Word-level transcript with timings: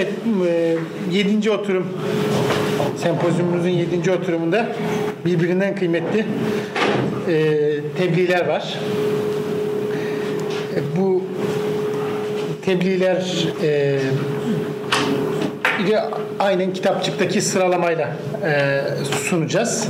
Evet, 0.00 0.12
e, 0.46 0.76
yedinci 1.10 1.50
oturum, 1.50 1.86
sempozyumumuzun 2.96 3.68
yedinci 3.68 4.10
oturumunda 4.10 4.66
birbirinden 5.24 5.76
kıymetli 5.76 6.26
e, 7.28 7.44
tebliğler 7.98 8.46
var. 8.48 8.78
E, 10.74 10.96
bu 10.96 11.22
tebliğler 12.64 13.48
e, 13.62 13.98
biri 15.78 15.98
aynen 16.38 16.72
kitapçıktaki 16.72 17.40
sıralamayla 17.42 18.16
e, 18.44 18.80
sunacağız, 19.28 19.88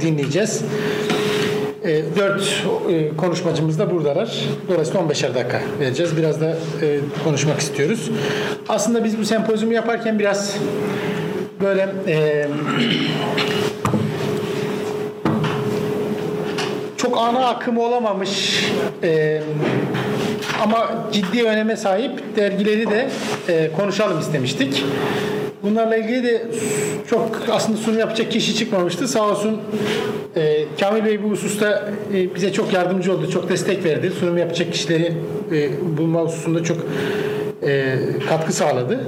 dinleyeceğiz. 0.00 0.64
E, 1.84 2.02
dört 2.16 2.64
e, 2.90 3.16
konuşmacımız 3.16 3.78
da 3.78 3.90
buradalar. 3.90 4.44
Dolayısıyla 4.68 5.00
15'er 5.00 5.34
dakika 5.34 5.60
vereceğiz. 5.80 6.16
Biraz 6.16 6.40
da 6.40 6.56
e, 6.82 7.00
konuşmak 7.24 7.60
istiyoruz. 7.60 8.10
Aslında 8.68 9.04
biz 9.04 9.18
bu 9.18 9.24
sempozyumu 9.24 9.72
yaparken 9.72 10.18
biraz 10.18 10.56
böyle 11.60 11.88
e, 12.06 12.46
çok 16.96 17.18
ana 17.18 17.46
akımı 17.46 17.82
olamamış 17.82 18.64
e, 19.02 19.42
ama 20.62 20.90
ciddi 21.12 21.42
öneme 21.42 21.76
sahip 21.76 22.36
dergileri 22.36 22.90
de 22.90 23.08
e, 23.48 23.70
konuşalım 23.72 24.20
istemiştik. 24.20 24.84
Bunlarla 25.62 25.96
ilgili 25.96 26.24
de 26.24 26.42
çok 27.10 27.42
aslında 27.50 27.78
sunum 27.78 27.98
yapacak 27.98 28.32
kişi 28.32 28.54
çıkmamıştı. 28.54 29.08
Sağ 29.08 29.28
olsun 29.28 29.60
e, 30.36 30.64
Kamil 30.80 31.04
Bey 31.04 31.22
bu 31.22 31.30
hususta 31.30 31.88
e, 32.14 32.34
bize 32.34 32.52
çok 32.52 32.72
yardımcı 32.72 33.12
oldu, 33.12 33.30
çok 33.30 33.48
destek 33.48 33.84
verdi. 33.84 34.12
Sunum 34.20 34.38
yapacak 34.38 34.72
kişileri 34.72 35.12
e, 35.52 35.70
bulma 35.98 36.20
hususunda 36.20 36.64
çok 36.64 36.76
e, 37.62 37.96
katkı 38.28 38.52
sağladı. 38.52 39.00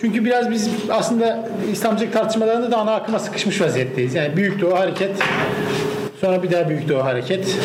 Çünkü 0.00 0.24
biraz 0.24 0.50
biz 0.50 0.70
aslında 0.90 1.48
İslamcılık 1.72 2.12
tartışmalarında 2.12 2.70
da 2.70 2.76
ana 2.76 2.94
akıma 2.94 3.18
sıkışmış 3.18 3.60
vaziyetteyiz. 3.60 4.14
Yani 4.14 4.36
büyük 4.36 4.60
doğu 4.60 4.74
hareket, 4.74 5.10
sonra 6.20 6.42
bir 6.42 6.50
daha 6.50 6.68
büyük 6.68 6.88
doğu 6.88 7.04
hareket, 7.04 7.56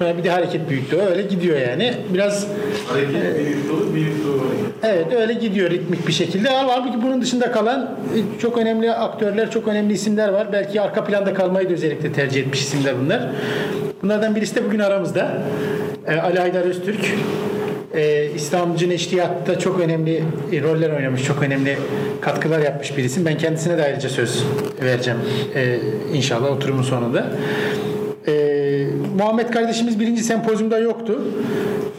sonra 0.00 0.18
bir 0.18 0.24
de 0.24 0.30
hareket 0.30 0.70
büyük 0.70 0.90
doğu 0.90 1.00
öyle 1.00 1.22
gidiyor 1.22 1.60
yani. 1.60 1.94
Biraz 2.14 2.46
Hareket 2.88 3.38
büyük 3.38 3.68
dolu, 3.68 3.94
büyük 3.94 4.26
dolu 4.26 4.40
hareket. 4.40 4.74
Evet 4.82 5.20
öyle 5.20 5.32
gidiyor 5.32 5.70
ritmik 5.70 6.08
bir 6.08 6.12
şekilde. 6.12 6.48
Halbuki 6.48 7.02
bunun 7.02 7.22
dışında 7.22 7.52
kalan 7.52 7.98
e, 8.16 8.40
çok 8.40 8.58
önemli 8.58 8.92
aktörler, 8.92 9.50
çok 9.50 9.68
önemli 9.68 9.92
isimler 9.92 10.28
var. 10.28 10.52
Belki 10.52 10.80
arka 10.80 11.04
planda 11.04 11.34
kalmayı 11.34 11.68
da 11.68 11.72
özellikle 11.72 12.12
tercih 12.12 12.40
etmiş 12.40 12.60
isimler 12.60 12.94
bunlar. 13.04 13.28
Bunlardan 14.02 14.36
birisi 14.36 14.56
de 14.56 14.64
bugün 14.64 14.78
aramızda. 14.78 15.32
E, 16.06 16.16
Ali 16.16 16.38
Haydar 16.38 16.62
Öztürk. 16.62 17.14
E, 17.94 18.30
İslamcı 18.36 18.88
Neşriyatta 18.88 19.58
çok 19.58 19.80
önemli 19.80 20.24
e, 20.52 20.62
roller 20.62 20.90
oynamış, 20.90 21.24
çok 21.24 21.42
önemli 21.42 21.76
katkılar 22.20 22.58
yapmış 22.58 22.96
bir 22.96 23.04
isim. 23.04 23.24
Ben 23.24 23.38
kendisine 23.38 23.78
de 23.78 23.84
ayrıca 23.84 24.08
söz 24.08 24.44
vereceğim 24.82 25.18
e, 25.54 25.78
inşallah 26.14 26.50
oturumun 26.50 26.82
sonunda. 26.82 27.26
Muhammed 29.20 29.50
kardeşimiz 29.50 30.00
birinci 30.00 30.22
sempozyumda 30.22 30.78
yoktu. 30.78 31.20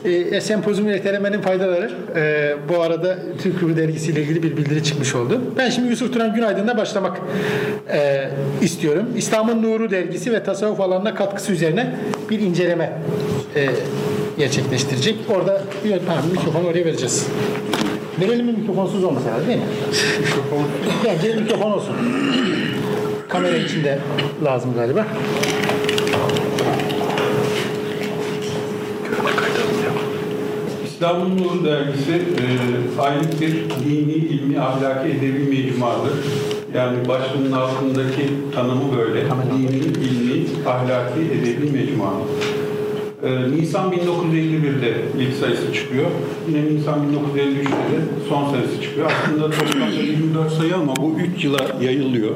Ee, 0.06 0.42
sempozyumu 0.42 0.92
ertelemenin 0.92 1.42
faydaları. 1.42 1.92
Ee, 2.16 2.56
bu 2.70 2.82
arada 2.82 3.18
Türk 3.44 3.64
Ruhu 3.64 3.78
Dergisi 3.78 4.12
ile 4.12 4.22
ilgili 4.22 4.44
bir 4.44 4.58
bildiri 4.58 4.84
çıkmış 4.84 5.16
oldu. 5.16 5.42
Ben 5.58 5.70
şimdi 5.70 5.90
Yusuf 5.90 6.14
Turan 6.14 6.36
Günaydın'la 6.36 6.78
başlamak 6.78 7.18
e, 7.94 8.30
istiyorum. 8.62 9.06
İslam'ın 9.18 9.64
Nuru 9.64 9.92
Dergisi 9.92 10.34
ve 10.34 10.44
tasavvuf 10.44 10.80
alanına 10.80 11.16
katkısı 11.16 11.52
üzerine 11.52 11.96
bir 12.30 12.40
inceleme 12.40 12.94
e, 13.56 13.70
gerçekleştirecek. 14.38 15.16
Orada 15.30 15.52
ha, 16.08 16.22
mikrofonu 16.32 16.68
oraya 16.68 16.86
vereceğiz. 16.86 17.28
Verelim 18.22 18.46
mi 18.46 18.52
mikrofonsuz 18.52 19.04
olmasa 19.04 19.26
değil 19.48 19.60
mi? 19.60 19.66
Mikrofon. 20.20 20.64
Bence 21.06 21.36
mikrofon 21.36 21.72
olsun. 21.72 21.96
Kamera 23.30 23.58
içinde 23.58 24.00
lazım 24.44 24.74
galiba. 24.76 25.06
İslam'ın 31.02 31.38
Nuru 31.38 31.66
dergisi 31.66 32.12
e, 32.12 32.46
aylık 33.02 33.42
bir 33.42 33.54
dini, 33.86 34.14
ilmi, 34.14 34.60
ahlaki, 34.60 35.10
edebi 35.10 35.44
mecmuadır. 35.44 36.14
Yani 36.76 37.08
başlığının 37.08 37.52
altındaki 37.52 38.28
tanımı 38.56 38.98
böyle. 38.98 39.24
Dini, 39.24 39.78
ilmi, 39.78 40.46
ahlaki, 40.68 41.22
edebi 41.22 41.72
mecmua. 41.72 42.14
E, 43.24 43.52
Nisan 43.52 43.92
1951'de 43.92 44.94
ilk 45.20 45.34
sayısı 45.34 45.74
çıkıyor. 45.74 46.06
Yine 46.48 46.76
Nisan 46.76 47.00
1953'te 47.00 47.68
de 47.70 48.02
son 48.30 48.52
sayısı 48.52 48.82
çıkıyor. 48.82 49.12
Aslında 49.12 49.52
toplamda 49.52 49.96
24 50.02 50.52
sayı 50.52 50.76
ama 50.76 50.96
bu 50.96 51.16
3 51.38 51.44
yıla 51.44 51.60
yayılıyor. 51.82 52.36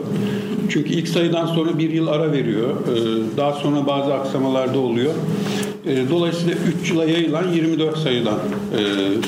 Çünkü 0.70 0.90
ilk 0.90 1.08
sayıdan 1.08 1.46
sonra 1.46 1.78
bir 1.78 1.90
yıl 1.90 2.08
ara 2.08 2.32
veriyor. 2.32 2.70
E, 2.70 3.38
Daha 3.38 3.52
sonra 3.53 3.88
bazı 3.88 4.14
aksamalarda 4.14 4.80
oluyor. 4.80 5.14
E, 5.88 6.09
Dolayısıyla 6.09 6.56
3 6.81 6.90
yıla 6.90 7.06
yayılan 7.06 7.47
24 7.47 7.97
sayıdan 7.97 8.40
e, 8.73 8.78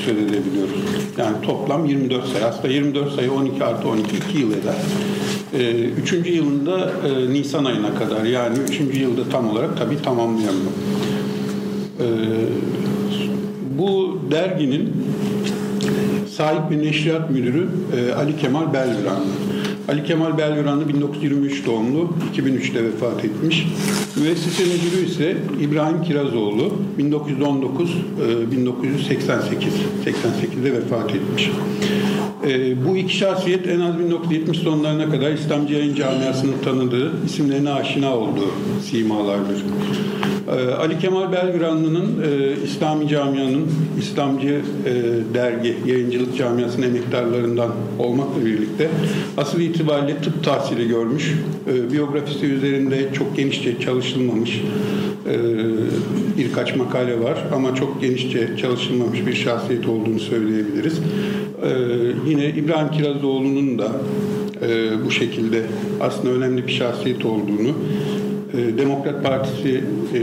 söz 0.04 0.16
edebiliyoruz. 0.16 0.76
Yani 1.18 1.36
toplam 1.42 1.86
24 1.86 2.28
sayı. 2.28 2.44
Aslında 2.44 2.68
24 2.68 3.14
sayı 3.14 3.32
12 3.32 3.64
artı 3.64 3.88
12 3.88 4.16
2 4.16 4.38
yıl 4.38 4.52
eder. 4.52 4.74
E, 5.54 5.84
Üçüncü 5.84 6.32
yılında 6.32 6.92
e, 7.08 7.32
Nisan 7.32 7.64
ayına 7.64 7.94
kadar 7.94 8.24
yani 8.24 8.58
üçüncü 8.68 9.00
yılda 9.00 9.28
tam 9.32 9.50
olarak 9.50 9.78
tabii 9.78 10.02
tamamlayamıyor. 10.02 10.72
Bu 13.78 14.18
derginin 14.30 14.92
sahip 16.36 16.70
ve 16.70 16.78
neşriyat 16.78 17.30
müdürü 17.30 17.68
Ali 18.18 18.36
Kemal 18.36 18.72
Belviran. 18.72 19.20
Ali 19.88 20.04
Kemal 20.04 20.38
Belviranlı 20.38 20.88
1923 20.88 21.66
doğumlu, 21.66 22.10
2003'te 22.36 22.84
vefat 22.84 23.24
etmiş. 23.24 23.66
Müessese 24.16 24.64
müdürü 24.64 25.06
ise 25.06 25.36
İbrahim 25.60 26.02
Kirazoğlu, 26.02 26.72
1919 26.98 27.90
e, 27.90 28.50
1988 28.50 29.72
88'de 30.04 30.72
vefat 30.72 31.14
etmiş. 31.14 31.50
E, 32.48 32.84
bu 32.86 32.96
iki 32.96 33.16
şahsiyet 33.16 33.68
en 33.68 33.80
az 33.80 33.98
1970 33.98 34.58
sonlarına 34.58 35.10
kadar 35.10 35.30
İslamcı 35.32 35.74
yayın 35.74 35.94
camiasının 35.94 36.58
tanıdığı, 36.64 37.12
isimlerine 37.26 37.70
aşina 37.70 38.16
olduğu 38.16 38.50
simalardır. 38.90 39.64
Ee, 40.48 40.70
Ali 40.70 40.98
Kemal 40.98 41.32
Belgranlı'nın 41.32 42.22
e, 42.22 42.62
İslami 42.64 43.08
camianın 43.08 43.66
İslamcı 43.98 44.60
e, 44.86 44.92
dergi, 45.34 45.76
yayıncılık 45.86 46.36
camiasının 46.36 46.86
emektarlarından 46.86 47.70
olmakla 47.98 48.44
birlikte 48.44 48.90
asıl 49.36 49.60
itibariyle 49.60 49.77
tıp 50.22 50.44
tahsili 50.44 50.88
görmüş, 50.88 51.34
e, 51.72 51.92
biyografisi 51.92 52.46
üzerinde 52.46 53.08
çok 53.12 53.36
genişçe 53.36 53.80
çalışılmamış 53.80 54.62
e, 55.26 55.34
birkaç 56.38 56.76
makale 56.76 57.20
var 57.20 57.44
ama 57.54 57.74
çok 57.74 58.00
genişçe 58.00 58.56
çalışılmamış 58.56 59.26
bir 59.26 59.34
şahsiyet 59.34 59.88
olduğunu 59.88 60.20
söyleyebiliriz. 60.20 60.98
E, 61.62 61.70
yine 62.28 62.48
İbrahim 62.48 62.90
Kirazoğlu'nun 62.90 63.78
da 63.78 63.88
e, 64.62 64.90
bu 65.06 65.10
şekilde 65.10 65.62
aslında 66.00 66.34
önemli 66.34 66.66
bir 66.66 66.72
şahsiyet 66.72 67.24
olduğunu 67.24 67.74
e, 68.54 68.78
Demokrat 68.78 69.24
Partisi 69.24 69.84
e, 70.14 70.18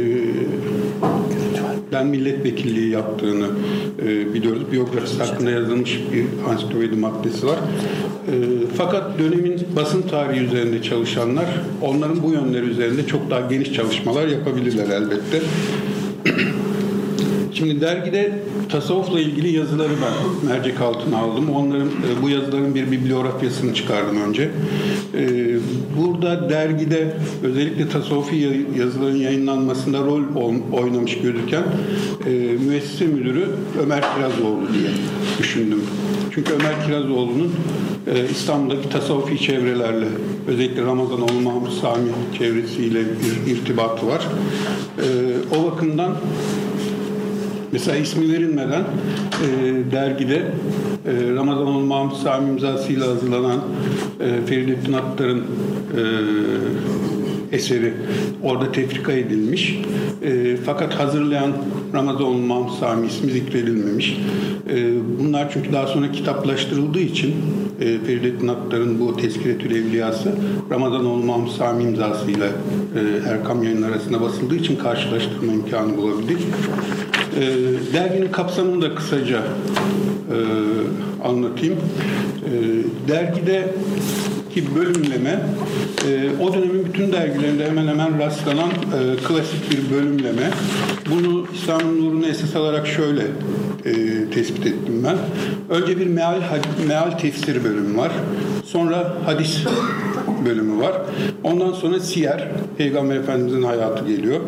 den 1.95 2.07
milletvekilliği 2.07 2.89
yaptığını 2.89 3.47
e, 4.01 4.33
biliyoruz. 4.33 4.61
Biyografisi 4.71 5.23
hakkında 5.23 5.51
yazılmış 5.51 5.99
bir 6.13 6.25
ansiklopedi 6.51 6.95
maddesi 6.95 7.47
var. 7.47 7.57
E, 8.27 8.33
fakat 8.77 9.19
dönemin 9.19 9.61
basın 9.75 10.01
tarihi 10.01 10.39
üzerinde 10.39 10.81
çalışanlar 10.81 11.45
onların 11.81 12.23
bu 12.23 12.31
yönleri 12.31 12.65
üzerinde 12.65 13.07
çok 13.07 13.29
daha 13.29 13.41
geniş 13.41 13.73
çalışmalar 13.73 14.27
yapabilirler 14.27 14.89
elbette. 14.89 15.41
Şimdi 17.57 17.81
dergide 17.81 18.31
tasavvufla 18.69 19.19
ilgili 19.19 19.57
yazıları 19.57 19.89
ben 19.91 20.49
mercek 20.49 20.81
altına 20.81 21.17
aldım. 21.17 21.49
Onların 21.49 21.87
e, 21.87 22.21
bu 22.21 22.29
yazıların 22.29 22.75
bir 22.75 22.91
bibliografyasını 22.91 23.73
çıkardım 23.73 24.21
önce. 24.21 24.51
E, 25.17 25.45
Burada 25.97 26.49
dergide 26.49 27.17
özellikle 27.43 27.89
tasavvufi 27.89 28.35
yazıların 28.77 29.15
yayınlanmasında 29.17 29.99
rol 29.99 30.21
ol- 30.35 30.71
oynamış 30.73 31.17
gözüken 31.17 31.63
e, 32.25 32.29
müessese 32.67 33.05
müdürü 33.07 33.45
Ömer 33.83 34.01
Kirazoğlu 34.15 34.73
diye 34.73 34.89
düşündüm. 35.39 35.81
Çünkü 36.31 36.53
Ömer 36.53 36.85
Kirazoğlu'nun 36.85 37.51
İstanbul'daki 38.31 38.89
tasavvufi 38.89 39.39
çevrelerle 39.41 40.05
özellikle 40.47 40.81
Ramazanoğlu 40.81 41.41
Mahmut 41.43 41.73
Sami 41.73 42.09
çevresiyle 42.37 42.99
bir 42.99 43.51
irtibatı 43.51 44.07
var. 44.07 44.27
O 45.59 45.71
bakımdan 45.71 46.11
Mesela 47.75 47.97
ismi 47.97 48.33
verilmeden 48.33 48.81
e, 48.81 49.91
dergide 49.91 50.35
e, 50.35 51.35
Ramazanoğlu 51.35 51.85
Mahmut 51.85 52.17
Sami 52.17 52.49
imzasıyla 52.49 53.07
hazırlanan 53.07 53.59
e, 54.19 54.45
Feridettin 54.45 54.93
Attar'ın 54.93 55.39
e, 55.39 55.45
eseri 57.51 57.93
orada 58.43 58.71
tefrika 58.71 59.11
edilmiş. 59.11 59.79
E, 60.23 60.57
fakat 60.65 60.93
hazırlayan 60.93 61.51
Ramazan 61.93 62.35
Mahmut 62.35 62.71
Sami 62.79 63.07
ismi 63.07 63.31
zikredilmemiş. 63.31 64.19
E, 64.69 64.93
bunlar 65.19 65.51
çünkü 65.53 65.73
daha 65.73 65.87
sonra 65.87 66.11
kitaplaştırıldığı 66.11 66.99
için 67.01 67.35
e, 67.79 67.99
Feridettin 67.99 68.47
Aktar'ın 68.47 68.99
bu 68.99 69.17
Tezkiretül 69.17 69.71
Evliyası 69.71 70.35
Ramazanoğlu 70.71 71.23
Mahmut 71.23 71.51
Sami 71.51 71.83
imzasıyla 71.83 72.47
e, 72.47 73.29
Erkam 73.29 73.63
yayın 73.63 73.81
arasında 73.81 74.21
basıldığı 74.21 74.55
için 74.55 74.75
karşılaştırma 74.75 75.53
imkanı 75.53 75.97
bulabildik. 75.97 76.37
E, 77.35 77.41
derginin 77.93 78.31
kapsamını 78.31 78.81
da 78.81 78.95
kısaca 78.95 79.37
e, 79.39 80.37
anlatayım. 81.27 81.77
E, 81.77 82.51
dergide 83.07 83.73
ki 84.55 84.75
bölümleme 84.75 85.39
e, 86.07 86.29
o 86.43 86.53
dönemin 86.53 86.85
bütün 86.85 87.11
dergilerinde 87.11 87.65
hemen 87.65 87.87
hemen 87.87 88.19
rastlanan 88.19 88.69
e, 88.69 89.23
klasik 89.27 89.71
bir 89.71 89.95
bölümleme. 89.95 90.49
Bunu 91.11 91.47
İslam'ın 91.53 92.05
nurunu 92.05 92.27
esas 92.27 92.55
alarak 92.55 92.87
şöyle 92.87 93.21
e, 93.85 93.93
tespit 94.29 94.65
ettim 94.65 95.03
ben. 95.03 95.17
Önce 95.75 95.99
bir 95.99 96.07
meal, 96.07 96.41
meal 96.87 97.11
tefsir 97.11 97.63
bölümü 97.63 97.97
var. 97.97 98.11
Sonra 98.65 99.13
hadis 99.25 99.63
bölümü 100.45 100.81
var. 100.83 100.93
Ondan 101.43 101.71
sonra 101.71 101.99
siyer, 101.99 102.49
Peygamber 102.77 103.15
Efendimizin 103.15 103.63
hayatı 103.63 104.05
geliyor. 104.05 104.39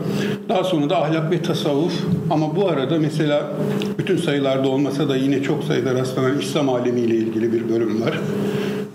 Daha 0.50 0.64
sonra 0.64 0.90
da 0.90 1.02
ahlak 1.02 1.32
ve 1.32 1.42
tasavvuf. 1.42 1.94
Ama 2.30 2.56
bu 2.56 2.70
arada 2.70 3.00
mesela 3.00 3.52
bütün 3.98 4.18
sayılarda 4.18 4.70
olmasa 4.70 5.10
da 5.10 5.16
yine 5.16 5.44
çok 5.44 5.64
sayıda 5.64 5.94
rastlanan 5.94 6.40
İslam 6.40 6.70
alemiyle 6.70 7.16
ilgili 7.16 7.54
bir 7.54 7.70
bölüm 7.70 8.02
var. 8.02 8.20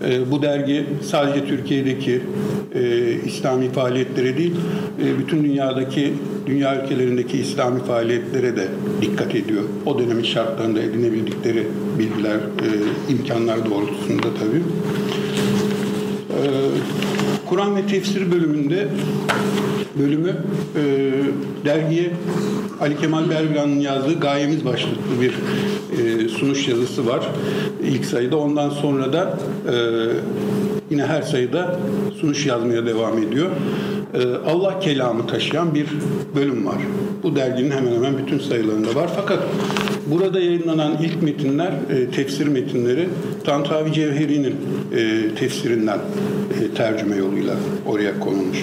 E, 0.03 0.31
bu 0.31 0.41
dergi 0.41 0.85
sadece 1.01 1.47
Türkiye'deki 1.47 2.21
e, 2.75 3.13
İslami 3.25 3.69
faaliyetlere 3.69 4.37
değil, 4.37 4.55
e, 5.03 5.19
bütün 5.19 5.43
dünyadaki, 5.43 6.13
dünya 6.45 6.83
ülkelerindeki 6.83 7.37
İslami 7.37 7.83
faaliyetlere 7.83 8.55
de 8.55 8.67
dikkat 9.01 9.35
ediyor. 9.35 9.63
O 9.85 9.99
dönemin 9.99 10.23
şartlarında 10.23 10.81
edinebildikleri 10.81 11.67
bilgiler, 11.99 12.35
e, 12.35 12.67
imkanlar 13.11 13.69
doğrultusunda 13.69 14.27
tabii. 14.39 14.63
E, 16.29 16.41
Kur'an 17.45 17.75
ve 17.75 17.87
tefsir 17.87 18.31
bölümünde 18.31 18.87
bölümü 19.99 20.35
e, 20.75 21.11
dergiye 21.65 22.11
Ali 22.81 22.97
Kemal 22.97 23.29
Belgran'ın 23.29 23.79
yazdığı 23.79 24.19
Gayemiz 24.19 24.65
başlıklı 24.65 25.21
bir 25.21 25.33
e, 25.99 26.29
sunuş 26.29 26.67
yazısı 26.67 27.07
var. 27.07 27.29
ilk 27.83 28.05
sayıda. 28.05 28.37
Ondan 28.37 28.69
sonra 28.69 29.13
da 29.13 29.39
e, 29.71 29.75
yine 30.89 31.05
her 31.05 31.21
sayıda 31.21 31.79
sunuş 32.21 32.45
yazmaya 32.45 32.85
devam 32.85 33.17
ediyor. 33.17 33.49
E, 34.13 34.49
Allah 34.49 34.79
kelamı 34.79 35.27
taşıyan 35.27 35.75
bir 35.75 35.87
bölüm 36.35 36.65
var. 36.65 36.77
Bu 37.23 37.35
derginin 37.35 37.71
hemen 37.71 37.91
hemen 37.91 38.17
bütün 38.17 38.39
sayılarında 38.39 38.95
var. 38.95 39.09
Fakat 39.15 39.39
burada 40.07 40.39
yayınlanan 40.39 40.97
ilk 41.01 41.21
metinler, 41.21 41.71
e, 41.89 42.11
tefsir 42.11 42.47
metinleri 42.47 43.09
Tantavi 43.45 43.93
Cevheri'nin 43.93 44.55
e, 44.95 45.35
tefsirinden 45.35 45.99
e, 46.61 46.75
tercüme 46.75 47.15
yoluyla 47.15 47.53
oraya 47.85 48.19
konulmuş. 48.19 48.57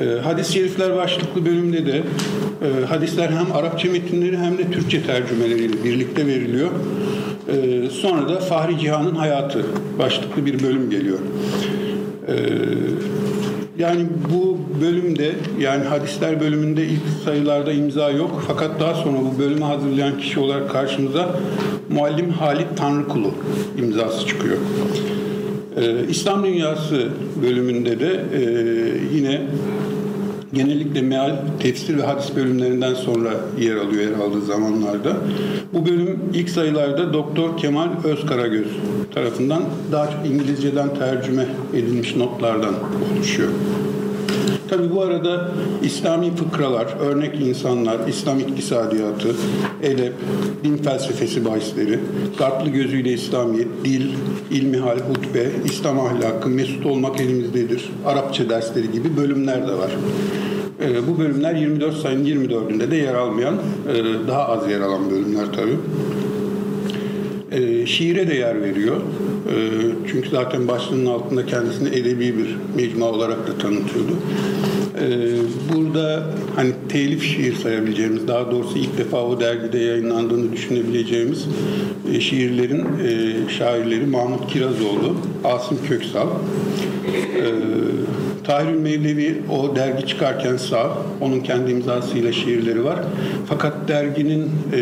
E, 0.00 0.20
hadis-i 0.20 0.52
şerifler 0.52 0.96
başlıklı 0.96 1.44
bölümde 1.44 1.86
de 1.86 1.96
e, 1.96 2.84
hadisler 2.84 3.28
hem 3.28 3.56
Arapça 3.56 3.90
metinleri 3.90 4.38
hem 4.38 4.58
de 4.58 4.70
Türkçe 4.70 5.02
tercümeleriyle 5.02 5.84
birlikte 5.84 6.26
veriliyor. 6.26 6.70
E, 7.48 7.90
sonra 7.90 8.28
da 8.28 8.40
Fahri 8.40 8.78
Cihan'ın 8.78 9.14
hayatı 9.14 9.64
başlıklı 9.98 10.46
bir 10.46 10.62
bölüm 10.62 10.90
geliyor. 10.90 11.18
E, 12.28 12.34
yani 13.78 14.06
bu 14.34 14.58
bölümde 14.82 15.34
yani 15.60 15.84
hadisler 15.84 16.40
bölümünde 16.40 16.84
ilk 16.84 17.02
sayılarda 17.24 17.72
imza 17.72 18.10
yok. 18.10 18.44
Fakat 18.46 18.80
daha 18.80 18.94
sonra 18.94 19.18
bu 19.18 19.38
bölümü 19.38 19.64
hazırlayan 19.64 20.18
kişi 20.18 20.40
olarak 20.40 20.70
karşımıza 20.70 21.40
Muallim 21.90 22.30
Halit 22.30 22.66
Tanrıkulu 22.76 23.30
imzası 23.78 24.26
çıkıyor. 24.26 24.56
Ee, 25.76 26.08
İslam 26.08 26.44
Dünyası 26.44 27.08
bölümünde 27.42 28.00
de 28.00 28.24
e, 28.34 28.40
yine 29.14 29.40
genellikle 30.52 31.02
meal, 31.02 31.36
tefsir 31.60 31.98
ve 31.98 32.02
hadis 32.02 32.36
bölümlerinden 32.36 32.94
sonra 32.94 33.30
yer 33.60 33.76
alıyor 33.76 34.02
yer 34.02 34.12
aldığı 34.12 34.44
zamanlarda. 34.44 35.16
Bu 35.72 35.86
bölüm 35.86 36.18
ilk 36.34 36.50
sayılarda 36.50 37.12
Doktor 37.12 37.56
Kemal 37.56 37.88
Özkaragöz 38.04 38.68
tarafından 39.14 39.62
daha 39.92 40.06
çok 40.06 40.26
İngilizceden 40.26 40.94
tercüme 40.94 41.46
edilmiş 41.74 42.16
notlardan 42.16 42.74
oluşuyor. 43.16 43.48
Tabi 44.68 44.94
bu 44.94 45.02
arada 45.02 45.50
İslami 45.82 46.36
fıkralar, 46.36 46.86
örnek 47.00 47.40
insanlar, 47.40 48.08
İslam 48.08 48.40
iktisadiyatı, 48.40 49.28
edep, 49.82 50.12
din 50.64 50.76
felsefesi 50.76 51.44
bahisleri, 51.44 52.00
garplı 52.38 52.70
gözüyle 52.70 53.12
İslamiyet, 53.12 53.68
dil, 53.84 54.06
ilmihal, 54.50 54.98
hutbe, 54.98 55.50
İslam 55.64 56.00
ahlakı, 56.00 56.48
mesut 56.48 56.86
olmak 56.86 57.20
elimizdedir, 57.20 57.90
Arapça 58.06 58.48
dersleri 58.48 58.92
gibi 58.92 59.16
bölümler 59.16 59.68
de 59.68 59.72
var. 59.72 59.90
E, 60.82 61.08
bu 61.08 61.18
bölümler 61.18 61.54
24 61.54 61.96
sayının 61.96 62.24
24'ünde 62.24 62.90
de 62.90 62.96
yer 62.96 63.14
almayan, 63.14 63.54
e, 63.54 64.28
daha 64.28 64.48
az 64.48 64.70
yer 64.70 64.80
alan 64.80 65.10
bölümler 65.10 65.46
tabi. 65.52 65.70
E, 67.52 67.86
şiire 67.86 68.28
de 68.28 68.34
yer 68.34 68.62
veriyor. 68.62 68.96
E, 68.96 69.54
çünkü 70.10 70.28
zaten 70.30 70.68
başlığının 70.68 71.06
altında 71.06 71.46
kendisini 71.46 71.88
edebi 71.88 72.38
bir 72.38 72.56
mecmua 72.76 73.08
olarak 73.08 73.48
da 73.48 73.58
tanıtıyordu. 73.58 74.12
E, 75.00 75.06
burada 75.74 76.24
hani 76.56 76.72
telif 76.88 77.24
şiir 77.24 77.54
sayabileceğimiz, 77.54 78.28
daha 78.28 78.50
doğrusu 78.50 78.78
ilk 78.78 78.98
defa 78.98 79.22
o 79.22 79.40
dergide 79.40 79.78
yayınlandığını 79.78 80.52
düşünebileceğimiz 80.52 81.46
e, 82.12 82.20
şiirlerin 82.20 82.84
e, 82.84 83.34
şairleri 83.58 84.06
Mahmut 84.06 84.52
Kirazoğlu, 84.52 85.16
Asım 85.44 85.78
Köksal, 85.88 86.28
e, 86.28 87.44
Tahirül 88.44 88.78
Mevlevi 88.78 89.42
o 89.50 89.76
dergi 89.76 90.06
çıkarken 90.06 90.56
sağ, 90.56 90.92
onun 91.20 91.40
kendi 91.40 91.70
imzasıyla 91.70 92.32
şiirleri 92.32 92.84
var. 92.84 92.98
Fakat 93.46 93.88
derginin 93.88 94.50
e, 94.72 94.80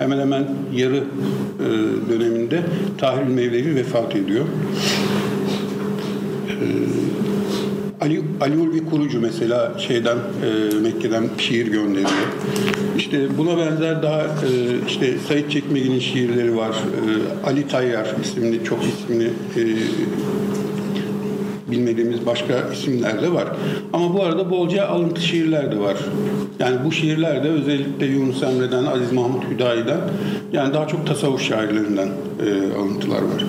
hemen 0.00 0.18
hemen 0.18 0.44
yarı 0.74 0.96
e, 0.96 1.68
döneminde 2.10 2.62
Tahirül 2.98 3.30
Mevlevi 3.30 3.76
vefat 3.76 4.16
ediyor. 4.16 4.44
E, 6.48 6.56
Ali, 8.00 8.22
Ali 8.40 8.58
Ulvi 8.58 8.84
Kurucu 8.84 9.20
mesela 9.20 9.78
şeyden 9.78 10.16
e, 10.16 10.74
Mekke'den 10.80 11.28
şiir 11.38 11.66
gönderiyor. 11.66 12.28
İşte 12.96 13.38
buna 13.38 13.56
benzer 13.56 14.02
daha 14.02 14.22
e, 14.22 14.28
işte 14.88 15.14
Sayit 15.28 15.50
Çekmegi'nin 15.50 15.98
şiirleri 15.98 16.56
var. 16.56 16.70
E, 16.70 17.46
Ali 17.46 17.68
Tayyar 17.68 18.14
isimli 18.22 18.64
çok 18.64 18.78
isimli 18.84 19.26
e, 19.56 19.62
bilmediğimiz 21.70 22.26
başka 22.26 22.54
isimler 22.72 23.22
de 23.22 23.32
var. 23.32 23.48
Ama 23.92 24.14
bu 24.14 24.22
arada 24.22 24.50
bolca 24.50 24.86
alıntı 24.86 25.20
şiirler 25.20 25.72
de 25.72 25.78
var. 25.78 25.96
Yani 26.58 26.76
bu 26.84 26.92
şiirler 26.92 27.44
de 27.44 27.48
özellikle 27.48 28.06
Yunus 28.06 28.42
Emre'den, 28.42 28.84
Aziz 28.84 29.12
Mahmut 29.12 29.44
Hüdayi'den 29.50 30.00
yani 30.52 30.74
daha 30.74 30.88
çok 30.88 31.06
tasavvuf 31.06 31.42
şairlerinden 31.42 32.08
e, 32.46 32.78
alıntılar 32.78 33.22
var. 33.22 33.44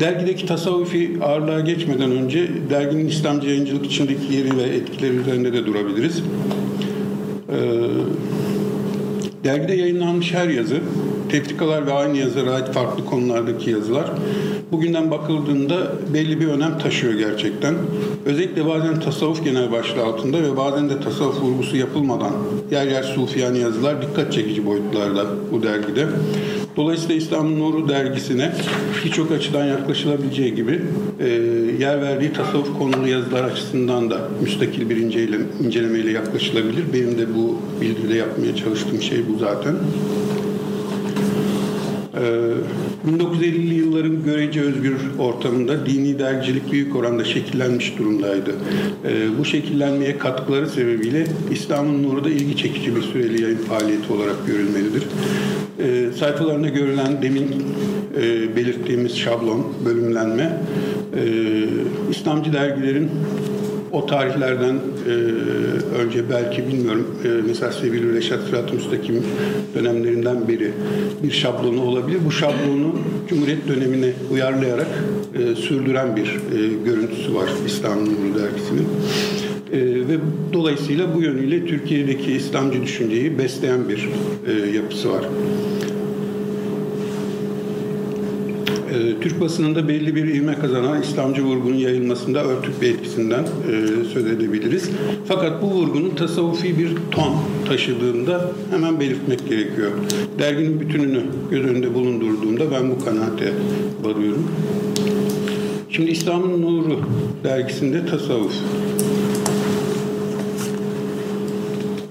Dergideki 0.00 0.46
tasavvufi 0.46 1.18
ağırlığa 1.22 1.60
geçmeden 1.60 2.10
önce 2.10 2.48
derginin 2.70 3.08
İslamcı 3.08 3.48
yayıncılık 3.48 3.86
içindeki 3.86 4.34
yeri 4.34 4.56
ve 4.56 4.62
etkileri 4.62 5.16
üzerinde 5.16 5.52
de 5.52 5.66
durabiliriz. 5.66 6.22
Ee, 7.48 7.58
dergide 9.44 9.74
yayınlanmış 9.74 10.34
her 10.34 10.48
yazı, 10.48 10.80
tefrikalar 11.28 11.86
ve 11.86 11.92
aynı 11.92 12.18
yazara 12.18 12.50
ait 12.50 12.68
farklı 12.68 13.04
konulardaki 13.04 13.70
yazılar 13.70 14.10
bugünden 14.72 15.10
bakıldığında 15.10 15.92
belli 16.14 16.40
bir 16.40 16.46
önem 16.46 16.78
taşıyor 16.78 17.14
gerçekten. 17.14 17.74
Özellikle 18.26 18.66
bazen 18.66 19.00
tasavvuf 19.00 19.44
genel 19.44 19.72
başlığı 19.72 20.02
altında 20.02 20.42
ve 20.42 20.56
bazen 20.56 20.90
de 20.90 21.00
tasavvuf 21.00 21.42
vurgusu 21.42 21.76
yapılmadan 21.76 22.32
yer 22.70 22.86
yer 22.86 23.02
sufiyani 23.02 23.58
yazılar 23.58 24.02
dikkat 24.02 24.32
çekici 24.32 24.66
boyutlarda 24.66 25.26
bu 25.52 25.62
dergide. 25.62 26.06
Dolayısıyla 26.76 27.14
İslam'ın 27.14 27.58
Nuru 27.60 27.88
dergisine 27.88 28.52
birçok 29.04 29.32
açıdan 29.32 29.64
yaklaşılabileceği 29.64 30.54
gibi 30.54 30.82
e, 31.20 31.28
yer 31.78 32.02
verdiği 32.02 32.32
tasavvuf 32.32 32.78
konulu 32.78 33.08
yazılar 33.08 33.44
açısından 33.44 34.10
da 34.10 34.18
müstakil 34.42 34.90
bir 34.90 34.96
incelemeyle 35.64 36.10
yaklaşılabilir. 36.10 36.84
Benim 36.92 37.18
de 37.18 37.34
bu 37.34 37.58
bildiride 37.80 38.14
yapmaya 38.14 38.56
çalıştığım 38.56 39.02
şey 39.02 39.18
bu 39.28 39.38
zaten. 39.38 39.74
E, 42.14 42.24
1950'li 43.06 43.74
yılların 43.74 44.24
görece 44.24 44.60
özgür 44.60 44.96
ortamında 45.18 45.86
dini 45.86 46.18
dergicilik 46.18 46.72
büyük 46.72 46.96
oranda 46.96 47.24
şekillenmiş 47.24 47.98
durumdaydı. 47.98 48.50
E, 49.04 49.38
bu 49.38 49.44
şekillenmeye 49.44 50.18
katkıları 50.18 50.68
sebebiyle 50.68 51.26
İslam'ın 51.50 52.02
Nuru 52.02 52.24
da 52.24 52.30
ilgi 52.30 52.56
çekici 52.56 52.96
bir 52.96 53.02
süreli 53.02 53.42
yayın 53.42 53.58
faaliyeti 53.58 54.12
olarak 54.12 54.46
görülmelidir. 54.46 55.02
E, 55.78 56.12
sayfalarında 56.18 56.68
görülen 56.68 57.22
demin 57.22 57.48
e, 58.16 58.56
belirttiğimiz 58.56 59.18
şablon, 59.18 59.66
bölümlenme, 59.84 60.60
e, 61.16 61.22
İslamcı 62.10 62.52
dergilerin 62.52 63.10
o 63.92 64.06
tarihlerden 64.06 64.74
e, 64.74 65.12
önce 66.02 66.30
belki 66.30 66.68
bilmiyorum 66.68 67.16
e, 67.24 67.28
mesela 67.46 67.72
Sevgili 67.72 68.14
Reşat 68.14 68.40
Sırat 68.42 68.72
Müstakim 68.72 69.22
dönemlerinden 69.74 70.48
beri 70.48 70.70
bir 71.22 71.30
şablonu 71.30 71.82
olabilir. 71.82 72.18
Bu 72.26 72.30
şablonu 72.30 72.94
Cumhuriyet 73.28 73.68
dönemine 73.68 74.12
uyarlayarak 74.30 75.04
e, 75.34 75.54
sürdüren 75.54 76.16
bir 76.16 76.26
e, 76.26 76.84
görüntüsü 76.84 77.34
var 77.34 77.48
İslam 77.66 78.04
Nuru 78.04 78.38
dergisinin. 78.38 78.86
E, 79.72 80.08
ve 80.08 80.18
dolayısıyla 80.52 81.14
bu 81.14 81.22
yönüyle 81.22 81.66
Türkiye'deki 81.66 82.32
İslamcı 82.32 82.82
düşünceyi 82.82 83.38
besleyen 83.38 83.88
bir 83.88 84.08
e, 84.46 84.70
yapısı 84.76 85.12
var. 85.12 85.24
Ee, 88.90 89.20
Türk 89.20 89.40
basınında 89.40 89.88
belli 89.88 90.14
bir 90.14 90.24
ivme 90.24 90.54
kazanan 90.54 91.02
İslamcı 91.02 91.42
vurgunun 91.42 91.74
yayılmasında 91.76 92.44
örtük 92.44 92.82
bir 92.82 92.94
etkisinden 92.94 93.42
e, 93.42 94.04
söz 94.12 94.26
edebiliriz. 94.26 94.90
Fakat 95.28 95.62
bu 95.62 95.66
vurgunun 95.66 96.14
tasavvufi 96.14 96.78
bir 96.78 96.90
ton 97.10 97.34
taşıdığında 97.68 98.50
hemen 98.70 99.00
belirtmek 99.00 99.48
gerekiyor. 99.48 99.90
Derginin 100.38 100.80
bütününü 100.80 101.22
göz 101.50 101.64
önünde 101.64 101.94
bulundurduğumda 101.94 102.70
ben 102.70 102.90
bu 102.90 103.04
kanaate 103.04 103.52
varıyorum. 104.02 104.48
Şimdi 105.90 106.10
İslam'ın 106.10 106.62
Nuru 106.62 107.00
dergisinde 107.44 108.06
tasavvuf. 108.06 108.54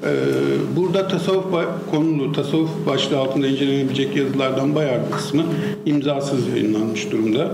Ee, 0.04 0.39
burada 0.76 1.08
tasavvuf 1.08 1.46
konulu, 1.92 2.32
tasavvuf 2.32 2.70
başlığı 2.88 3.18
altında 3.18 3.48
incelenebilecek 3.48 4.16
yazılardan 4.16 4.76
bayağı 4.76 5.06
bir 5.06 5.12
kısmı 5.12 5.44
imzasız 5.86 6.48
yayınlanmış 6.48 7.12
durumda. 7.12 7.52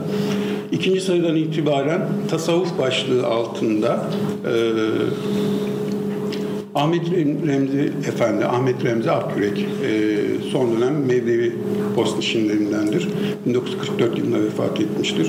İkinci 0.72 1.02
sayıdan 1.02 1.36
itibaren 1.36 2.08
tasavvuf 2.30 2.80
başlığı 2.80 3.28
altında 3.28 4.04
e, 4.46 4.54
Ahmet 6.76 7.12
Remzi 7.48 7.92
Efendi, 8.08 8.46
Ahmet 8.46 8.86
Remzi 8.86 9.12
Akyürek 9.12 9.60
e, 9.60 10.18
son 10.52 10.76
dönem 10.76 11.06
Mevlevi 11.06 11.56
post 11.96 12.20
işinlerindendir. 12.20 13.08
1944 13.46 14.18
yılında 14.18 14.44
vefat 14.44 14.82
etmiştir. 14.82 15.28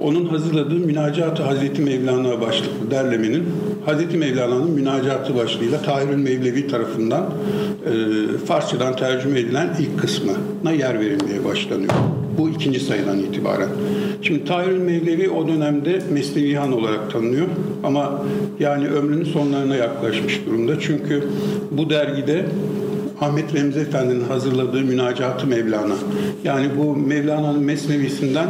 Onun 0.00 0.24
hazırladığı 0.24 0.74
Münacatı 0.74 1.42
Hazreti 1.42 1.82
Mevlana 1.82 2.40
başlıklı 2.40 2.90
derlemenin 2.90 3.44
Hazreti 3.88 4.16
Mevlana'nın 4.16 4.70
Münacatı 4.70 5.36
başlığıyla 5.36 5.82
Tahirül 5.82 6.16
Mevlevi 6.16 6.66
tarafından 6.66 7.22
e, 7.22 8.38
Farsçadan 8.46 8.96
tercüme 8.96 9.40
edilen 9.40 9.68
ilk 9.80 10.00
kısmına 10.00 10.72
yer 10.78 11.00
verilmeye 11.00 11.44
başlanıyor. 11.44 11.92
Bu 12.38 12.48
ikinci 12.48 12.80
sayıdan 12.80 13.18
itibaren. 13.18 13.68
Şimdi 14.22 14.44
Tahirül 14.44 14.78
Mevlevi 14.78 15.30
o 15.30 15.48
dönemde 15.48 16.02
Mesnevi 16.12 16.54
Han 16.54 16.72
olarak 16.72 17.12
tanınıyor 17.12 17.46
ama 17.84 18.22
yani 18.60 18.88
ömrünün 18.88 19.24
sonlarına 19.24 19.76
yaklaşmış 19.76 20.46
durumda. 20.46 20.80
Çünkü 20.80 21.24
bu 21.70 21.90
dergide 21.90 22.46
Ahmet 23.20 23.54
Remzi 23.54 23.80
Efendi'nin 23.80 24.24
hazırladığı 24.24 24.80
Münacatı 24.80 25.46
Mevlana. 25.46 25.94
Yani 26.44 26.66
bu 26.78 26.96
Mevlana'nın 26.96 27.62
Mesnevisinden 27.62 28.48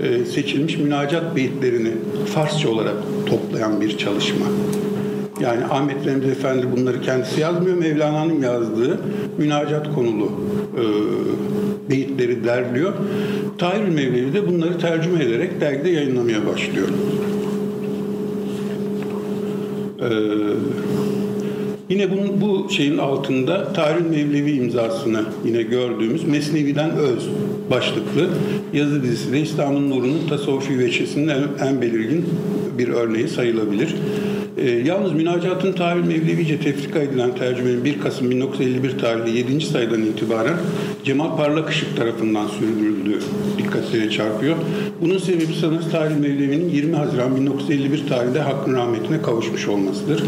e, 0.00 0.24
seçilmiş 0.24 0.76
münacat 0.78 1.36
beyitlerini 1.36 1.90
Farsça 2.26 2.68
olarak 2.68 2.94
toplayan 3.26 3.80
bir 3.80 3.98
çalışma. 3.98 4.46
Yani 5.40 5.64
Ahmet 5.64 6.06
Remzi 6.06 6.28
Efendi 6.28 6.66
bunları 6.76 7.00
kendisi 7.00 7.40
yazmıyor. 7.40 7.76
Mevlana'nın 7.76 8.42
yazdığı 8.42 9.00
münacat 9.38 9.94
konulu 9.94 10.30
e, 10.76 10.82
beyitleri 11.90 12.44
derliyor. 12.44 12.92
Tahir 13.58 13.88
Mevlevi 13.88 14.32
de 14.32 14.48
bunları 14.48 14.78
tercüme 14.78 15.24
ederek 15.24 15.60
dergide 15.60 15.90
yayınlamaya 15.90 16.46
başlıyor. 16.46 16.88
Ee, 20.00 20.06
yine 21.88 22.10
bunun, 22.10 22.40
bu 22.40 22.70
şeyin 22.70 22.98
altında 22.98 23.72
Tahir 23.72 24.00
Mevlevi 24.00 24.50
imzasını 24.50 25.24
yine 25.44 25.62
gördüğümüz 25.62 26.24
Mesnevi'den 26.24 26.90
Öz 26.90 27.28
başlıklı 27.70 28.28
yazı 28.72 29.02
dizisi 29.02 29.32
de 29.32 29.40
İslam'ın 29.40 29.90
nurunun 29.90 30.28
tasavvufi 30.28 30.78
veçesinin 30.78 31.28
en, 31.28 31.66
en 31.66 31.80
belirgin 31.80 32.24
bir 32.78 32.88
örneği 32.88 33.28
sayılabilir. 33.28 33.94
E, 34.58 34.70
yalnız 34.70 35.12
münacatın 35.12 35.72
Tahir 35.72 36.00
Mevlevice 36.00 36.60
tefrika 36.60 36.98
edilen 36.98 37.34
tercümenin 37.34 37.84
1 37.84 38.00
Kasım 38.00 38.30
1951 38.30 38.98
tarihli 38.98 39.36
7. 39.36 39.60
sayıdan 39.60 40.02
itibaren 40.02 40.56
Cemal 41.04 41.36
Parlak 41.36 41.70
Işık 41.70 41.96
tarafından 41.96 42.46
sürdürüldüğü 42.46 43.18
dikkatleri 43.58 44.10
çarpıyor. 44.10 44.56
Bunun 45.00 45.18
sebebi 45.18 45.54
sanırım 45.60 45.90
Tahir 45.92 46.16
Mevlevi'nin 46.16 46.68
20 46.68 46.96
Haziran 46.96 47.36
1951 47.36 48.06
tarihinde 48.06 48.40
hakkın 48.40 48.74
rahmetine 48.74 49.22
kavuşmuş 49.22 49.68
olmasıdır. 49.68 50.22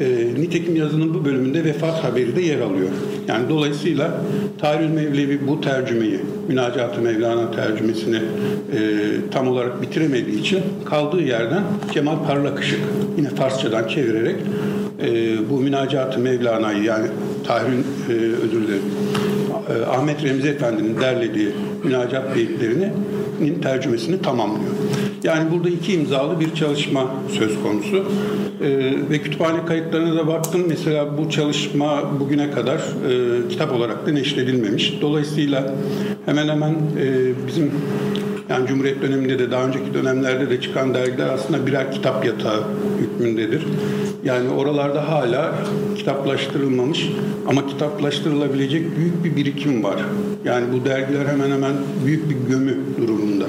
E, 0.00 0.06
nitekim 0.40 0.76
yazının 0.76 1.14
bu 1.14 1.24
bölümünde 1.24 1.64
vefat 1.64 2.04
haberi 2.04 2.36
de 2.36 2.40
yer 2.40 2.60
alıyor. 2.60 2.88
Yani 3.28 3.48
dolayısıyla 3.48 4.20
Tahir 4.58 4.88
Mevlevi 4.88 5.48
bu 5.48 5.60
tercümeyi, 5.60 6.18
Münacatı 6.48 7.00
Mevlana 7.00 7.50
tercümesini 7.50 8.16
e, 8.16 8.80
tam 9.30 9.48
olarak 9.48 9.82
bitiremediği 9.82 10.40
için 10.40 10.60
kaldığı 10.84 11.22
yerden 11.22 11.62
Cemal 11.92 12.24
Parlak 12.26 12.64
Işık 12.64 12.80
yine 13.16 13.28
Farsçadan 13.28 13.88
çevirerek 13.88 14.36
e, 15.02 15.36
bu 15.50 15.60
Münacatı 15.60 16.18
Mevlana'yı 16.20 16.82
yani 16.82 17.06
Tahir'in 17.46 17.86
e, 18.08 18.12
özür 18.12 18.62
dilerim 18.62 18.82
e, 19.68 19.86
Ahmet 19.86 20.24
Remzi 20.24 20.48
Efendi'nin 20.48 21.00
derlediği 21.00 21.48
münacat 21.84 22.36
beyitlerinin 22.36 22.92
tercümesini 23.62 24.22
tamamlıyor. 24.22 24.72
Yani 25.24 25.50
burada 25.52 25.68
iki 25.68 25.92
imzalı 25.92 26.40
bir 26.40 26.54
çalışma 26.54 27.10
söz 27.38 27.62
konusu. 27.62 28.04
Ee, 28.62 28.94
ve 29.10 29.18
kütüphane 29.18 29.66
kayıtlarına 29.66 30.16
da 30.16 30.26
baktım. 30.26 30.62
Mesela 30.68 31.18
bu 31.18 31.30
çalışma 31.30 32.20
bugüne 32.20 32.50
kadar 32.50 32.78
e, 32.78 33.48
kitap 33.48 33.72
olarak 33.72 34.06
da 34.06 34.12
neşredilmemiş. 34.12 34.98
Dolayısıyla 35.00 35.74
hemen 36.26 36.48
hemen 36.48 36.70
e, 36.70 37.32
bizim 37.46 37.70
yani 38.48 38.66
Cumhuriyet 38.66 39.02
döneminde 39.02 39.38
de 39.38 39.50
daha 39.50 39.64
önceki 39.64 39.94
dönemlerde 39.94 40.50
de 40.50 40.60
çıkan 40.60 40.94
dergiler 40.94 41.26
aslında 41.26 41.66
birer 41.66 41.92
kitap 41.92 42.24
yatağı 42.24 42.62
hükmündedir. 43.00 43.62
Yani 44.24 44.48
oralarda 44.48 45.08
hala 45.08 45.54
kitaplaştırılmamış 45.96 47.10
ama 47.48 47.66
kitaplaştırılabilecek 47.66 48.96
büyük 48.96 49.24
bir 49.24 49.36
birikim 49.36 49.84
var. 49.84 49.96
Yani 50.44 50.66
bu 50.72 50.84
dergiler 50.84 51.26
hemen 51.26 51.50
hemen 51.50 51.72
büyük 52.06 52.30
bir 52.30 52.36
gömü 52.48 52.76
durumunda. 53.00 53.44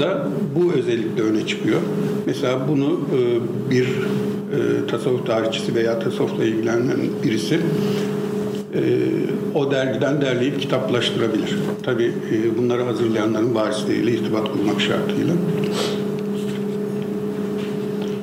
Da 0.00 0.28
bu 0.56 0.72
özellikle 0.72 1.22
öne 1.22 1.46
çıkıyor. 1.46 1.80
Mesela 2.26 2.68
bunu 2.68 3.00
e, 3.16 3.70
bir 3.70 3.84
e, 3.84 4.86
tasavvuf 4.90 5.26
tarihçisi 5.26 5.74
veya 5.74 5.98
tasavvufla 5.98 6.44
ilgilenen 6.44 6.98
birisi 7.24 7.54
e, 8.74 8.80
o 9.54 9.70
dergiden 9.70 10.20
derleyip 10.20 10.60
kitaplaştırabilir. 10.60 11.56
Tabii 11.82 12.12
bunları 12.58 12.82
hazırlayanların 12.82 13.54
varisleriyle 13.54 14.12
irtibat 14.12 14.52
kurmak 14.52 14.80
şartıyla. 14.80 15.34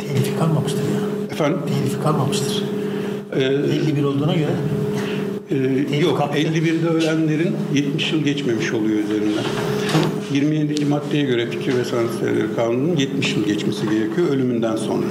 Telifi 0.08 0.40
kalmamıştır 0.40 0.80
ya. 0.82 1.32
Efendim? 1.32 1.60
Telifi 1.68 2.04
kalmamıştır. 2.04 2.64
Ee, 3.36 3.44
51 3.44 4.04
olduğuna 4.04 4.36
göre. 4.36 4.56
Ee, 5.52 5.98
yok, 5.98 6.18
kaptı. 6.18 6.38
51'de 6.38 6.88
ölenlerin 6.88 7.56
70 7.74 8.12
yıl 8.12 8.20
geçmemiş 8.24 8.74
oluyor 8.74 9.00
üzerinden. 9.00 9.44
27. 10.34 10.86
maddeye 10.86 11.24
göre 11.24 11.50
fikir 11.50 11.78
ve 11.78 11.86
sanat 11.86 12.06
eserleri 12.16 12.56
kanunun 12.56 12.96
70 12.96 13.36
yıl 13.36 13.46
geçmesi 13.46 13.90
gerekiyor 13.90 14.28
ölümünden 14.30 14.76
sonra. 14.76 15.06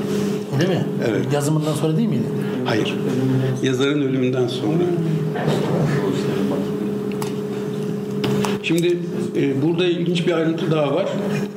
Öyle 0.54 0.68
mi? 0.68 0.85
Evet. 1.11 1.32
Yazımından 1.32 1.75
sonra 1.75 1.96
değil 1.96 2.08
miydi? 2.08 2.23
Hayır. 2.64 2.94
Yazarın 3.62 4.02
ölümünden 4.02 4.49
sonra. 4.49 4.82
Şimdi 8.62 8.99
e, 9.37 9.62
burada 9.62 9.87
ilginç 9.87 10.26
bir 10.26 10.32
ayrıntı 10.32 10.70
daha 10.70 10.94
var. 10.94 11.06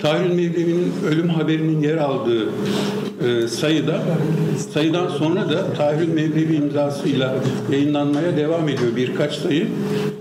Tahir 0.01 0.30
Mevlevi'nin 0.30 0.94
ölüm 1.08 1.30
haberinin 1.30 1.82
yer 1.82 1.98
aldığı 1.98 2.50
e, 3.26 3.48
sayıda 3.48 4.00
sayıdan 4.74 5.08
sonra 5.08 5.50
da 5.50 5.74
Tahir 5.74 6.08
Mevlevi 6.08 6.56
imzasıyla 6.56 7.36
yayınlanmaya 7.72 8.38
devam 8.38 8.70
ediyor 8.70 8.96
birkaç 8.96 9.34
sayı. 9.34 9.68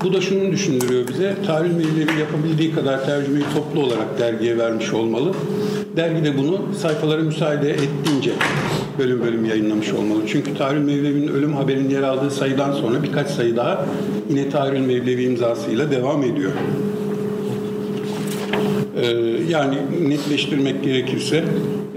Bu 0.05 0.13
da 0.13 0.21
şunu 0.21 0.53
düşündürüyor 0.53 1.09
bize. 1.09 1.37
Tahir 1.47 1.71
Mevlevi 1.71 2.21
yapabildiği 2.21 2.75
kadar 2.75 3.07
tercümeyi 3.07 3.45
toplu 3.55 3.81
olarak 3.81 4.19
dergiye 4.19 4.59
vermiş 4.59 4.93
olmalı. 4.93 5.33
Dergi 5.97 6.25
de 6.25 6.39
bunu 6.39 6.61
sayfalara 6.79 7.23
müsaade 7.23 7.71
ettiğince 7.71 8.33
bölüm 8.99 9.21
bölüm 9.21 9.45
yayınlamış 9.45 9.93
olmalı. 9.93 10.21
Çünkü 10.29 10.55
Tahir 10.55 10.79
Mevlevi'nin 10.79 11.29
ölüm 11.29 11.53
haberinin 11.53 11.91
yer 11.91 12.03
aldığı 12.03 12.31
sayıdan 12.31 12.73
sonra 12.73 13.03
birkaç 13.03 13.31
sayı 13.31 13.57
daha 13.57 13.85
yine 14.31 14.51
Tahir 14.51 14.81
Mevlevi 14.81 15.23
imzasıyla 15.23 15.91
devam 15.91 16.23
ediyor. 16.23 16.53
Ee, 19.03 19.07
yani 19.49 19.77
netleştirmek 20.09 20.85
gerekirse 20.85 21.45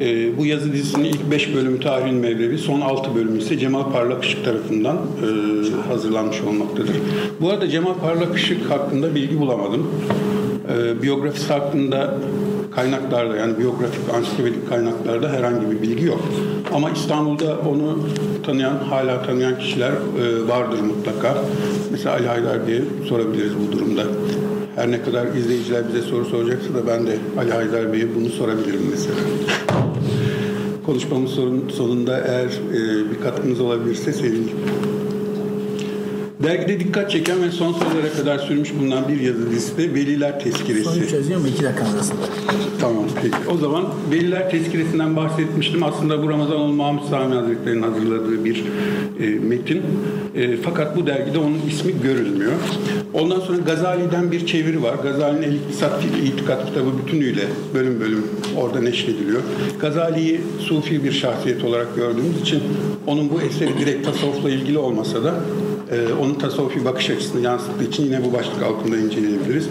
e, 0.01 0.37
bu 0.37 0.45
yazı 0.45 0.73
dizisinin 0.73 1.03
ilk 1.03 1.31
5 1.31 1.55
bölümü 1.55 1.79
Tarihin 1.79 2.15
Mevlevi, 2.15 2.57
son 2.57 2.81
6 2.81 3.15
bölümü 3.15 3.39
ise 3.39 3.57
Cemal 3.57 3.91
Parlak 3.91 4.25
tarafından 4.45 4.97
e, 4.97 5.27
hazırlanmış 5.89 6.41
olmaktadır. 6.41 6.95
Bu 7.41 7.49
arada 7.49 7.69
Cemal 7.69 7.93
Parlak 7.93 8.39
hakkında 8.69 9.15
bilgi 9.15 9.39
bulamadım. 9.39 9.87
E, 10.73 11.01
biyografisi 11.01 11.53
hakkında 11.53 12.13
kaynaklarda 12.75 13.35
yani 13.35 13.59
biyografik 13.59 14.13
ansiklopedik 14.15 14.69
kaynaklarda 14.69 15.29
herhangi 15.29 15.71
bir 15.71 15.81
bilgi 15.81 16.05
yok. 16.05 16.21
Ama 16.73 16.91
İstanbul'da 16.91 17.57
onu 17.69 17.99
tanıyan, 18.45 18.77
hala 18.89 19.23
tanıyan 19.23 19.59
kişiler 19.59 19.91
e, 19.91 20.47
vardır 20.47 20.79
mutlaka. 20.79 21.37
Mesela 21.91 22.15
Ali 22.15 22.27
Haydar 22.27 22.67
Bey'e 22.67 22.81
sorabiliriz 23.09 23.51
bu 23.67 23.71
durumda. 23.71 24.03
Her 24.75 24.91
ne 24.91 25.01
kadar 25.01 25.25
izleyiciler 25.25 25.83
bize 25.87 26.01
soru 26.01 26.25
soracaksa 26.25 26.73
da 26.73 26.87
ben 26.87 27.07
de 27.07 27.17
Ali 27.39 27.51
Haydar 27.51 27.93
Bey'e 27.93 28.15
bunu 28.15 28.29
sorabilirim 28.29 28.87
mesela. 28.91 29.15
Konuşmamın 30.91 31.69
sonunda 31.69 32.17
eğer 32.17 32.47
e, 32.47 33.11
bir 33.11 33.21
katkınız 33.21 33.59
olabilirse 33.61 34.13
sevinirim. 34.13 34.90
Dergide 36.43 36.79
dikkat 36.79 37.11
çeken 37.11 37.43
ve 37.43 37.51
son 37.51 37.73
sıralara 37.73 38.13
kadar 38.17 38.39
sürmüş 38.39 38.73
bulunan 38.79 39.07
bir 39.07 39.19
yazı 39.19 39.51
dizisi 39.51 39.77
de 39.77 39.93
Veliler 39.93 40.39
Tezkiresi. 40.39 40.83
Sonuç 40.83 41.09
çözüyor 41.09 41.39
mu? 41.39 41.47
İki 41.47 41.63
dakika 41.63 41.83
arasında. 41.83 42.21
Tamam 42.81 43.05
peki. 43.21 43.35
O 43.53 43.57
zaman 43.57 43.85
Veliler 44.11 44.51
Tezkiresi'nden 44.51 45.15
bahsetmiştim. 45.15 45.83
Aslında 45.83 46.23
bu 46.23 46.29
Ramazanoğlu 46.29 46.73
Mahmut 46.73 47.09
Sami 47.09 47.35
Hazretleri'nin 47.35 47.81
hazırladığı 47.81 48.45
bir 48.45 48.63
e, 49.19 49.25
metin. 49.39 49.81
E, 50.35 50.57
fakat 50.57 50.97
bu 50.97 51.07
dergide 51.07 51.39
onun 51.39 51.59
ismi 51.69 51.93
görülmüyor. 52.03 52.51
Ondan 53.13 53.39
sonra 53.39 53.57
Gazali'den 53.57 54.31
bir 54.31 54.45
çeviri 54.45 54.83
var. 54.83 54.95
Gazali'nin 55.03 55.41
El 55.41 55.53
İktisat 55.53 56.03
İtikat 56.25 56.65
kitabı 56.65 56.89
bütünüyle 57.05 57.43
bölüm 57.73 57.99
bölüm 57.99 58.25
orada 58.57 58.81
neşrediliyor. 58.81 59.41
Gazali'yi 59.79 60.41
sufi 60.59 61.03
bir 61.03 61.11
şahsiyet 61.11 61.63
olarak 61.63 61.95
gördüğümüz 61.95 62.41
için 62.41 62.63
onun 63.07 63.29
bu 63.29 63.41
eseri 63.41 63.79
direkt 63.79 64.05
tasavvufla 64.05 64.49
ilgili 64.49 64.77
olmasa 64.77 65.23
da 65.23 65.33
e, 65.91 66.13
onun 66.13 66.33
tasavvufi 66.33 66.85
bakış 66.85 67.09
açısını 67.09 67.41
yansıttığı 67.41 67.83
için 67.83 68.03
yine 68.03 68.23
bu 68.25 68.33
başlık 68.33 68.63
altında 68.63 68.97
inceleyebiliriz. 68.97 69.67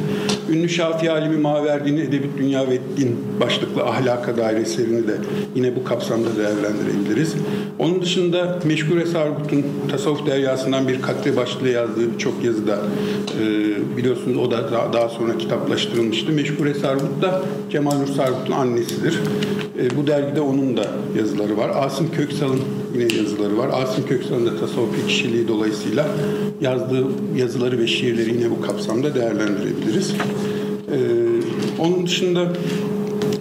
Ünlü 0.50 0.69
Şafii 0.69 1.11
alimi 1.11 1.37
Maverdi'nin 1.37 2.00
Edebiyat 2.00 2.39
Dünya 2.39 2.69
ve 2.71 2.79
Din 2.97 3.19
başlıklı 3.41 3.83
ahlaka 3.83 4.37
dair 4.37 4.57
eserini 4.57 5.09
de 5.09 5.17
yine 5.55 5.77
bu 5.77 5.85
kapsamda 5.85 6.37
değerlendirebiliriz. 6.37 7.35
Onun 7.79 8.03
dışında 8.03 8.59
Meşgul 8.65 9.00
Esargut'un 9.00 9.65
tasavvuf 9.91 10.27
deryasından 10.27 10.89
bir 10.89 11.03
katre 11.03 11.37
başlığı 11.37 11.69
yazdığı 11.69 12.12
birçok 12.12 12.45
yazıda 12.45 12.79
e, 13.41 13.47
biliyorsunuz 13.97 14.37
o 14.37 14.50
da 14.50 14.73
daha, 14.73 14.93
daha 14.93 15.09
sonra 15.09 15.39
kitaplaştırılmıştı. 15.39 16.33
Meşgul 16.33 16.67
Esargut 16.67 17.23
da 17.23 17.43
Cemal 17.71 17.99
Nur 17.99 18.07
Sargut'un 18.07 18.53
annesidir. 18.53 19.19
E, 19.79 19.97
bu 19.97 20.07
dergide 20.07 20.41
onun 20.41 20.77
da 20.77 20.87
yazıları 21.19 21.57
var. 21.57 21.71
Asım 21.75 22.11
Köksal'ın 22.11 22.61
yine 22.95 23.15
yazıları 23.15 23.59
var. 23.59 23.71
Asım 23.73 24.07
Köksal'ın 24.07 24.47
da 24.47 24.57
tasavvufi 24.61 25.07
kişiliği 25.07 25.49
dolayısıyla 25.49 26.07
yazdığı 26.61 27.07
yazıları 27.37 27.79
ve 27.79 27.87
şiirleri 27.87 28.35
yine 28.35 28.50
bu 28.50 28.61
kapsamda 28.61 29.15
değerlendirebiliriz. 29.15 30.15
Ee, 30.93 30.99
onun 31.79 32.07
dışında 32.07 32.53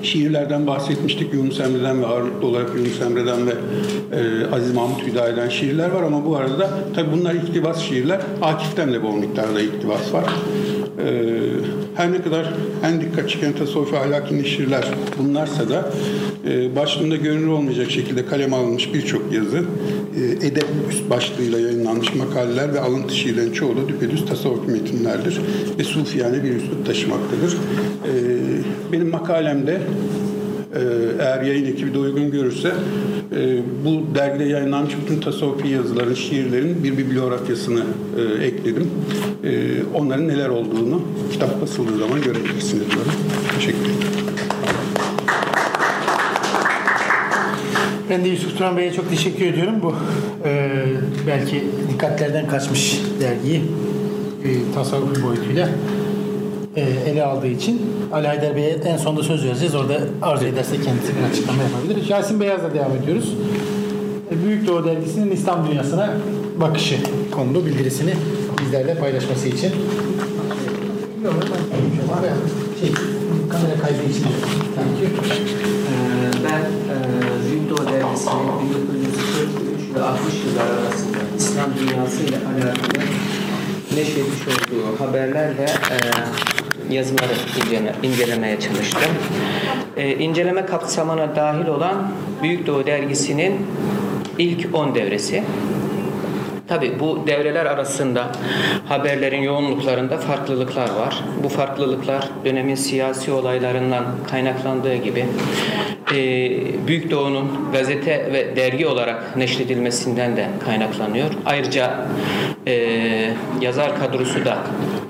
şiirlerden 0.03 0.67
bahsetmiştik. 0.67 1.33
Yunus 1.33 1.59
Emre'den 1.59 2.01
ve 2.01 2.05
ağırlıklı 2.05 2.47
olarak 2.47 2.69
Yunus 2.75 3.01
Emre'den 3.01 3.47
ve 3.47 3.51
e, 4.11 4.45
Aziz 4.55 4.73
Mahmut 4.73 5.07
Hüdayi'den 5.07 5.49
şiirler 5.49 5.91
var 5.91 6.03
ama 6.03 6.25
bu 6.25 6.35
arada 6.35 6.69
tabi 6.95 7.11
bunlar 7.11 7.33
iktibas 7.33 7.81
şiirler. 7.81 8.19
Akif'ten 8.41 8.93
de 8.93 9.03
bol 9.03 9.13
miktarda 9.13 9.61
iktibas 9.61 10.13
var. 10.13 10.25
E, 11.05 11.39
her 11.95 12.11
ne 12.11 12.21
kadar 12.21 12.53
en 12.85 13.01
dikkat 13.01 13.29
çeken 13.29 13.53
tasavvufi 13.53 13.97
ahlaki 13.97 14.37
neşirler 14.37 14.87
bunlarsa 15.17 15.69
da 15.69 15.91
e, 16.49 16.75
başlığında 16.75 17.15
görünür 17.15 17.47
olmayacak 17.47 17.91
şekilde 17.91 18.25
kaleme 18.25 18.55
alınmış 18.55 18.93
birçok 18.93 19.33
yazı, 19.33 19.63
e, 20.17 20.47
edep 20.47 20.65
üst 20.89 21.09
başlığıyla 21.09 21.59
yayınlanmış 21.59 22.15
makaleler 22.15 22.73
ve 22.73 22.79
alıntı 22.79 23.15
şiirlerin 23.15 23.51
çoğu 23.53 23.77
da 23.77 23.87
düpedüz 23.87 24.25
tasavvufi 24.25 24.71
metinlerdir 24.71 25.41
ve 25.79 25.83
sufiyane 25.83 26.43
bir 26.43 26.55
üslup 26.55 26.85
taşımaktadır. 26.85 27.53
E, 27.53 28.11
benim 28.91 29.10
makalemde 29.10 29.81
e, 30.75 30.81
eğer 31.19 31.41
yayın 31.41 31.65
ekibi 31.65 31.93
de 31.93 31.98
uygun 31.98 32.31
görürse 32.31 32.72
e, 33.36 33.60
bu 33.86 34.15
dergide 34.15 34.43
yayınlanmış 34.43 34.93
bütün 35.01 35.22
tasavvufi 35.22 35.67
yazıların, 35.67 36.13
şiirlerin 36.13 36.84
bir 36.84 36.98
bibliografyasını 36.98 37.84
e, 38.17 38.46
ekledim. 38.46 38.91
Onların 39.95 40.28
neler 40.28 40.49
olduğunu 40.49 41.02
kitap 41.32 41.62
basıldığı 41.62 41.97
zaman 41.97 42.21
görebilirsiniz. 42.21 42.84
Teşekkür 43.56 43.80
ederim. 43.80 44.19
Ben 48.10 48.25
de 48.25 48.30
Yusuf 48.30 48.58
Turan 48.58 48.78
Bey'e 48.78 48.93
çok 48.93 49.10
teşekkür 49.10 49.45
ediyorum. 49.45 49.73
Bu 49.84 49.95
e, 50.45 50.71
belki 51.28 51.63
dikkatlerden 51.93 52.47
kaçmış 52.47 53.02
dergiyi 53.21 53.62
e, 54.43 54.73
tasavvuf 54.75 55.23
boyutuyla 55.23 55.69
e, 56.75 56.82
ele 56.82 57.23
aldığı 57.23 57.47
için 57.47 57.82
Ali 58.13 58.28
Haydar 58.28 58.56
Bey'e 58.56 58.69
en 58.69 58.98
sonunda 58.98 59.24
söz 59.24 59.45
vereceğiz. 59.45 59.76
Orada 59.76 60.00
arzu 60.22 60.45
ederse 60.45 60.82
kendisi 60.82 61.13
bir 61.17 61.24
açıklama 61.32 61.63
yapabilir. 61.63 62.10
Yasin 62.10 62.39
Beyaz'la 62.39 62.74
devam 62.74 62.91
ediyoruz. 63.04 63.34
E, 64.32 64.45
Büyük 64.45 64.67
Doğu 64.67 64.86
Dergisi'nin 64.86 65.32
İslam 65.32 65.67
dünyasına 65.67 66.13
bakışı 66.62 66.95
konulu 67.32 67.65
bildirisini 67.65 68.13
bizlerle 68.62 68.95
paylaşması 68.95 69.48
için. 69.48 69.72
Şey, 72.80 72.91
kamera 73.50 73.80
kaydı 73.82 74.04
için. 74.10 74.24
Thank 74.76 75.02
you. 75.02 75.10
Ee, 75.89 76.43
Ben 76.43 76.60
e, 76.60 76.95
Büyük 77.52 77.69
Doğu 77.69 77.88
Dergisi'nin 77.88 78.69
1943 78.69 79.95
ve 79.95 80.02
60 80.04 80.34
yıllar 80.45 80.65
arasında 80.65 81.17
İslam 81.38 81.69
dünyası 81.80 82.24
ile 82.24 82.38
alakalı 82.38 83.06
neşretmiş 83.95 84.41
olduğu 84.48 85.00
haberler 85.00 85.58
ve 85.58 85.63
e, 85.63 85.98
yazıları 86.89 87.34
inceleme, 87.58 87.91
incelemeye 88.04 88.60
çalıştım. 88.60 89.12
E, 89.97 90.15
inceleme 90.15 90.65
kapsamına 90.65 91.36
dahil 91.36 91.67
olan 91.67 92.12
Büyük 92.43 92.67
Doğu 92.67 92.86
Dergisi'nin 92.86 93.67
ilk 94.38 94.75
10 94.75 94.95
devresi. 94.95 95.43
Tabi 96.67 96.99
bu 96.99 97.23
devreler 97.28 97.65
arasında 97.65 98.32
haberlerin 98.88 99.41
yoğunluklarında 99.41 100.17
farklılıklar 100.17 100.89
var. 100.89 101.23
Bu 101.43 101.49
farklılıklar 101.49 102.30
dönemin 102.45 102.75
siyasi 102.75 103.32
olaylarından 103.32 104.06
kaynaklandığı 104.30 104.95
gibi 104.95 105.25
e, 106.15 106.17
Büyük 106.88 107.12
Doğu'nun 107.12 107.71
gazete 107.73 108.30
ve 108.34 108.56
dergi 108.56 108.88
olarak 108.88 109.38
neşredilmesinden 109.38 110.38
de 110.38 110.47
kaynaklanıyor. 110.65 111.30
Ayrıca 111.45 112.06
e, 112.67 112.73
yazar 113.62 113.99
kadrosu 113.99 114.45
da 114.45 114.58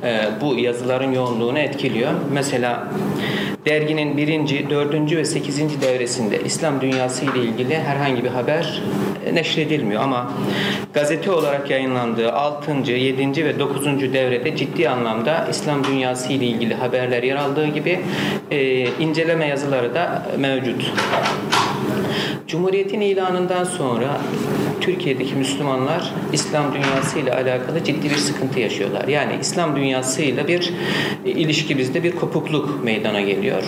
e, 0.03 0.21
bu 0.41 0.55
yazıların 0.55 1.11
yoğunluğunu 1.11 1.59
etkiliyor. 1.59 2.11
Mesela 2.33 2.87
derginin 3.65 4.17
birinci, 4.17 4.69
dördüncü 4.69 5.17
ve 5.17 5.25
sekizinci 5.25 5.81
devresinde 5.81 6.43
İslam 6.43 6.81
dünyası 6.81 7.25
ile 7.25 7.43
ilgili 7.43 7.79
herhangi 7.79 8.23
bir 8.23 8.29
haber 8.29 8.81
neşredilmiyor 9.33 10.01
ama 10.03 10.31
gazete 10.93 11.31
olarak 11.31 11.69
yayınlandığı 11.69 12.33
6. 12.33 12.71
7. 12.91 13.45
ve 13.45 13.59
9. 13.59 13.85
devrede 13.85 14.55
ciddi 14.55 14.89
anlamda 14.89 15.47
İslam 15.49 15.83
dünyası 15.83 16.33
ile 16.33 16.45
ilgili 16.45 16.73
haberler 16.73 17.23
yer 17.23 17.35
aldığı 17.35 17.67
gibi 17.67 17.99
e, 18.51 18.87
inceleme 18.87 19.47
yazıları 19.47 19.95
da 19.95 20.25
mevcut. 20.37 20.91
Cumhuriyetin 22.47 23.01
ilanından 23.01 23.63
sonra 23.63 24.17
Türkiye'deki 24.81 25.35
Müslümanlar 25.35 26.13
İslam 26.33 26.73
dünyası 26.73 27.19
ile 27.19 27.33
alakalı 27.33 27.83
ciddi 27.83 28.09
bir 28.09 28.15
sıkıntı 28.15 28.59
yaşıyorlar. 28.59 29.07
Yani 29.07 29.33
İslam 29.41 29.75
dünyasıyla 29.75 30.47
bir 30.47 30.73
ilişkimizde 31.25 32.03
bir 32.03 32.11
kopukluk 32.11 32.83
meydana 32.83 33.21
geliyor. 33.21 33.63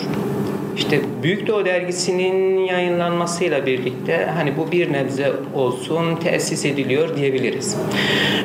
İşte 0.78 1.02
Büyük 1.24 1.48
Doğu 1.48 1.66
Dergisi'nin 1.66 2.58
yayınlanmasıyla 2.58 3.66
birlikte 3.66 4.30
hani 4.36 4.58
bu 4.58 4.72
bir 4.72 4.94
nebze 4.94 5.32
olsun 5.56 6.16
tesis 6.16 6.66
ediliyor 6.66 7.18
diyebiliriz. 7.18 7.78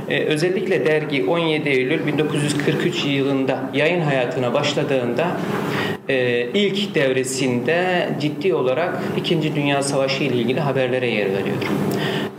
Ee, 0.09 0.25
özellikle 0.25 0.87
dergi 0.87 1.25
17 1.25 1.69
Eylül 1.69 2.07
1943 2.07 3.05
yılında 3.05 3.71
yayın 3.75 4.01
hayatına 4.01 4.55
başladığında 4.55 5.27
e, 6.09 6.47
ilk 6.55 6.95
devresinde 6.95 8.09
ciddi 8.21 8.55
olarak 8.55 9.03
İkinci 9.17 9.55
Dünya 9.55 9.83
Savaşı 9.83 10.25
ile 10.25 10.35
ilgili 10.35 10.61
haberlere 10.61 11.11
yer 11.11 11.27
veriyor. 11.27 11.57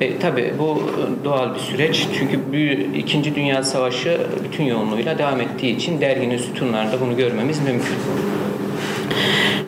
E, 0.02 0.20
tabii 0.20 0.54
bu 0.60 0.84
doğal 1.26 1.56
bir 1.56 1.60
süreç 1.60 2.08
çünkü 2.20 2.52
bir, 2.52 2.94
İkinci 2.94 3.36
Dünya 3.36 3.64
Savaşı 3.64 4.18
bütün 4.44 4.64
yoğunluğuyla 4.64 5.18
devam 5.18 5.42
ettiği 5.42 5.76
için 5.76 6.02
derginin 6.02 6.38
sütunlarında 6.38 7.02
bunu 7.02 7.18
görmemiz 7.18 7.60
mümkün. 7.60 7.96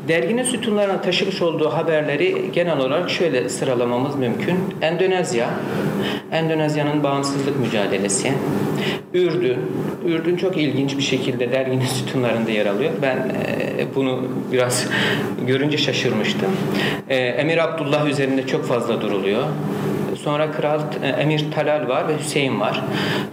Derginin 0.07 0.43
sütunlarına 0.43 1.01
taşımış 1.01 1.41
olduğu 1.41 1.69
haberleri 1.69 2.51
genel 2.53 2.79
olarak 2.79 3.09
şöyle 3.09 3.49
sıralamamız 3.49 4.15
mümkün. 4.15 4.57
Endonezya, 4.81 5.49
Endonezya'nın 6.31 7.03
bağımsızlık 7.03 7.59
mücadelesi, 7.59 8.31
Ürdün, 9.13 9.57
Ürdün 10.05 10.37
çok 10.37 10.57
ilginç 10.57 10.97
bir 10.97 11.03
şekilde 11.03 11.51
derginin 11.51 11.85
sütunlarında 11.85 12.51
yer 12.51 12.65
alıyor. 12.65 12.91
Ben 13.01 13.17
e, 13.17 13.95
bunu 13.95 14.27
biraz 14.51 14.87
görünce 15.47 15.77
şaşırmıştım. 15.77 16.51
E, 17.09 17.15
Emir 17.15 17.57
Abdullah 17.57 18.07
üzerinde 18.07 18.47
çok 18.47 18.65
fazla 18.65 19.01
duruluyor. 19.01 19.43
Sonra 20.23 20.51
Kral 20.51 20.79
e, 21.03 21.07
Emir 21.07 21.51
Talal 21.55 21.87
var 21.87 22.07
ve 22.07 22.17
Hüseyin 22.19 22.59
var. 22.59 22.81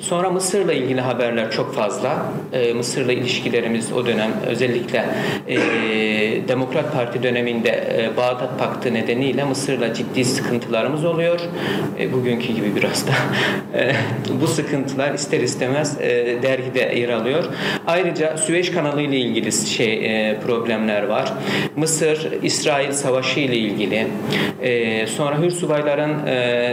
Sonra 0.01 0.31
Mısır'la 0.31 0.73
ilgili 0.73 1.01
haberler 1.01 1.51
çok 1.51 1.75
fazla. 1.75 2.17
E, 2.53 2.73
Mısır'la 2.73 3.13
ilişkilerimiz 3.13 3.93
o 3.93 4.07
dönem 4.07 4.31
özellikle 4.47 5.05
e, 5.49 5.59
Demokrat 6.49 6.93
Parti 6.93 7.23
döneminde 7.23 7.71
e, 7.71 8.17
Bağdat 8.17 8.59
Paktı 8.59 8.95
nedeniyle 8.95 9.45
Mısır'la 9.45 9.95
ciddi 9.95 10.25
sıkıntılarımız 10.25 11.05
oluyor. 11.05 11.41
Bugünkü 12.13 12.53
gibi 12.53 12.77
biraz 12.77 13.07
da. 13.07 13.13
Bu 14.41 14.47
sıkıntılar 14.47 15.15
ister 15.15 15.41
istemez 15.41 15.99
dergide 16.43 16.99
yer 16.99 17.09
alıyor. 17.09 17.45
Ayrıca 17.87 18.37
Süveyş 18.37 18.71
kanalı 18.71 19.03
ile 19.03 19.17
ilgili 19.17 19.53
şey 19.53 20.01
problemler 20.47 21.03
var. 21.03 21.33
Mısır 21.77 22.29
İsrail 22.43 22.93
savaşı 22.93 23.41
ile 23.41 23.57
ilgili. 23.57 24.07
Sonra 25.07 25.39
Hür 25.39 25.51
subayların 25.51 26.17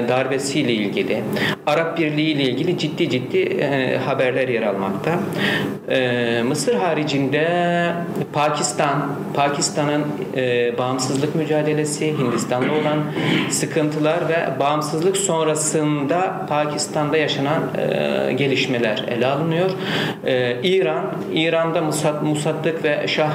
darbesiyle 0.09 0.73
ilgili, 0.73 1.23
Arap 1.65 1.97
Birliği 1.97 2.31
ile 2.31 2.43
ilgili 2.43 2.77
ciddi 2.77 3.09
ciddi 3.09 3.37
e, 3.37 3.97
haberler 3.97 4.47
yer 4.47 4.61
almakta. 4.61 5.19
E, 5.89 6.43
Mısır 6.43 6.75
haricinde 6.75 7.47
Pakistan, 8.33 9.15
Pakistan'ın 9.33 10.03
e, 10.35 10.77
bağımsızlık 10.77 11.35
mücadelesi, 11.35 12.17
Hindistan'da 12.17 12.71
olan 12.71 12.99
sıkıntılar 13.49 14.29
ve 14.29 14.59
bağımsızlık 14.59 15.17
sonrasında 15.17 16.45
Pakistan'da 16.49 17.17
yaşanan 17.17 17.61
gelişmeler 18.37 19.05
ele 19.07 19.27
alınıyor. 19.27 19.69
İran, 20.63 21.05
İran'da 21.33 21.81
Musad, 21.81 22.23
Musaddık 22.23 22.83
ve 22.83 23.07
Şah 23.07 23.31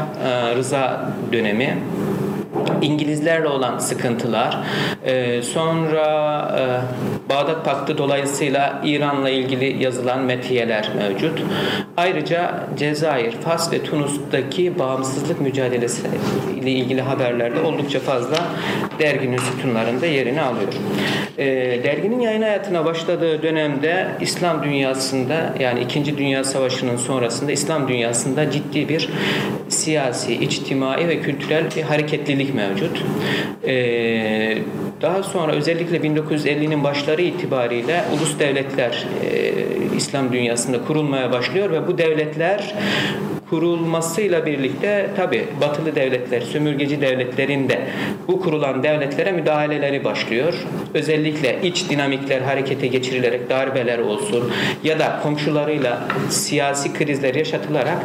Rıza 0.56 1.12
dönemi 1.32 1.78
İngilizlerle 2.82 3.48
olan 3.48 3.78
sıkıntılar, 3.78 4.58
e, 5.04 5.42
sonra 5.42 6.04
e, 6.58 6.64
Bağdat 7.28 7.64
Paktı 7.64 7.98
dolayısıyla 7.98 8.82
İran'la 8.84 9.30
ilgili 9.30 9.82
yazılan 9.82 10.20
metiyeler 10.20 10.90
mevcut. 10.98 11.42
Ayrıca 11.96 12.54
Cezayir, 12.78 13.32
Fas 13.32 13.72
ve 13.72 13.82
Tunus'taki 13.82 14.78
bağımsızlık 14.78 15.40
mücadelesi 15.40 16.02
ile 16.60 16.70
ilgili 16.70 17.02
haberlerde 17.02 17.60
oldukça 17.60 18.00
fazla 18.00 18.36
derginin 18.98 19.38
sütunlarında 19.38 20.06
yerini 20.06 20.40
alıyor. 20.40 20.72
E, 21.38 21.46
derginin 21.84 22.20
yayın 22.20 22.42
hayatına 22.42 22.84
başladığı 22.84 23.42
dönemde 23.42 24.08
İslam 24.20 24.62
dünyasında 24.62 25.54
yani 25.60 25.80
İkinci 25.80 26.18
Dünya 26.18 26.44
Savaşı'nın 26.44 26.96
sonrasında 26.96 27.52
İslam 27.52 27.88
dünyasında 27.88 28.50
ciddi 28.50 28.88
bir 28.88 29.08
siyasi, 29.68 30.34
içtimai 30.34 31.08
ve 31.08 31.20
kültürel 31.20 31.64
bir 31.76 31.82
hareketlilik 31.82 32.37
mevcut. 32.54 33.04
Ee, 33.66 34.58
daha 35.02 35.22
sonra 35.22 35.52
özellikle 35.52 35.96
1950'nin 35.96 36.84
başları 36.84 37.22
itibariyle 37.22 38.04
ulus 38.16 38.38
devletler 38.38 39.06
e, 39.24 39.52
İslam 39.96 40.32
dünyasında 40.32 40.84
kurulmaya 40.84 41.32
başlıyor 41.32 41.70
ve 41.70 41.86
bu 41.86 41.98
devletler 41.98 42.74
kurulmasıyla 43.50 44.46
birlikte 44.46 45.10
tabi 45.16 45.44
batılı 45.60 45.94
devletler, 45.94 46.40
sömürgeci 46.40 47.00
devletlerin 47.00 47.68
de 47.68 47.80
bu 48.28 48.40
kurulan 48.40 48.82
devletlere 48.82 49.32
müdahaleleri 49.32 50.04
başlıyor. 50.04 50.54
Özellikle 50.94 51.58
iç 51.62 51.90
dinamikler 51.90 52.40
harekete 52.40 52.86
geçirilerek 52.86 53.50
darbeler 53.50 53.98
olsun 53.98 54.52
ya 54.84 54.98
da 54.98 55.20
komşularıyla 55.22 56.08
siyasi 56.28 56.92
krizler 56.92 57.34
yaşatılarak 57.34 57.98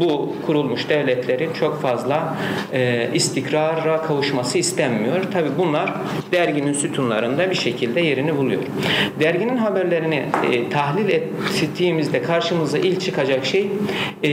bu 0.00 0.36
kurulmuş 0.46 0.88
devletlerin 0.88 1.52
çok 1.52 1.82
fazla 1.82 2.36
e, 2.72 3.08
istikrara 3.14 4.02
kavuşması 4.02 4.58
istenmiyor. 4.58 5.22
Tabi 5.32 5.48
bunlar 5.58 5.92
derginin 6.32 6.72
sütunlarında 6.72 7.50
bir 7.50 7.54
şekilde 7.54 8.00
yerini 8.00 8.36
buluyor. 8.36 8.62
Derginin 9.20 9.56
haberlerini 9.56 10.22
e, 10.52 10.70
tahlil 10.70 11.08
ettiğimizde 11.08 12.22
karşımıza 12.22 12.78
ilk 12.78 13.00
çıkacak 13.00 13.46
şey 13.46 13.68
e, 14.22 14.30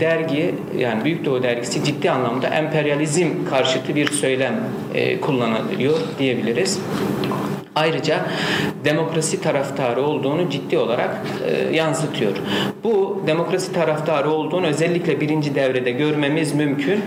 dergi 0.00 0.54
yani 0.78 1.04
Büyük 1.04 1.24
Doğu 1.24 1.42
dergisi 1.42 1.84
ciddi 1.84 2.10
anlamda 2.10 2.48
emperyalizm 2.48 3.28
karşıtı 3.50 3.94
bir 3.94 4.12
söylem 4.12 4.60
e, 4.94 5.20
kullanılıyor 5.20 5.98
diyebiliriz. 6.18 6.80
Ayrıca 7.74 8.20
demokrasi 8.84 9.40
taraftarı 9.40 10.02
olduğunu 10.02 10.50
ciddi 10.50 10.78
olarak 10.78 11.10
e, 11.46 11.76
yansıtıyor. 11.76 12.32
Bu 12.84 13.22
demokrasi 13.26 13.72
taraftarı 13.72 14.30
olduğunu 14.30 14.66
özellikle 14.66 15.20
birinci 15.20 15.54
devrede 15.54 15.90
görmemiz 15.90 16.54
mümkün. 16.54 17.00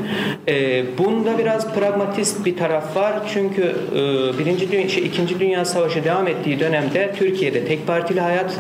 E, 0.48 0.84
bunda 0.98 1.38
biraz 1.38 1.74
pragmatist 1.74 2.46
bir 2.46 2.58
taraf 2.58 2.96
var. 2.96 3.14
Çünkü 3.34 3.76
e, 3.92 4.40
birinci 4.40 4.72
dünya, 4.72 4.90
şey, 4.90 5.06
ikinci 5.06 5.40
dünya 5.40 5.66
savaşı 5.66 6.04
devam 6.04 6.28
ettiği 6.28 6.60
dönemde 6.60 7.12
Türkiye'de 7.18 7.66
tek 7.66 7.88
partili 7.88 8.20
hayat 8.20 8.60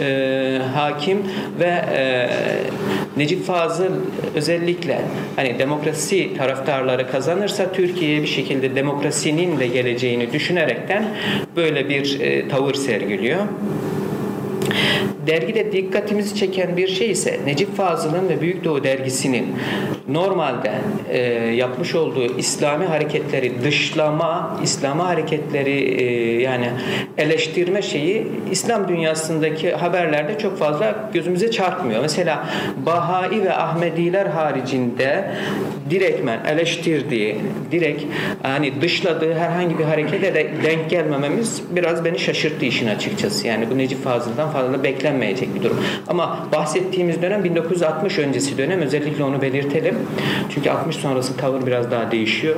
e, 0.00 0.60
hakim 0.74 1.22
ve 1.60 1.84
e, 1.94 2.30
Necip 3.16 3.44
Fazıl 3.44 3.92
özellikle 4.34 5.00
hani 5.36 5.58
demokrasi 5.58 6.36
taraftarları 6.36 7.10
kazanırsa 7.10 7.72
Türkiye'ye 7.72 8.22
bir 8.22 8.26
şekilde 8.26 8.76
demokrasinin 8.76 9.60
de 9.60 9.66
geleceğini 9.66 10.32
düşünerekten 10.32 11.04
böyle 11.56 11.88
bir 11.88 12.20
e, 12.20 12.48
tavır 12.48 12.74
sergiliyor. 12.74 13.40
Dergide 15.26 15.72
dikkatimizi 15.72 16.34
çeken 16.34 16.76
bir 16.76 16.88
şey 16.88 17.10
ise 17.10 17.40
Necip 17.46 17.76
Fazıl'ın 17.76 18.28
ve 18.28 18.40
Büyük 18.40 18.64
Doğu 18.64 18.84
dergisinin 18.84 19.46
normalde 20.08 20.72
e, 21.10 21.18
yapmış 21.54 21.94
olduğu 21.94 22.38
İslami 22.38 22.84
hareketleri 22.84 23.62
dışlama, 23.64 24.60
İslami 24.62 25.02
hareketleri 25.02 25.70
e, 25.70 26.42
yani 26.42 26.70
eleştirme 27.18 27.82
şeyi 27.82 28.26
İslam 28.50 28.88
dünyasındaki 28.88 29.72
haberlerde 29.72 30.38
çok 30.38 30.58
fazla 30.58 31.10
gözümüze 31.14 31.50
çarpmıyor. 31.50 32.00
Mesela 32.00 32.46
Bahai 32.86 33.44
ve 33.44 33.54
Ahmediler 33.54 34.26
haricinde 34.26 35.30
direktmen 35.90 36.44
eleştirdiği, 36.44 37.36
direkt 37.72 38.04
hani 38.42 38.82
dışladığı 38.82 39.34
herhangi 39.34 39.78
bir 39.78 39.84
harekete 39.84 40.34
de 40.34 40.50
denk 40.62 40.90
gelmememiz 40.90 41.62
biraz 41.70 42.04
beni 42.04 42.18
şaşırttı 42.18 42.64
işin 42.64 42.88
açıkçası. 42.88 43.46
Yani 43.46 43.70
bu 43.70 43.78
Necip 43.78 44.04
Fazıl'dan 44.04 44.50
fazla 44.58 44.84
beklenmeyecek 44.84 45.54
bir 45.54 45.62
durum. 45.62 45.76
Ama 46.08 46.46
bahsettiğimiz 46.52 47.22
dönem 47.22 47.44
1960 47.44 48.18
öncesi 48.18 48.58
dönem 48.58 48.80
özellikle 48.80 49.24
onu 49.24 49.42
belirtelim. 49.42 49.98
Çünkü 50.54 50.70
60 50.70 50.96
sonrası 50.96 51.36
tavır 51.36 51.66
biraz 51.66 51.90
daha 51.90 52.10
değişiyor. 52.10 52.56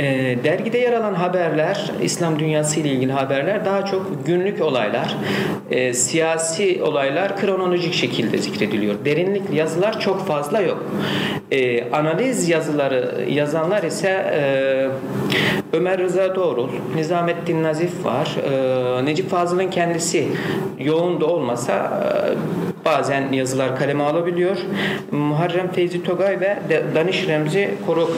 E, 0.00 0.38
dergide 0.44 0.78
yer 0.78 0.92
alan 0.92 1.14
haberler, 1.14 1.90
İslam 2.02 2.38
dünyası 2.38 2.80
ile 2.80 2.88
ilgili 2.88 3.12
haberler 3.12 3.64
daha 3.64 3.86
çok 3.86 4.26
günlük 4.26 4.62
olaylar, 4.62 5.16
e, 5.70 5.94
siyasi 5.94 6.82
olaylar 6.82 7.36
kronolojik 7.36 7.94
şekilde 7.94 8.38
zikrediliyor. 8.38 8.94
Derinlikli 9.04 9.56
yazılar 9.56 10.00
çok 10.00 10.26
fazla 10.26 10.60
yok. 10.60 10.84
E, 11.50 11.90
analiz 11.90 12.48
yazıları 12.48 13.24
yazanlar 13.30 13.82
ise 13.82 14.08
e, 14.08 14.42
Ömer 15.76 15.98
Rıza 15.98 16.34
Doğrul, 16.34 16.68
Nizamettin 16.96 17.62
Nazif 17.62 18.04
var, 18.04 18.36
e, 18.52 19.04
Necip 19.04 19.30
Fazıl'ın 19.30 19.70
kendisi 19.70 20.26
yoğun 20.78 21.20
da 21.20 21.26
olmasa 21.26 21.74
e, 21.74 22.84
bazen 22.84 23.32
yazılar 23.32 23.78
kaleme 23.78 24.04
alabiliyor. 24.04 24.56
Muharrem 25.10 25.72
Feyzi 25.72 26.02
Togay 26.02 26.40
ve 26.40 26.58
Daniş 26.94 27.28
Remzi 27.28 27.70
Koruk 27.86 28.10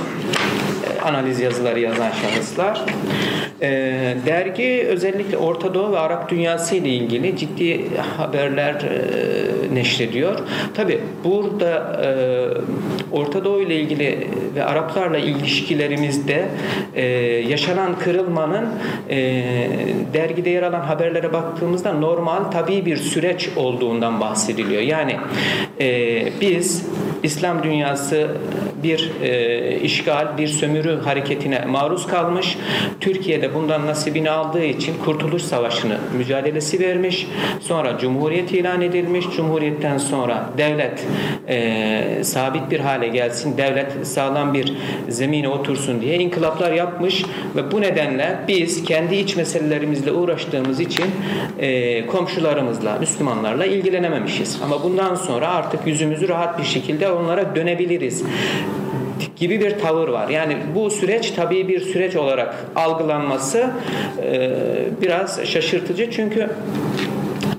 analiz 1.04 1.40
yazıları 1.40 1.80
yazan 1.80 2.10
şahıslar. 2.10 2.84
E, 3.62 3.70
dergi 4.26 4.86
özellikle 4.88 5.36
Orta 5.36 5.74
Doğu 5.74 5.92
ve 5.92 5.98
Arap 5.98 6.28
dünyası 6.28 6.74
ile 6.76 6.88
ilgili 6.88 7.36
ciddi 7.36 7.80
haberler 8.16 8.74
e, 8.74 9.74
neşrediyor. 9.74 10.38
Tabi 10.74 11.00
burada 11.24 12.02
e, 12.04 12.08
Orta 13.12 13.44
Doğu 13.44 13.62
ile 13.62 13.76
ilgili 13.80 14.28
ve 14.54 14.64
Araplarla 14.64 15.18
ilişkilerimizde 15.18 16.48
e, 16.94 17.04
yaşanan 17.48 17.98
kırılmanın 17.98 18.66
e, 19.10 19.18
dergide 20.14 20.50
yer 20.50 20.62
alan 20.62 20.80
haberlere 20.80 21.32
baktığımızda 21.32 21.92
normal 21.92 22.44
tabii 22.44 22.86
bir 22.86 22.96
süreç 22.96 23.48
olduğundan 23.56 24.20
bahsediliyor. 24.20 24.82
Yani 24.82 25.16
e, 25.80 26.40
biz 26.40 26.86
İslam 27.22 27.62
dünyası 27.62 28.28
bir 28.82 29.10
e, 29.22 29.80
işgal, 29.80 30.38
bir 30.38 30.48
sömürü 30.48 31.00
hareketine 31.00 31.64
maruz 31.68 32.06
kalmış. 32.06 32.58
Türkiye'de 33.00 33.54
bundan 33.54 33.86
nasibini 33.86 34.30
aldığı 34.30 34.64
için 34.64 34.94
Kurtuluş 35.04 35.42
Savaşı'nı 35.42 35.98
mücadelesi 36.18 36.80
vermiş. 36.80 37.26
Sonra 37.60 37.98
Cumhuriyet 37.98 38.52
ilan 38.52 38.82
edilmiş. 38.82 39.26
Cumhuriyetten 39.36 39.98
sonra 39.98 40.50
devlet 40.58 41.06
e, 41.48 42.24
sabit 42.24 42.70
bir 42.70 42.80
hale 42.80 43.08
gelsin, 43.08 43.56
devlet 43.56 44.06
sağlam 44.06 44.54
bir 44.54 44.72
zemine 45.08 45.48
otursun 45.48 46.00
diye 46.00 46.18
inkılaplar 46.18 46.72
yapmış 46.72 47.24
ve 47.56 47.72
bu 47.72 47.80
nedenle 47.80 48.38
biz 48.48 48.84
kendi 48.84 49.14
iç 49.16 49.36
meselelerimizle 49.36 50.12
uğraştığımız 50.12 50.80
için 50.80 51.04
e, 51.58 52.06
komşularımızla, 52.06 52.96
Müslümanlarla 53.00 53.64
ilgilenememişiz. 53.64 54.60
Ama 54.64 54.82
bundan 54.82 55.14
sonra 55.14 55.48
artık 55.48 55.86
yüzümüzü 55.86 56.28
rahat 56.28 56.58
bir 56.58 56.64
şekilde 56.64 57.12
onlara 57.12 57.56
dönebiliriz 57.56 58.24
gibi 59.36 59.60
bir 59.60 59.78
tavır 59.78 60.08
var. 60.08 60.28
Yani 60.28 60.56
bu 60.74 60.90
süreç 60.90 61.30
tabii 61.30 61.68
bir 61.68 61.80
süreç 61.80 62.16
olarak 62.16 62.54
algılanması 62.76 63.70
e, 64.22 64.50
biraz 65.02 65.44
şaşırtıcı 65.44 66.10
çünkü 66.10 66.48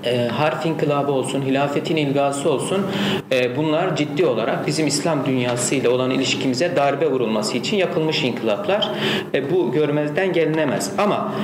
e, 0.06 0.28
harf 0.28 0.66
inkılabı 0.66 1.12
olsun, 1.12 1.42
hilafetin 1.42 1.96
ilgası 1.96 2.50
olsun 2.50 2.86
e, 3.32 3.56
bunlar 3.56 3.96
ciddi 3.96 4.26
olarak 4.26 4.66
bizim 4.66 4.86
İslam 4.86 5.26
dünyasıyla 5.26 5.90
olan 5.90 6.10
ilişkimize 6.10 6.76
darbe 6.76 7.10
vurulması 7.10 7.58
için 7.58 7.76
yapılmış 7.76 8.24
inkılaplar. 8.24 8.90
E, 9.34 9.50
bu 9.50 9.72
görmezden 9.72 10.32
gelinemez. 10.32 10.92
Ama 10.98 11.34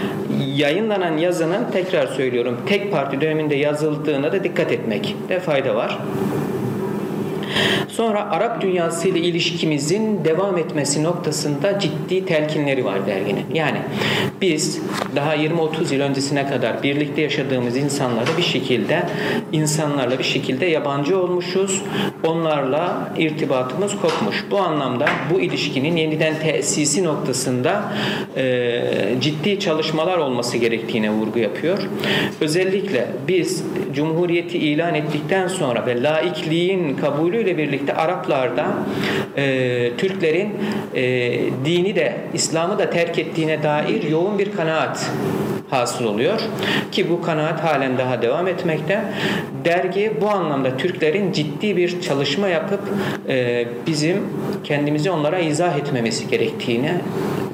yayınlanan 0.55 1.17
yazının 1.17 1.71
tekrar 1.73 2.07
söylüyorum 2.07 2.57
tek 2.67 2.93
parti 2.93 3.21
döneminde 3.21 3.55
yazıldığına 3.55 4.33
da 4.33 4.45
dikkat 4.45 4.73
etmekte 4.73 5.41
fayda 5.41 5.75
var. 5.75 5.99
Sonra 7.89 8.31
Arap 8.31 8.61
dünyası 8.61 9.09
ile 9.09 9.19
ilişkimizin 9.19 10.25
devam 10.25 10.59
etmesi 10.59 11.03
noktasında 11.03 11.79
ciddi 11.79 12.27
telkinleri 12.27 12.85
var 12.85 13.07
derginin. 13.07 13.45
Yani 13.55 13.79
biz 14.41 14.81
daha 15.17 15.37
20-30 15.37 15.95
yıl 15.95 16.01
öncesine 16.01 16.49
kadar 16.49 16.83
birlikte 16.83 17.23
yaşadığımız 17.23 17.77
insanlara 17.77 18.37
bir 18.39 18.43
şekilde 18.43 19.03
insanlarla 19.53 20.19
bir 20.19 20.25
şekilde 20.25 20.67
yabancı 20.67 21.19
olmuşuz. 21.19 21.83
Onlarla 22.25 23.13
irtibatımız 23.19 23.93
kopmuş. 24.01 24.45
Bu 24.51 24.59
anlamda 24.59 25.07
bu 25.35 25.41
ilişkinin 25.41 25.97
yeniden 25.97 26.35
tesisi 26.43 27.05
noktasında 27.05 27.93
e, 28.37 28.83
ciddi 29.21 29.61
çalışmalar 29.61 30.19
olması 30.19 30.57
gerektiğine 30.57 31.11
vurgu 31.11 31.39
yapıyor. 31.39 31.79
Özellikle 32.41 33.07
biz 33.29 33.65
Cumhuriyeti 33.95 34.59
ilan 34.59 34.95
ettikten 34.95 35.49
sonra 35.49 35.87
ve 35.87 36.03
laikliğin 36.03 36.97
kabulüyle 37.41 37.59
birlikte 37.59 37.95
Araplarda 37.95 38.67
e, 39.37 39.97
Türklerin 39.97 40.53
e, 40.95 41.03
dini 41.65 41.97
de 41.97 42.17
İslam'ı 42.35 42.79
da 42.79 42.91
terk 42.91 43.19
ettiğine 43.19 43.63
dair 43.63 44.03
yoğun 44.03 44.39
bir 44.39 44.53
kanaat 44.53 45.11
hasıl 45.71 46.05
oluyor 46.05 46.41
ki 46.93 47.11
bu 47.11 47.23
kanaat 47.23 47.65
halen 47.65 47.99
daha 47.99 48.23
devam 48.23 48.49
etmekte. 48.49 49.01
Dergi 49.65 50.13
bu 50.21 50.31
anlamda 50.31 50.77
Türklerin 50.77 51.33
ciddi 51.33 51.77
bir 51.77 52.01
çalışma 52.01 52.49
yapıp 52.49 52.81
e, 53.29 53.67
bizim 53.87 54.17
kendimizi 54.65 55.11
onlara 55.11 55.39
izah 55.39 55.79
etmemesi 55.79 56.29
gerektiğine 56.29 57.01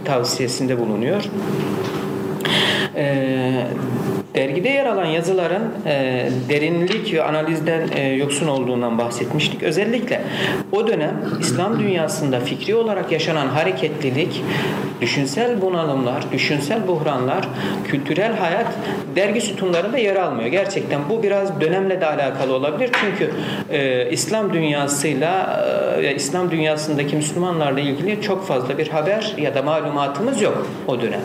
tavsiyesinde 0.04 0.80
bulunuyor. 0.80 1.22
E, 2.96 3.66
Dergide 4.36 4.68
yer 4.68 4.86
alan 4.86 5.04
yazıların 5.04 5.62
e, 5.86 6.26
derinlik 6.48 7.14
ve 7.14 7.22
analizden 7.22 7.88
e, 7.96 8.08
yoksun 8.08 8.48
olduğundan 8.48 8.98
bahsetmiştik. 8.98 9.62
Özellikle 9.62 10.20
o 10.72 10.86
dönem 10.86 11.20
İslam 11.40 11.78
dünyasında 11.78 12.40
fikri 12.40 12.74
olarak 12.74 13.12
yaşanan 13.12 13.46
hareketlilik, 13.46 14.42
düşünsel 15.00 15.62
bunalımlar, 15.62 16.32
düşünsel 16.32 16.88
buhranlar, 16.88 17.48
kültürel 17.88 18.36
hayat 18.36 18.66
dergi 19.16 19.40
sütunlarında 19.40 19.98
yer 19.98 20.16
almıyor. 20.16 20.48
Gerçekten 20.48 21.00
bu 21.08 21.22
biraz 21.22 21.60
dönemle 21.60 22.00
de 22.00 22.06
alakalı 22.06 22.54
olabilir. 22.54 22.90
Çünkü 23.00 23.30
e, 23.70 24.10
İslam 24.10 24.52
dünyasıyla 24.52 25.64
e, 26.02 26.14
İslam 26.14 26.50
dünyasındaki 26.50 27.16
Müslümanlarla 27.16 27.80
ilgili 27.80 28.22
çok 28.22 28.46
fazla 28.46 28.78
bir 28.78 28.88
haber 28.88 29.34
ya 29.38 29.54
da 29.54 29.62
malumatımız 29.62 30.42
yok 30.42 30.66
o 30.86 31.00
dönem. 31.00 31.20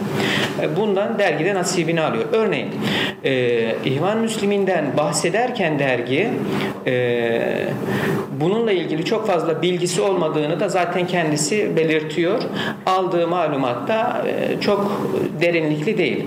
E, 0.61 0.75
bundan 0.75 1.19
dergide 1.19 1.55
nasibini 1.55 2.01
alıyor. 2.01 2.25
Örneğin 2.31 2.69
e, 3.23 3.75
İhvan 3.85 4.17
Müslüminden 4.17 4.97
bahsederken 4.97 5.79
dergi 5.79 6.29
e, 6.87 7.67
bununla 8.41 8.71
ilgili 8.71 9.05
çok 9.05 9.27
fazla 9.27 9.61
bilgisi 9.61 10.01
olmadığını 10.01 10.59
da 10.59 10.69
zaten 10.69 11.07
kendisi 11.07 11.75
belirtiyor. 11.77 12.41
Aldığı 12.85 13.27
malumatta 13.27 14.25
e, 14.27 14.61
çok 14.61 15.01
derinlikli 15.41 15.97
değil. 15.97 16.25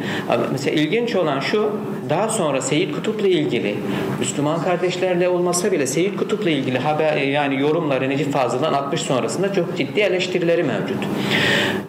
Mesela 0.53 0.81
ilginç 0.81 1.17
olan 1.17 1.41
şu 1.41 1.71
daha 2.11 2.29
sonra 2.29 2.61
Seyyid 2.61 2.95
Kutup'la 2.95 3.29
ilgili 3.29 3.75
Müslüman 4.19 4.63
kardeşlerle 4.63 5.29
olmasa 5.29 5.73
bile 5.73 5.87
Seyyid 5.87 6.17
Kutup'la 6.17 6.51
ilgili 6.51 6.79
haber 6.79 7.17
yani 7.17 7.61
yorumları 7.61 8.11
Necip 8.11 8.33
Fazıl'dan 8.33 8.73
60 8.73 9.01
sonrasında 9.01 9.53
çok 9.53 9.77
ciddi 9.77 10.01
eleştirileri 10.01 10.63
mevcut. 10.63 10.99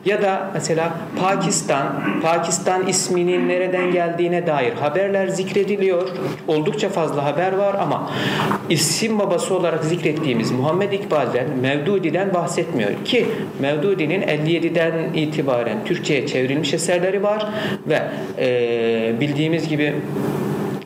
Ya 0.05 0.21
da 0.21 0.51
mesela 0.53 0.93
Pakistan, 1.21 1.87
Pakistan 2.21 2.87
isminin 2.87 3.49
nereden 3.49 3.91
geldiğine 3.91 4.47
dair 4.47 4.73
haberler 4.73 5.27
zikrediliyor. 5.27 6.09
Oldukça 6.47 6.89
fazla 6.89 7.25
haber 7.25 7.53
var 7.53 7.75
ama 7.81 8.11
isim 8.69 9.19
babası 9.19 9.55
olarak 9.55 9.83
zikrettiğimiz 10.15 10.51
Muhammed 10.51 10.91
İkbal'den, 10.91 11.45
Mevdudi'den 11.61 12.33
bahsetmiyor 12.33 12.91
ki 13.05 13.25
Mevdudi'nin 13.59 14.21
57'den 14.21 14.93
itibaren 15.13 15.85
Türkçe'ye 15.85 16.27
çevrilmiş 16.27 16.73
eserleri 16.73 17.23
var 17.23 17.47
ve 17.87 18.01
e, 18.37 19.19
bildiğimiz 19.19 19.69
gibi 19.69 19.93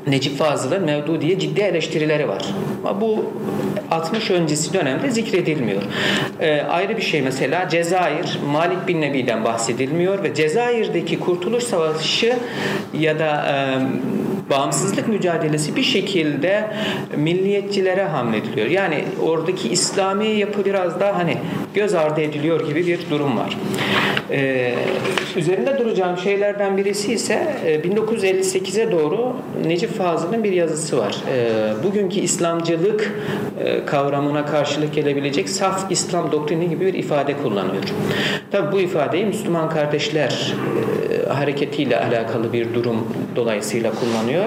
Necip 0.07 0.37
Fazıl'ın 0.37 0.85
Mevdudi'ye 0.85 1.39
ciddi 1.39 1.61
eleştirileri 1.61 2.27
var. 2.27 2.45
Ama 2.85 3.01
bu 3.01 3.25
60 3.91 4.31
öncesi 4.31 4.73
dönemde 4.73 5.11
zikredilmiyor. 5.11 5.81
Ee, 6.39 6.61
ayrı 6.61 6.97
bir 6.97 7.01
şey 7.01 7.21
mesela 7.21 7.69
Cezayir, 7.69 8.39
Malik 8.51 8.87
bin 8.87 9.01
Nebi'den 9.01 9.43
bahsedilmiyor 9.43 10.23
ve 10.23 10.33
Cezayir'deki 10.33 11.19
Kurtuluş 11.19 11.63
Savaşı 11.63 12.35
ya 12.93 13.19
da 13.19 13.45
e, 13.47 13.55
bağımsızlık 14.49 15.07
mücadelesi 15.07 15.75
bir 15.75 15.83
şekilde 15.83 16.71
milliyetçilere 17.17 18.03
hamlediliyor. 18.03 18.67
Yani 18.67 19.03
oradaki 19.23 19.69
İslami 19.69 20.27
yapı 20.27 20.65
biraz 20.65 20.99
daha 20.99 21.17
hani 21.17 21.37
göz 21.73 21.93
ardı 21.93 22.21
ediliyor 22.21 22.67
gibi 22.67 22.87
bir 22.87 22.99
durum 23.09 23.37
var. 23.37 23.57
Ee, 24.31 24.75
üzerinde 25.35 25.79
duracağım 25.79 26.17
şeylerden 26.17 26.77
birisi 26.77 27.13
ise 27.13 27.55
e, 27.65 27.75
1958'e 27.75 28.91
doğru 28.91 29.33
Necip 29.65 29.97
Fazıl'ın 29.97 30.43
bir 30.43 30.51
yazısı 30.51 30.97
var. 30.97 31.15
E, 31.33 31.83
bugünkü 31.83 32.19
İslamcılık 32.19 33.13
e, 33.63 33.85
kavramına 33.85 34.45
karşılık 34.45 34.93
gelebilecek 34.93 35.49
saf 35.49 35.91
İslam 35.91 36.31
doktrini 36.31 36.69
gibi 36.69 36.85
bir 36.85 36.93
ifade 36.93 37.37
kullanıyor. 37.37 37.83
Tabi 38.51 38.71
bu 38.71 38.79
ifadeyi 38.79 39.25
Müslüman 39.25 39.69
kardeşler 39.69 40.53
e, 41.11 41.29
hareketiyle 41.29 41.99
alakalı 41.99 42.53
bir 42.53 42.73
durum 42.73 43.07
dolayısıyla 43.35 43.91
kullanıyor 43.91 44.38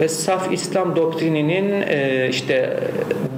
ve 0.00 0.08
saf 0.08 0.52
İslam 0.52 0.96
doktrininin 0.96 1.82
e, 1.88 2.28
işte 2.30 2.80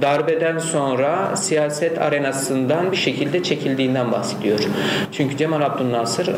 darbeden 0.01 0.59
sonra 0.59 1.35
siyaset 1.35 2.01
arenasından 2.01 2.91
bir 2.91 2.97
şekilde 2.97 3.43
çekildiğinden 3.43 4.11
bahsediyor. 4.11 4.59
Çünkü 5.11 5.37
Cemal 5.37 5.61
Abdülnasır 5.61 6.27
e, 6.27 6.33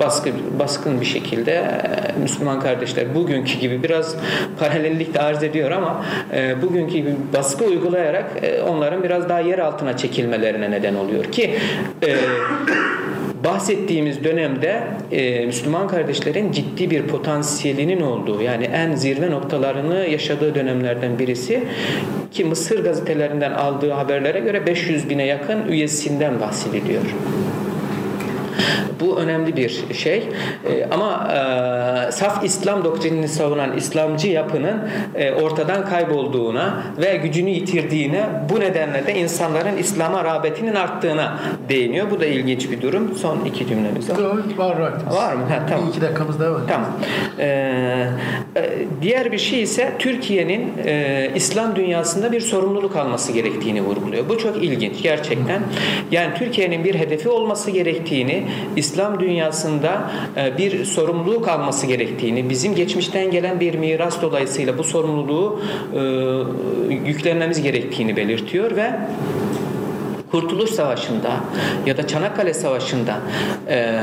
baskı, 0.00 0.30
baskın 0.58 1.00
bir 1.00 1.06
şekilde 1.06 1.52
e, 1.52 2.20
Müslüman 2.22 2.60
kardeşler 2.60 3.14
bugünkü 3.14 3.58
gibi 3.58 3.82
biraz 3.82 4.16
paralellik 4.58 5.14
de 5.14 5.20
arz 5.20 5.42
ediyor 5.42 5.70
ama 5.70 6.04
e, 6.34 6.62
bugünkü 6.62 6.92
gibi 6.92 7.16
baskı 7.36 7.64
uygulayarak 7.64 8.24
e, 8.42 8.62
onların 8.62 9.02
biraz 9.02 9.28
daha 9.28 9.40
yer 9.40 9.58
altına 9.58 9.96
çekilmelerine 9.96 10.70
neden 10.70 10.94
oluyor 10.94 11.24
ki 11.24 11.58
e, 12.06 12.16
bahsettiğimiz 13.44 14.24
dönemde 14.24 14.82
e, 15.12 15.46
Müslüman 15.46 15.88
kardeşlerin 15.88 16.52
ciddi 16.52 16.90
bir 16.90 17.02
potansiyelinin 17.02 18.00
olduğu 18.00 18.42
yani 18.42 18.64
en 18.64 18.94
zirve 18.94 19.30
noktalarını 19.30 20.06
yaşadığı 20.06 20.54
dönemlerden 20.54 21.18
birisi 21.18 21.62
ki 22.30 22.44
Mısır 22.44 22.84
gazetelerinden 22.84 23.52
aldığı 23.52 23.90
haberlere 23.90 24.40
göre 24.40 24.66
500 24.66 25.10
bine 25.10 25.26
yakın 25.26 25.68
üyesinden 25.68 26.40
bahsediliyor. 26.40 27.02
Bu 29.00 29.18
önemli 29.18 29.56
bir 29.56 29.94
şey. 29.94 30.28
E, 30.70 30.86
ama 30.90 31.28
e, 32.08 32.12
saf 32.12 32.44
İslam 32.44 32.84
doktrinini 32.84 33.28
savunan 33.28 33.76
İslamcı 33.76 34.28
yapının 34.28 34.88
e, 35.14 35.32
ortadan 35.32 35.84
kaybolduğuna 35.84 36.82
ve 36.98 37.16
gücünü 37.16 37.50
yitirdiğine 37.50 38.26
bu 38.50 38.60
nedenle 38.60 39.06
de 39.06 39.14
insanların 39.14 39.76
İslam'a 39.76 40.24
rağbetinin 40.24 40.74
arttığına 40.74 41.38
değiniyor. 41.68 42.10
Bu 42.10 42.20
da 42.20 42.26
ilginç 42.26 42.70
bir 42.70 42.82
durum. 42.82 43.14
Son 43.16 43.44
iki 43.44 43.68
cümlemiz 43.68 44.10
var. 44.10 44.18
Var. 44.56 44.92
Var 45.10 45.34
mı? 45.34 45.44
Ha, 45.48 45.62
tamam. 45.68 45.86
Bir 45.86 45.90
iki 45.90 46.00
dakikamız 46.00 46.40
daha 46.40 46.52
var. 46.52 46.60
Tamam. 46.68 46.90
Ee, 47.38 48.06
diğer 49.02 49.32
bir 49.32 49.38
şey 49.38 49.62
ise 49.62 49.92
Türkiye'nin 49.98 50.72
e, 50.86 51.30
İslam 51.34 51.76
dünyasında 51.76 52.32
bir 52.32 52.40
sorumluluk 52.40 52.96
alması 52.96 53.32
gerektiğini 53.32 53.82
vurguluyor. 53.82 54.28
Bu 54.28 54.38
çok 54.38 54.56
ilginç 54.56 55.02
gerçekten. 55.02 55.62
Yani 56.10 56.34
Türkiye'nin 56.34 56.84
bir 56.84 56.94
hedefi 56.94 57.28
olması 57.28 57.70
gerektiğini, 57.70 58.45
İslam 58.76 59.20
dünyasında 59.20 60.10
e, 60.36 60.58
bir 60.58 60.84
sorumluluk 60.84 61.48
alması 61.48 61.86
gerektiğini, 61.86 62.50
bizim 62.50 62.74
geçmişten 62.74 63.30
gelen 63.30 63.60
bir 63.60 63.74
miras 63.74 64.22
dolayısıyla 64.22 64.78
bu 64.78 64.84
sorumluluğu 64.84 65.60
e, 65.94 66.00
yüklenmemiz 67.08 67.62
gerektiğini 67.62 68.16
belirtiyor 68.16 68.76
ve 68.76 68.90
Kurtuluş 70.30 70.70
Savaşı'nda 70.70 71.30
ya 71.86 71.96
da 71.96 72.06
Çanakkale 72.06 72.54
Savaşı'nda 72.54 73.16
e, 73.68 73.96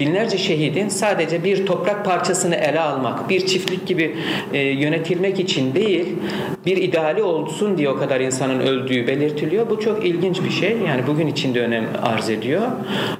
binlerce 0.00 0.38
şehidin 0.38 0.88
sadece 0.88 1.44
bir 1.44 1.66
toprak 1.66 2.04
parçasını 2.04 2.54
ele 2.54 2.80
almak, 2.80 3.28
bir 3.28 3.46
çiftlik 3.46 3.86
gibi 3.86 4.16
e, 4.52 4.58
yönetilmek 4.58 5.40
için 5.40 5.74
değil, 5.74 6.06
bir 6.66 6.76
ideali 6.76 7.22
olsun 7.22 7.78
diye 7.78 7.88
o 7.88 7.98
kadar 7.98 8.20
insanın 8.20 8.60
öldüğü 8.60 9.06
belirtiliyor. 9.06 9.70
Bu 9.70 9.80
çok 9.80 10.06
ilginç 10.06 10.42
bir 10.44 10.50
şey. 10.50 10.76
Yani 10.88 11.06
bugün 11.06 11.26
için 11.26 11.54
de 11.54 11.60
önem 11.60 11.84
arz 12.02 12.30
ediyor. 12.30 12.62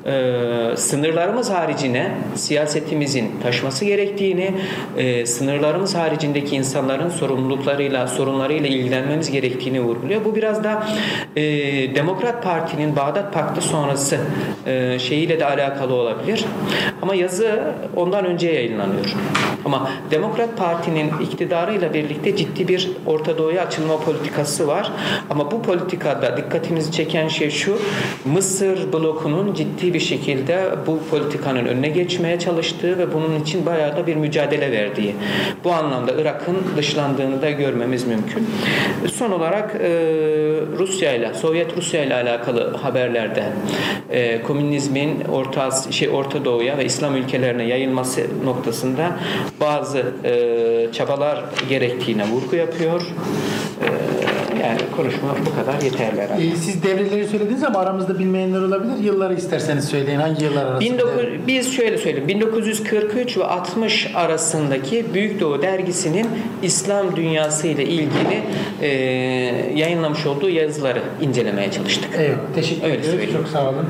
E, 0.06 0.76
sınırlarımız 0.76 1.50
haricine 1.50 2.10
siyasetimizin 2.34 3.30
taşması 3.42 3.84
gerektiğini, 3.84 4.50
e, 4.96 5.26
sınırlarımız 5.26 5.94
haricindeki 5.94 6.56
insanların 6.56 7.08
sorumluluklarıyla, 7.08 8.06
sorunlarıyla 8.06 8.68
ilgilenmemiz 8.68 9.30
gerektiğini 9.30 9.80
vurguluyor. 9.80 10.24
Bu 10.24 10.36
biraz 10.36 10.64
da 10.64 10.86
e, 11.36 11.44
Demokrat 11.94 12.43
Parti'nin 12.44 12.96
Bağdat 12.96 13.34
Paktı 13.34 13.60
sonrası 13.60 14.18
e, 14.66 14.98
şeyiyle 14.98 15.40
de 15.40 15.46
alakalı 15.46 15.94
olabilir. 15.94 16.44
Ama 17.02 17.14
yazı 17.14 17.60
ondan 17.96 18.24
önce 18.24 18.48
yayınlanıyor. 18.50 19.14
Ama 19.64 19.90
Demokrat 20.10 20.58
Parti'nin 20.58 21.12
iktidarıyla 21.22 21.94
birlikte 21.94 22.36
ciddi 22.36 22.68
bir 22.68 22.90
Orta 23.06 23.38
Doğu'ya 23.38 23.66
açılma 23.66 24.00
politikası 24.00 24.66
var. 24.66 24.92
Ama 25.30 25.50
bu 25.50 25.62
politikada 25.62 26.36
dikkatimizi 26.36 26.92
çeken 26.92 27.28
şey 27.28 27.50
şu. 27.50 27.78
Mısır 28.24 28.92
blokunun 28.92 29.54
ciddi 29.54 29.94
bir 29.94 30.00
şekilde 30.00 30.68
bu 30.86 30.98
politikanın 31.10 31.66
önüne 31.66 31.88
geçmeye 31.88 32.38
çalıştığı 32.38 32.98
ve 32.98 33.14
bunun 33.14 33.40
için 33.40 33.66
bayağı 33.66 33.96
da 33.96 34.06
bir 34.06 34.16
mücadele 34.16 34.72
verdiği. 34.72 35.14
Bu 35.64 35.72
anlamda 35.72 36.12
Irak'ın 36.18 36.56
dışlandığını 36.76 37.42
da 37.42 37.50
görmemiz 37.50 38.06
mümkün. 38.06 38.48
Son 39.12 39.30
olarak 39.30 39.74
e, 39.74 39.88
Rusya 40.78 41.12
ile 41.12 41.34
Sovyet 41.34 41.76
Rusya 41.76 42.04
ile 42.04 42.14
alakalı 42.14 42.76
haberlerde 42.76 43.44
e, 44.10 44.42
komünizmin 44.42 45.24
Orta 45.32 45.70
şey 45.90 46.08
Orta 46.08 46.44
Doğu'ya 46.44 46.78
ve 46.78 46.84
İslam 46.84 47.16
ülkelerine 47.16 47.64
yayılması 47.64 48.20
noktasında 48.44 49.16
bazı 49.60 50.04
e, 50.24 50.92
çabalar 50.92 51.44
gerektiğine 51.68 52.28
vurgu 52.30 52.56
yapıyor. 52.56 53.00
E, 53.00 53.88
yani 54.64 54.78
konuşma 54.96 55.28
bu 55.46 55.56
kadar 55.56 55.82
yeterli 55.82 56.20
herhalde. 56.20 56.46
Ee, 56.46 56.56
siz 56.56 56.82
devreleri 56.82 57.28
söylediniz 57.28 57.64
ama 57.64 57.78
aramızda 57.78 58.18
bilmeyenler 58.18 58.60
olabilir. 58.60 59.04
Yılları 59.04 59.34
isterseniz 59.34 59.84
söyleyin. 59.84 60.20
Hangi 60.20 60.44
yıllar 60.44 60.66
arasında? 60.66 61.04
19, 61.04 61.22
biz 61.46 61.72
şöyle 61.76 61.98
söyleyeyim. 61.98 62.28
1943 62.28 63.38
ve 63.38 63.44
60 63.44 64.10
arasındaki 64.14 65.14
Büyük 65.14 65.40
Doğu 65.40 65.62
dergisinin 65.62 66.26
İslam 66.62 67.16
dünyası 67.16 67.66
ile 67.66 67.84
ilgili 67.84 68.42
e, 68.82 68.88
yayınlamış 69.74 70.26
olduğu 70.26 70.48
yazıları 70.50 71.02
incelemeye 71.20 71.70
çalıştık. 71.70 72.10
Evet, 72.18 72.36
teşekkür 72.54 72.84
Öyle 72.84 72.94
ediyoruz. 72.94 73.20
söyleyeyim. 73.20 73.40
Çok 73.42 73.48
sağ 73.48 73.68
olun. 73.68 73.86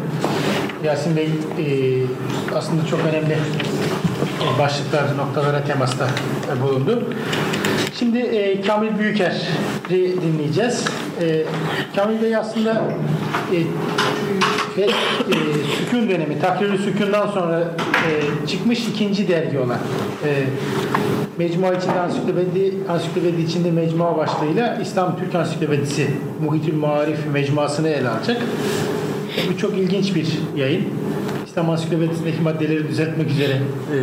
Yasin 0.85 1.16
Bey 1.16 1.24
e, 1.24 1.29
aslında 2.55 2.87
çok 2.87 3.00
önemli 3.00 3.33
e, 3.33 3.37
başlıklar, 4.59 5.16
noktalara 5.16 5.64
temasta 5.64 6.09
bulundu. 6.62 7.04
Şimdi 7.98 8.18
e, 8.18 8.61
Kamil 8.61 8.98
Büyüker'i 8.98 10.22
dinleyeceğiz. 10.22 10.85
E, 11.20 11.44
Kamil 11.96 12.22
Bey 12.22 12.37
aslında 12.37 12.83
e, 13.52 13.57
e, 14.83 14.88
sükun 15.78 16.11
dönemi, 16.11 16.40
takrirli 16.40 16.78
sükundan 16.78 17.26
sonra 17.26 17.61
e, 17.61 18.46
çıkmış 18.46 18.88
ikinci 18.88 19.28
dergi 19.28 19.59
olan 19.59 19.78
e, 20.24 20.30
Mecmua 21.38 21.74
içinde 21.74 22.00
ansiklopedi, 22.00 22.74
ansiklopedi 22.88 23.42
içinde 23.42 23.70
mecmua 23.70 24.16
başlığıyla 24.16 24.78
İslam 24.83 25.18
Türk 25.18 25.35
Ansiklopedisi 25.35 26.07
Muhitül 26.44 26.74
Marif 26.74 27.18
mecmuasını 27.33 27.88
ele 27.88 28.09
alacak. 28.09 28.42
Bu 29.52 29.59
çok 29.59 29.78
ilginç 29.78 30.14
bir 30.14 30.28
yayın. 30.57 30.85
İslam 31.55 31.71
Ansiklopedisi'ndeki 31.71 32.43
maddeleri 32.43 32.88
düzeltmek 32.88 33.31
üzere 33.31 33.53
e, 33.53 33.97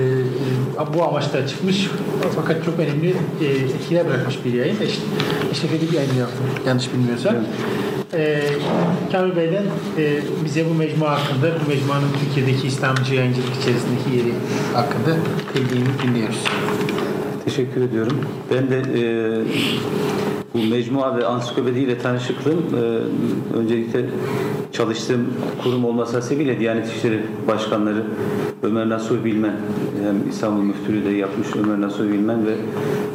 e, 0.84 0.94
bu 0.94 1.04
amaçla 1.04 1.48
çıkmış. 1.48 1.88
Fakat 2.36 2.66
çok 2.66 2.80
önemli 2.80 3.14
e, 3.42 3.46
etkiler 3.46 4.08
bırakmış 4.08 4.46
bir 4.46 4.54
yayın. 4.54 4.76
Eş, 4.82 5.00
Eşref 5.52 5.74
Edip 5.74 5.94
yayını 5.94 6.20
yaptım 6.20 6.46
yanlış 6.68 6.94
bilmiyorsam. 6.94 7.36
E, 8.14 8.44
Kamil 9.12 9.36
Bey'den 9.36 9.64
e, 9.98 10.20
bize 10.46 10.66
bu 10.70 10.74
mecmua 10.74 11.12
hakkında, 11.12 11.52
bu 11.66 11.70
mecmuanın 11.70 12.08
Türkiye'deki 12.20 12.68
İslamcı 12.68 13.16
yayıncılık 13.16 13.56
içerisindeki 13.62 14.18
yeri 14.18 14.34
hakkında 14.74 15.18
bildiğini 15.56 15.88
dinliyoruz. 16.04 16.44
Teşekkür 17.46 17.82
ediyorum. 17.82 18.22
Ben 18.52 18.70
de 18.70 18.78
e, 18.78 20.41
bu 20.54 20.58
mecmua 20.58 21.18
ve 21.18 21.26
ansiklopedi 21.26 21.80
ile 21.80 21.98
tanışıklığım 21.98 22.64
e, 22.76 22.80
öncelikle 23.58 24.06
çalıştığım 24.72 25.34
kurum 25.64 25.86
olması 25.86 26.16
hasebiyle 26.16 26.60
Diyanet 26.60 26.88
İşleri 26.88 27.22
Başkanları 27.48 28.04
Ömer 28.64 28.90
Nasuh 28.90 29.24
Bilmen 29.26 29.56
hem 30.04 30.30
İstanbul 30.30 30.64
Müftülüğü 30.64 31.06
de 31.06 31.10
yapmış 31.10 31.48
Ömer 31.56 31.82
Nasuh 31.82 32.04
Bilmen 32.04 32.48
ve 32.48 32.56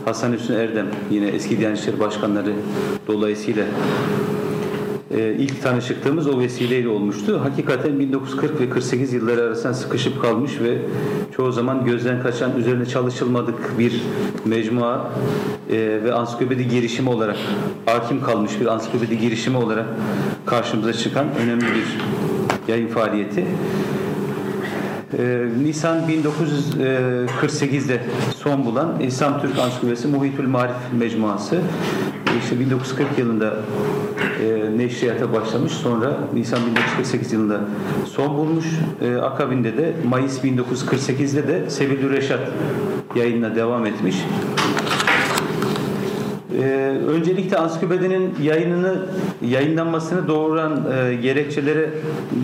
Hasan 0.05 0.33
Hüsnü 0.33 0.57
Erdem 0.57 0.87
yine 1.11 1.27
eski 1.27 1.59
Diyanet 1.59 1.79
İşleri 1.79 2.01
Başkanları 2.01 2.53
dolayısıyla 3.07 3.64
e, 5.16 5.35
ilk 5.38 5.62
tanışıklığımız 5.62 6.26
o 6.26 6.38
vesileyle 6.40 6.88
olmuştu. 6.88 7.40
Hakikaten 7.44 8.00
1940 8.00 8.61
ve 8.61 8.70
48 8.70 9.12
yılları 9.12 9.42
arasında 9.42 9.74
sıkışıp 9.74 10.22
kalmış 10.22 10.61
ve 10.61 10.79
çoğu 11.37 11.52
zaman 11.52 11.85
gözden 11.85 12.22
kaçan, 12.22 12.57
üzerine 12.57 12.87
çalışılmadık 12.87 13.79
bir 13.79 14.02
mecmua 14.44 15.11
e, 15.70 15.76
ve 16.05 16.14
ansiklopedi 16.14 16.68
girişimi 16.68 17.11
olarak 17.11 17.37
hakim 17.87 18.22
kalmış 18.22 18.61
bir 18.61 18.66
ansiklopedi 18.66 19.18
girişimi 19.18 19.57
olarak 19.57 19.87
karşımıza 20.46 20.92
çıkan 20.92 21.26
önemli 21.44 21.64
bir 21.64 21.98
yayın 22.68 22.88
faaliyeti. 22.88 23.44
Ee, 25.18 25.46
Nisan 25.62 25.98
1948'de 26.09 28.02
son 28.37 28.64
bulan 28.64 29.00
İslam 29.00 29.40
Türk 29.40 29.59
Ansiklopedisi 29.59 30.09
Muhitül 30.09 30.48
Marif 30.48 30.76
Mecmuası 30.98 31.61
işte 32.42 32.61
1940 32.61 33.18
yılında 33.18 33.57
e, 34.42 34.79
neşriyata 34.79 35.33
başlamış 35.33 35.72
sonra 35.72 36.18
Nisan 36.35 36.61
1948 36.66 37.33
yılında 37.33 37.61
son 38.07 38.37
bulmuş 38.37 38.66
E, 39.03 39.16
akabinde 39.16 39.77
de 39.77 39.92
Mayıs 40.09 40.44
1948'de 40.44 41.49
de 41.49 41.70
Sevilü 41.70 42.12
Reşat 42.12 42.40
yayınına 43.16 43.55
devam 43.55 43.87
etmiş. 43.87 44.16
Ee, 46.62 46.99
öncelikle 47.09 47.57
ansiklopedinin 47.57 48.35
yayınını 48.42 48.96
yayınlanmasını 49.42 50.29
doğuran 50.29 50.87
e, 50.92 51.14
gerekçelere 51.14 51.90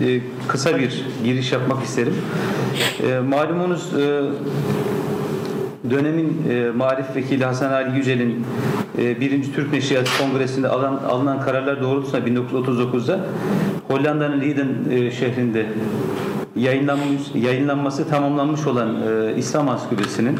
e, 0.05 0.19
kısa 0.47 0.77
bir 0.77 1.05
giriş 1.23 1.51
yapmak 1.51 1.83
isterim. 1.83 2.15
E, 3.09 3.19
malumunuz 3.19 3.93
e, 3.93 4.21
dönemin 5.89 6.41
e, 6.49 6.71
Marif 6.71 7.15
Vekili 7.15 7.45
Hasan 7.45 7.71
Ali 7.71 7.97
Yücel'in 7.97 8.45
e, 8.97 9.19
1. 9.21 9.53
Türk 9.53 9.73
Neşriyatı 9.73 10.11
Kongresi'nde 10.17 10.67
alan, 10.67 10.99
alınan 11.09 11.41
kararlar 11.41 11.81
doğrultusunda 11.81 12.27
1939'da 12.27 13.19
Hollanda'nın 13.87 14.41
Leiden 14.41 14.69
e, 14.91 15.11
şehrinde 15.11 15.65
yayınlanmış, 16.55 17.21
yayınlanması 17.35 18.07
tamamlanmış 18.09 18.67
olan 18.67 18.95
e, 18.95 19.35
İslam 19.37 19.69
Ansiklopedisi'nin 19.69 20.39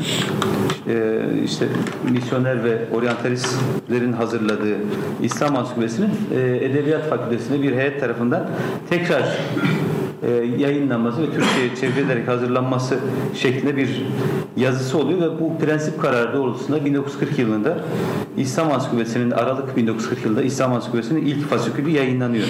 e, 0.88 1.22
işte 1.46 1.68
misyoner 2.12 2.64
ve 2.64 2.78
oryantalistlerin 2.96 4.14
hazırladığı 4.14 4.76
İslam 5.22 5.56
Ansiklopedisi'nin 5.56 6.10
e, 6.36 6.66
Edebiyat 6.66 7.10
Fakültesi'nde 7.10 7.62
bir 7.62 7.76
heyet 7.76 8.00
tarafından 8.00 8.50
tekrar 8.90 9.38
yayınlanması 10.58 11.22
ve 11.22 11.26
Türkçe'ye 11.26 11.76
çevrilerek 11.76 12.28
hazırlanması 12.28 13.00
şeklinde 13.36 13.78
bir 13.78 14.06
yazısı 14.58 14.98
oluyor 14.98 15.22
ve 15.22 15.40
bu 15.40 15.58
prensip 15.58 16.02
kararı 16.02 16.34
doğrultusunda 16.34 16.86
1940 16.86 17.40
yılında 17.40 17.78
İslam 18.38 18.72
Ansiklopedisi'nin 18.72 19.32
Aralık 19.32 19.78
1940 19.78 20.26
yılında 20.26 20.42
İslam 20.42 20.74
Ansiklopedisi'nin 20.74 21.26
ilk 21.26 21.50
fasikülü 21.50 21.90
yayınlanıyor. 21.90 22.48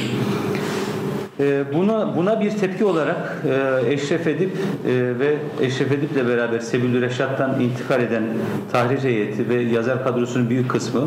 Ee, 1.40 1.64
Buna, 1.74 2.16
buna 2.16 2.42
bir 2.42 2.52
tepki 2.52 2.86
olarak 2.86 3.42
e, 3.46 3.94
Eşref 3.94 4.28
Edip 4.28 4.52
e, 4.88 5.20
ve 5.20 5.38
Eşref 5.62 5.92
Edip'le 5.92 6.28
beraber 6.28 6.60
Sebil 6.60 7.02
Reşat'tan 7.02 7.62
intikal 7.62 8.02
eden 8.02 8.24
tahrir 8.72 9.04
heyeti 9.04 9.50
ve 9.50 9.62
yazar 9.62 10.04
kadrosunun 10.04 10.50
büyük 10.50 10.72
kısmı 10.72 11.02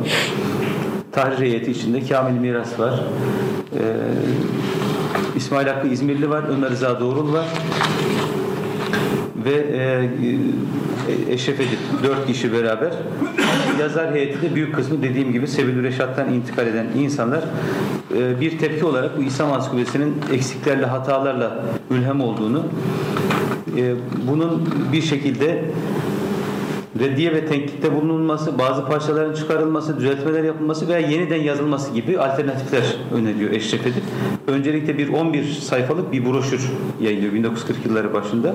tahrir 1.12 1.38
heyeti 1.38 1.70
içinde 1.70 2.07
Kamil 2.09 2.40
Miras 2.40 2.79
var. 2.79 3.00
İsmail 5.37 5.66
Hakkı 5.66 5.88
İzmirli 5.88 6.31
var, 6.31 6.44
Ömer 6.51 6.70
Rıza 6.70 7.01
Doğrul 7.01 7.33
var 7.33 7.46
ve 9.44 9.55
e, 9.55 10.11
e, 11.12 11.33
Eşref 11.33 11.61
Edip 11.61 11.79
dört 12.03 12.27
kişi 12.27 12.53
beraber. 12.53 12.92
Yazar 13.81 14.14
heyeti 14.14 14.42
de 14.42 14.55
büyük 14.55 14.75
kısmı 14.75 15.03
dediğim 15.03 15.33
gibi 15.33 15.49
Sebil 15.49 15.83
Reşat'tan 15.83 16.33
intikal 16.33 16.66
eden 16.66 16.87
insanlar. 16.99 17.44
E, 18.16 18.40
bir 18.40 18.59
tepki 18.59 18.85
olarak 18.85 19.18
bu 19.18 19.22
İslam 19.22 19.53
Ansiklopedisi'nin 19.53 20.15
eksiklerle 20.33 20.87
hatalarla 20.87 21.63
ülhem 21.90 22.21
olduğunu 22.21 22.63
e, 23.77 23.94
bunun 24.29 24.69
bir 24.92 25.02
şekilde 25.02 25.65
reddiye 26.99 27.33
ve 27.33 27.47
tenkitte 27.47 27.94
bulunulması, 27.94 28.59
bazı 28.59 28.87
parçaların 28.87 29.35
çıkarılması, 29.35 29.97
düzeltmeler 29.97 30.44
yapılması 30.44 30.88
veya 30.88 30.99
yeniden 30.99 31.42
yazılması 31.42 31.92
gibi 31.94 32.19
alternatifler 32.19 32.97
öneriyor 33.15 33.51
Eşref 33.51 33.87
Edip. 33.87 34.03
Öncelikle 34.47 34.99
bir 34.99 35.09
11 35.09 35.44
sayfalık 35.44 36.13
bir 36.13 36.27
broşür 36.27 36.71
yayınlıyor 37.01 37.33
1940 37.33 37.87
yılları 37.87 38.15
başında. 38.15 38.55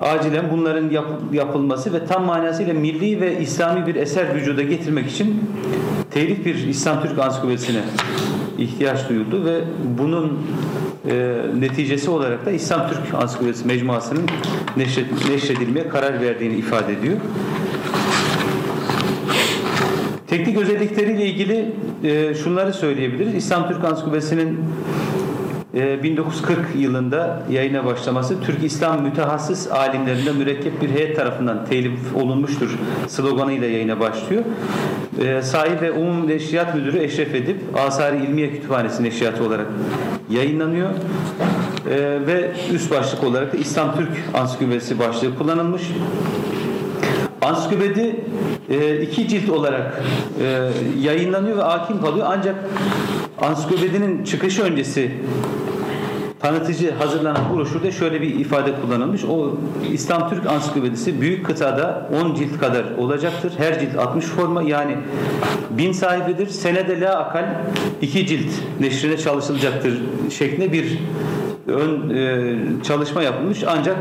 Acilen 0.00 0.44
bunların 0.52 0.90
yap- 0.90 1.22
yapılması 1.32 1.92
ve 1.92 2.06
tam 2.06 2.24
manasıyla 2.24 2.74
milli 2.74 3.20
ve 3.20 3.40
İslami 3.40 3.86
bir 3.86 3.94
eser 3.94 4.34
vücuda 4.34 4.62
getirmek 4.62 5.10
için 5.10 5.44
telif 6.10 6.46
bir 6.46 6.54
İslam 6.54 7.02
Türk 7.02 7.18
ansiklopedisine 7.18 7.80
ihtiyaç 8.58 9.08
duyuldu 9.08 9.44
ve 9.44 9.60
bunun 9.98 10.38
e, 11.08 11.40
neticesi 11.60 12.10
olarak 12.10 12.46
da 12.46 12.50
İslam 12.50 12.88
Türk 12.88 13.14
Ansiklopedisi 13.14 13.66
Mecmuası'nın 13.66 14.26
neşret, 14.76 15.28
neşredilmeye 15.30 15.88
karar 15.88 16.20
verdiğini 16.20 16.54
ifade 16.54 16.92
ediyor. 16.92 17.16
Teknik 20.26 20.58
özellikleriyle 20.58 21.26
ilgili 21.26 21.72
e, 22.04 22.34
şunları 22.34 22.72
söyleyebiliriz. 22.72 23.34
İslam 23.34 23.68
Türk 23.68 23.84
Ansiklopedisi'nin 23.84 24.58
1940 25.74 26.58
yılında 26.76 27.42
yayına 27.50 27.84
başlaması 27.84 28.40
Türk 28.40 28.64
İslam 28.64 29.02
mütehassıs 29.02 29.70
alimlerinden 29.70 30.36
mürekkep 30.36 30.82
bir 30.82 30.90
heyet 30.90 31.16
tarafından 31.16 31.66
telif 31.66 32.16
olunmuştur 32.16 32.78
sloganıyla 33.08 33.68
yayına 33.68 34.00
başlıyor. 34.00 34.42
E, 35.20 35.42
sahibi 35.42 35.80
ve 35.80 35.92
Umum 35.92 36.28
Neşriyat 36.28 36.74
Müdürü 36.74 36.98
Eşref 36.98 37.34
Edip 37.34 37.56
Asari 37.86 38.16
İlmiye 38.16 38.50
Kütüphanesi 38.50 39.02
Neşriyatı 39.02 39.44
olarak 39.44 39.66
yayınlanıyor. 40.30 40.90
E, 41.90 42.26
ve 42.26 42.52
üst 42.72 42.90
başlık 42.90 43.24
olarak 43.24 43.52
da 43.52 43.56
İslam 43.56 43.96
Türk 43.96 44.08
Ansiklopedisi 44.34 44.98
başlığı 44.98 45.38
kullanılmış. 45.38 45.82
Ansiklopedi 47.42 48.16
e, 48.70 49.00
iki 49.00 49.28
cilt 49.28 49.50
olarak 49.50 50.02
e, 50.42 50.70
yayınlanıyor 51.00 51.56
ve 51.56 51.62
hakim 51.62 52.00
kalıyor. 52.00 52.26
Ancak 52.30 52.56
ansiklopedinin 53.38 54.24
çıkışı 54.24 54.62
öncesi 54.62 55.10
tanıtıcı 56.42 56.94
hazırlanan 56.94 57.56
broşürde 57.56 57.92
şöyle 57.92 58.20
bir 58.22 58.34
ifade 58.40 58.72
kullanılmış. 58.80 59.24
O 59.24 59.56
İslam 59.92 60.30
Türk 60.30 60.46
Ansiklopedisi 60.46 61.20
büyük 61.20 61.46
kıtada 61.46 62.08
10 62.24 62.34
cilt 62.34 62.58
kadar 62.60 62.84
olacaktır. 62.98 63.52
Her 63.58 63.80
cilt 63.80 63.98
60 63.98 64.24
forma 64.24 64.62
yani 64.62 64.96
1000 65.70 65.92
sayfadır. 65.92 66.46
Senede 66.46 67.00
la 67.00 67.18
akal 67.18 67.44
2 68.02 68.26
cilt 68.26 68.50
neşrine 68.80 69.16
çalışılacaktır 69.18 70.02
şeklinde 70.30 70.72
bir 70.72 70.98
ön 71.66 72.10
e, 72.10 72.54
çalışma 72.82 73.22
yapılmış. 73.22 73.64
Ancak 73.66 73.96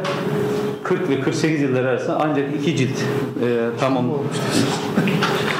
40 0.83 1.09
ve 1.09 1.21
48 1.21 1.61
yıllar 1.61 1.83
arasında 1.83 2.17
ancak 2.21 2.45
iki 2.61 2.77
cilt 2.77 2.89
e, 2.89 3.69
tamam. 3.79 4.05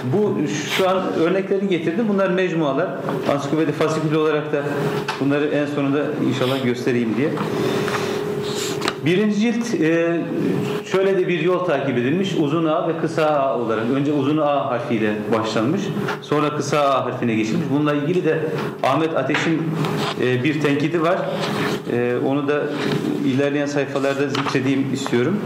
Bu 0.03 0.35
şu 0.77 0.89
an 0.89 1.13
örnekleri 1.13 1.67
getirdim. 1.67 2.05
Bunlar 2.09 2.29
mecmualar. 2.29 2.87
Ansiklopedi 3.31 3.71
fasikülü 3.71 4.17
olarak 4.17 4.51
da 4.51 4.63
bunları 5.19 5.45
en 5.45 5.65
sonunda 5.65 6.03
inşallah 6.29 6.63
göstereyim 6.63 7.17
diye. 7.17 7.29
Birinci 9.05 9.39
cilt 9.39 9.81
e, 9.81 10.21
şöyle 10.85 11.19
de 11.19 11.27
bir 11.27 11.39
yol 11.39 11.65
takip 11.65 11.97
edilmiş. 11.97 12.33
Uzun 12.39 12.65
A 12.65 12.87
ve 12.87 12.97
kısa 13.01 13.25
A 13.25 13.59
olarak. 13.59 13.83
Önce 13.95 14.13
uzun 14.13 14.37
A 14.37 14.65
harfiyle 14.71 15.13
başlanmış. 15.37 15.81
Sonra 16.21 16.55
kısa 16.55 16.79
A 16.79 17.05
harfine 17.05 17.35
geçilmiş. 17.35 17.65
Bununla 17.73 17.93
ilgili 17.93 18.25
de 18.25 18.39
Ahmet 18.83 19.17
Ateş'in 19.17 19.61
e, 20.21 20.43
bir 20.43 20.61
tenkidi 20.61 21.01
var. 21.01 21.17
E, 21.93 22.15
onu 22.27 22.47
da 22.47 22.63
ilerleyen 23.25 23.65
sayfalarda 23.65 24.29
zikredeyim 24.29 24.93
istiyorum. 24.93 25.39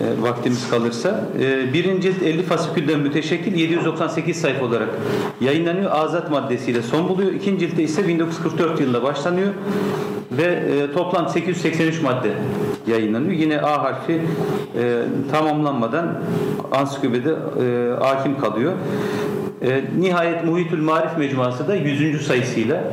E, 0.00 0.22
vaktimiz 0.22 0.70
kalırsa. 0.70 1.24
E, 1.40 1.72
birinci 1.72 2.02
cilt 2.02 2.22
50 2.22 2.42
fasikülden 2.42 3.00
müteşekkil 3.00 3.54
798 3.54 4.40
sayfa 4.40 4.64
olarak 4.64 4.88
yayınlanıyor. 5.40 5.90
Azat 5.90 6.30
maddesiyle 6.30 6.82
son 6.82 7.08
buluyor. 7.08 7.32
İkinci 7.32 7.68
ciltte 7.68 7.82
ise 7.82 8.08
1944 8.08 8.80
yılında 8.80 9.02
başlanıyor 9.02 9.48
ve 10.32 10.44
e, 10.44 10.92
toplam 10.92 11.28
883 11.28 12.02
madde 12.02 12.28
yayınlanıyor. 12.86 13.32
Yine 13.32 13.60
A 13.60 13.82
harfi 13.82 14.20
tamamlanmadan 15.30 16.22
ansiklopedi 16.72 17.28
e, 17.28 17.94
hakim 18.00 18.40
kalıyor. 18.40 18.72
Nihayet 19.98 20.44
Muhitül 20.44 20.82
Marif 20.82 21.18
Mecmuası 21.18 21.68
da 21.68 21.74
100. 21.74 22.26
sayısıyla 22.26 22.84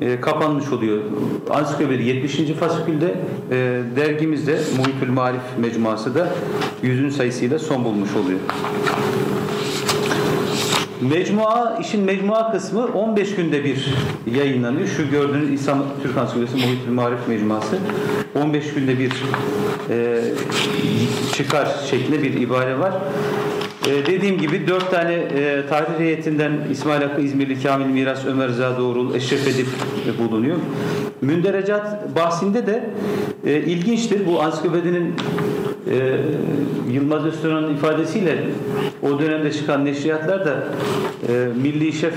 e, 0.00 0.20
kapanmış 0.20 0.72
oluyor. 0.72 0.98
Ansiklopedi 1.50 2.02
70. 2.02 2.36
fasikülde 2.36 3.14
e, 3.50 3.80
dergimizde 3.96 4.58
Muhitül 4.76 5.10
Marif 5.12 5.40
Mecmuası 5.58 6.14
da 6.14 6.28
100. 6.82 7.16
sayısıyla 7.16 7.58
son 7.58 7.84
bulmuş 7.84 8.10
oluyor. 8.24 8.38
Mecmua, 11.00 11.78
işin 11.80 12.04
mecmua 12.04 12.52
kısmı 12.52 12.86
15 12.86 13.34
günde 13.34 13.64
bir 13.64 13.94
yayınlanıyor. 14.36 14.88
Şu 14.88 15.10
gördüğünüz 15.10 15.60
İslam 15.60 15.84
Türk 16.02 16.16
Ansiklopedisi 16.16 16.66
Muhitül 16.66 16.92
Marif 16.92 17.28
Mecmuası 17.28 17.78
15 18.42 18.74
günde 18.74 18.98
bir 18.98 19.12
e, 19.90 20.20
çıkar 21.32 21.68
şeklinde 21.90 22.22
bir 22.22 22.40
ibare 22.40 22.78
var. 22.78 22.92
E, 23.88 24.06
dediğim 24.06 24.38
gibi 24.38 24.68
dört 24.68 24.90
tane 24.90 25.14
e, 25.14 25.62
tarih 25.68 25.98
heyetinden 25.98 26.52
İsmail 26.72 27.02
Hakkı 27.02 27.20
İzmirli, 27.20 27.62
Kamil 27.62 27.86
Miras, 27.86 28.26
Ömer 28.26 28.48
Rıza 28.48 28.78
Doğrul, 28.78 29.14
Eşref 29.14 29.48
Edip 29.48 29.66
e, 30.06 30.18
bulunuyor. 30.18 30.56
Münderecat 31.20 32.16
bahsinde 32.16 32.66
de 32.66 32.84
e, 33.46 33.60
ilginçtir. 33.60 34.26
Bu 34.26 34.42
ansiklopedinin 34.42 35.14
e, 35.90 36.20
Yılmaz 36.92 37.24
Öztürk'ün 37.24 37.74
ifadesiyle 37.74 38.38
o 39.02 39.18
dönemde 39.18 39.52
çıkan 39.52 39.84
neşriyatlar 39.84 40.44
da 40.46 40.64
e, 41.28 41.48
milli 41.62 41.92
şef 41.92 42.14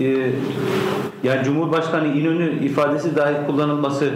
e, 0.00 0.30
yani 1.24 1.44
Cumhurbaşkanı 1.44 2.06
İnönü 2.06 2.64
ifadesi 2.64 3.16
dahi 3.16 3.46
kullanılması 3.46 4.10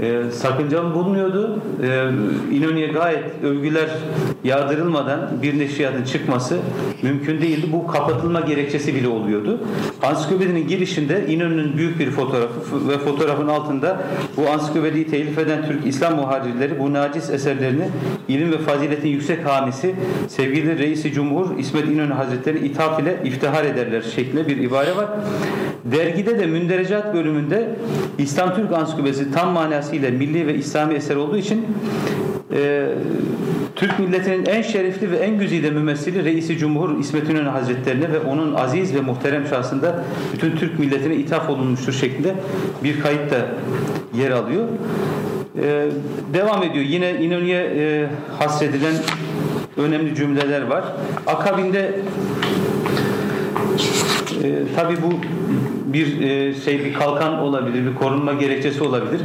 e, 0.00 0.22
sakıncalı 0.30 0.94
bulmuyordu. 0.94 1.58
E, 1.82 2.10
İnönü'ye 2.56 2.86
gayet 2.86 3.24
övgüler 3.44 3.88
yağdırılmadan 4.44 5.20
bir 5.42 5.58
neşriyatın 5.58 6.04
çıkması 6.04 6.58
mümkün 7.02 7.40
değildi. 7.40 7.66
Bu 7.72 7.86
kapatılma 7.86 8.40
gerekçesi 8.40 8.94
bile 8.94 9.08
oluyordu. 9.08 9.60
Ansiklopedinin 10.02 10.68
girişinde 10.68 11.26
İnönü'nün 11.28 11.76
büyük 11.76 11.98
bir 11.98 12.10
fotoğrafı 12.10 12.88
ve 12.88 12.98
fotoğrafın 12.98 13.48
altında 13.48 14.00
bu 14.36 14.50
ansiklopediyi 14.50 15.06
telif 15.06 15.38
eden 15.38 15.66
Türk 15.66 15.86
İslam 15.86 16.16
muhacirleri 16.16 16.78
bu 16.78 16.92
nacis 16.92 17.30
eserlerini 17.30 17.88
ilim 18.28 18.52
ve 18.52 18.58
faziletin 18.58 19.08
yüksek 19.08 19.46
hamisi 19.46 19.94
sevgili 20.28 20.78
Reisi 20.78 21.12
Cumhur 21.12 21.58
İsmet 21.58 21.88
İnönü 21.88 22.12
Hazretleri 22.12 22.66
ithaf 22.66 23.02
ile 23.02 23.16
iftihar 23.24 23.64
ederler 23.64 24.02
şeklinde 24.02 24.48
bir 24.48 24.56
ibare 24.56 24.96
var. 24.96 25.08
Dergide 25.84 26.35
de 26.38 26.46
münderecat 26.46 27.14
bölümünde 27.14 27.68
İslam 28.18 28.54
Türk 28.54 28.72
Ansiklopedisi 28.72 29.32
tam 29.32 29.52
manasıyla 29.52 30.10
milli 30.10 30.46
ve 30.46 30.54
İslami 30.54 30.94
eser 30.94 31.16
olduğu 31.16 31.36
için 31.36 31.66
e, 32.52 32.88
Türk 33.76 33.98
milletinin 33.98 34.46
en 34.46 34.62
şerefli 34.62 35.10
ve 35.10 35.16
en 35.16 35.38
güzide 35.38 35.70
mümessili 35.70 36.24
Reisi 36.24 36.58
Cumhur 36.58 36.98
İsmet 37.00 37.30
İnönü 37.30 37.48
Hazretlerine 37.48 38.12
ve 38.12 38.20
onun 38.20 38.54
aziz 38.54 38.94
ve 38.94 39.00
muhterem 39.00 39.46
şahsında 39.46 40.04
bütün 40.34 40.56
Türk 40.56 40.78
milletine 40.78 41.14
ithaf 41.16 41.50
olunmuştur 41.50 41.92
şeklinde 41.92 42.34
bir 42.84 43.00
kayıt 43.00 43.30
da 43.30 43.36
yer 44.18 44.30
alıyor. 44.30 44.64
Ee, 45.62 45.88
devam 46.34 46.62
ediyor. 46.62 46.84
Yine 46.84 47.14
İnönü'ye 47.14 47.60
e, 47.60 48.06
hasredilen 48.38 48.94
önemli 49.76 50.14
cümleler 50.14 50.62
var. 50.62 50.84
Akabinde 51.26 51.94
e, 54.44 54.74
tabi 54.76 54.96
bu 55.02 55.12
bir 55.86 56.20
e, 56.20 56.54
şey 56.54 56.84
bir 56.84 56.94
kalkan 56.94 57.38
olabilir, 57.38 57.86
bir 57.86 57.94
korunma 57.94 58.32
gerekçesi 58.32 58.84
olabilir. 58.84 59.20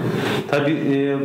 Tabi 0.51 0.71
e, 0.71 1.17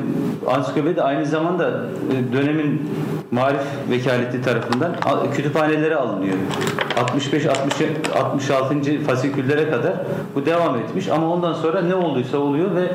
ansiklopedi 0.50 1.02
aynı 1.02 1.26
zamanda 1.26 1.68
e, 1.68 2.32
dönemin 2.32 2.90
marif 3.30 3.60
vekaleti 3.90 4.42
tarafından 4.42 4.92
kütüphanelere 5.34 5.96
alınıyor. 5.96 6.36
65 7.00 7.46
60 7.46 8.50
66. 8.50 9.00
fasiküllere 9.00 9.70
kadar 9.70 9.92
bu 10.34 10.46
devam 10.46 10.76
etmiş 10.76 11.08
ama 11.08 11.32
ondan 11.32 11.52
sonra 11.52 11.82
ne 11.82 11.94
olduysa 11.94 12.38
oluyor 12.38 12.70
ve 12.74 12.88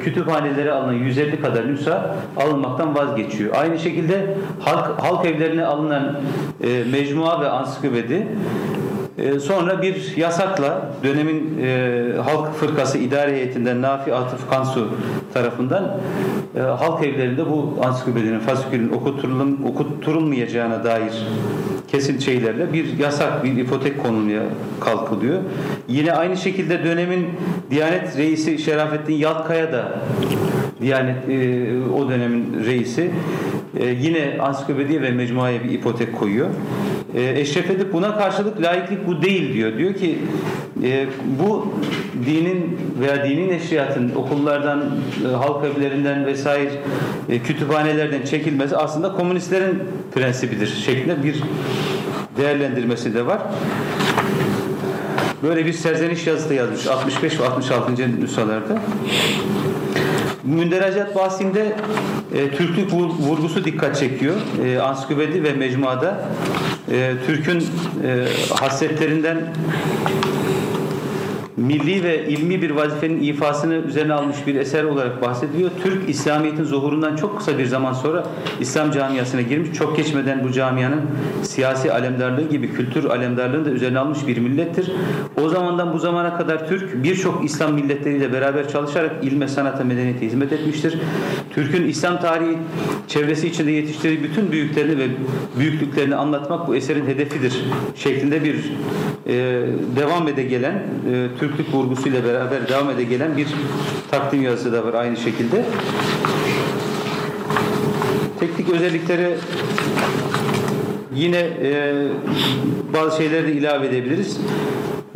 kütüphanelere 0.00 0.72
alınan 0.72 0.92
150 0.92 1.40
kadar 1.40 1.68
nüsha 1.68 2.16
alınmaktan 2.36 2.94
vazgeçiyor. 2.94 3.54
Aynı 3.54 3.78
şekilde 3.78 4.34
halk 4.60 5.02
halk 5.02 5.26
evlerine 5.26 5.64
alınan 5.64 6.16
mecmua 6.92 7.40
ve 7.40 7.48
ansiklopedi 7.48 8.26
sonra 9.40 9.82
bir 9.82 10.16
yasakla 10.16 10.90
dönemin 11.02 11.58
e, 11.62 12.12
Halk 12.24 12.54
Fırkası 12.54 12.98
İdare 12.98 13.32
Heyetinden 13.32 13.82
Nafi 13.82 14.14
Atıf 14.14 14.50
Kansu 14.50 14.88
tarafından 15.34 15.98
e, 16.56 16.60
halk 16.60 17.04
evlerinde 17.04 17.46
bu 17.46 17.78
ansiklopedinin, 17.84 18.38
fasikülün 18.38 18.92
okutturulum, 18.92 19.64
okutturulmayacağına 19.64 20.84
dair 20.84 21.12
kesin 21.88 22.18
şeylerle 22.18 22.72
bir 22.72 22.98
yasak, 22.98 23.44
bir 23.44 23.56
ipotek 23.56 24.02
konulmaya 24.02 24.42
kalkılıyor. 24.80 25.40
Yine 25.88 26.12
aynı 26.12 26.36
şekilde 26.36 26.84
dönemin 26.84 27.26
Diyanet 27.70 28.16
Reisi 28.16 28.58
Şerafettin 28.58 29.14
Yalkaya 29.14 29.72
da 29.72 29.92
Diyanet 30.86 31.16
e, 31.28 31.68
o 31.98 32.08
dönemin 32.08 32.64
reisi 32.66 33.10
e, 33.80 33.86
yine 33.86 34.38
ansiklopediye 34.40 35.02
ve 35.02 35.10
mecmuaya 35.10 35.64
bir 35.64 35.70
ipotek 35.70 36.18
koyuyor. 36.18 36.48
E, 37.14 37.40
Eşref 37.40 37.70
Edip 37.70 37.92
buna 37.92 38.18
karşılık 38.18 38.62
laiklik 38.62 39.06
bu 39.06 39.22
değil 39.22 39.54
diyor. 39.54 39.78
Diyor 39.78 39.94
ki 39.94 40.18
e, 40.82 41.06
bu 41.40 41.74
dinin 42.26 42.78
veya 43.00 43.24
dinin 43.24 43.48
neşriyatın 43.48 44.12
okullardan, 44.14 44.84
e, 45.24 45.36
halk 45.36 45.64
evlerinden 45.64 46.26
vesaire 46.26 46.70
e, 47.28 47.38
kütüphanelerden 47.38 48.22
çekilmesi 48.22 48.76
aslında 48.76 49.12
komünistlerin 49.12 49.82
prensibidir 50.14 50.66
şeklinde 50.66 51.24
bir 51.24 51.42
değerlendirmesi 52.36 53.14
de 53.14 53.26
var. 53.26 53.40
Böyle 55.42 55.66
bir 55.66 55.72
serzeniş 55.72 56.26
yazısı 56.26 56.54
yazmış 56.54 56.86
65 56.86 57.40
ve 57.40 57.44
66. 57.46 58.20
nüshalarda. 58.20 58.78
Münderacat 60.46 61.14
bahsinde 61.16 61.72
e, 62.34 62.50
Türklük 62.50 62.92
vur- 62.92 63.18
vurgusu 63.18 63.64
dikkat 63.64 63.96
çekiyor. 63.96 64.34
E, 64.66 64.78
ansiklopedi 64.80 65.44
ve 65.44 65.52
mecmuada 65.52 66.20
e, 66.92 67.12
Türk'ün 67.26 67.58
e, 67.60 67.64
hasletlerinden 68.60 69.38
milli 71.56 72.04
ve 72.04 72.28
ilmi 72.28 72.62
bir 72.62 72.70
vazifenin 72.70 73.22
ifasını 73.22 73.74
üzerine 73.74 74.12
almış 74.14 74.36
bir 74.46 74.54
eser 74.54 74.84
olarak 74.84 75.22
bahsediliyor. 75.22 75.70
Türk 75.82 76.08
İslamiyet'in 76.08 76.64
zuhurundan 76.64 77.16
çok 77.16 77.38
kısa 77.38 77.58
bir 77.58 77.66
zaman 77.66 77.92
sonra 77.92 78.26
İslam 78.60 78.90
camiasına 78.90 79.40
girmiş. 79.40 79.78
Çok 79.78 79.96
geçmeden 79.96 80.44
bu 80.44 80.52
camianın 80.52 81.00
siyasi 81.42 81.92
alemdarlığı 81.92 82.48
gibi 82.48 82.72
kültür 82.72 83.04
alemdarlığını 83.04 83.64
da 83.64 83.70
üzerine 83.70 83.98
almış 83.98 84.26
bir 84.26 84.38
millettir. 84.38 84.92
O 85.42 85.48
zamandan 85.48 85.92
bu 85.92 85.98
zamana 85.98 86.36
kadar 86.36 86.68
Türk 86.68 87.04
birçok 87.04 87.44
İslam 87.44 87.74
milletleriyle 87.74 88.32
beraber 88.32 88.68
çalışarak 88.68 89.24
ilme, 89.24 89.48
sanata, 89.48 89.84
medeniyete 89.84 90.26
hizmet 90.26 90.52
etmiştir. 90.52 90.98
Türk'ün 91.54 91.88
İslam 91.88 92.20
tarihi 92.20 92.58
çevresi 93.08 93.48
içinde 93.48 93.70
yetiştirdiği 93.70 94.22
bütün 94.22 94.52
büyüklerini 94.52 94.98
ve 94.98 95.06
büyüklüklerini 95.58 96.16
anlatmak 96.16 96.68
bu 96.68 96.76
eserin 96.76 97.06
hedefidir 97.06 97.64
şeklinde 97.96 98.44
bir 98.44 98.56
e, 99.26 99.32
devam 99.96 100.28
ede 100.28 100.42
gelen 100.42 100.72
e, 101.12 101.28
Türklük 101.46 101.74
vurgusuyla 101.74 102.24
beraber 102.24 102.68
devam 102.68 102.90
ede 102.90 103.04
gelen 103.04 103.36
bir 103.36 103.46
takdim 104.10 104.42
yazısı 104.42 104.72
da 104.72 104.84
var 104.84 104.94
aynı 104.94 105.16
şekilde. 105.16 105.64
Teknik 108.40 108.70
özellikleri 108.70 109.36
yine 111.14 111.38
e, 111.38 111.94
bazı 112.94 113.16
şeyleri 113.16 113.46
de 113.46 113.52
ilave 113.52 113.86
edebiliriz. 113.86 114.40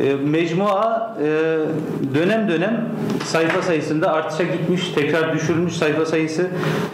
E, 0.01 0.15
mecmua 0.15 1.15
e, 1.23 1.25
dönem 2.15 2.49
dönem 2.49 2.89
sayfa 3.25 3.61
sayısında 3.61 4.11
artışa 4.11 4.43
gitmiş, 4.43 4.91
tekrar 4.95 5.33
düşürülmüş 5.33 5.73
sayfa 5.73 6.05
sayısı 6.05 6.47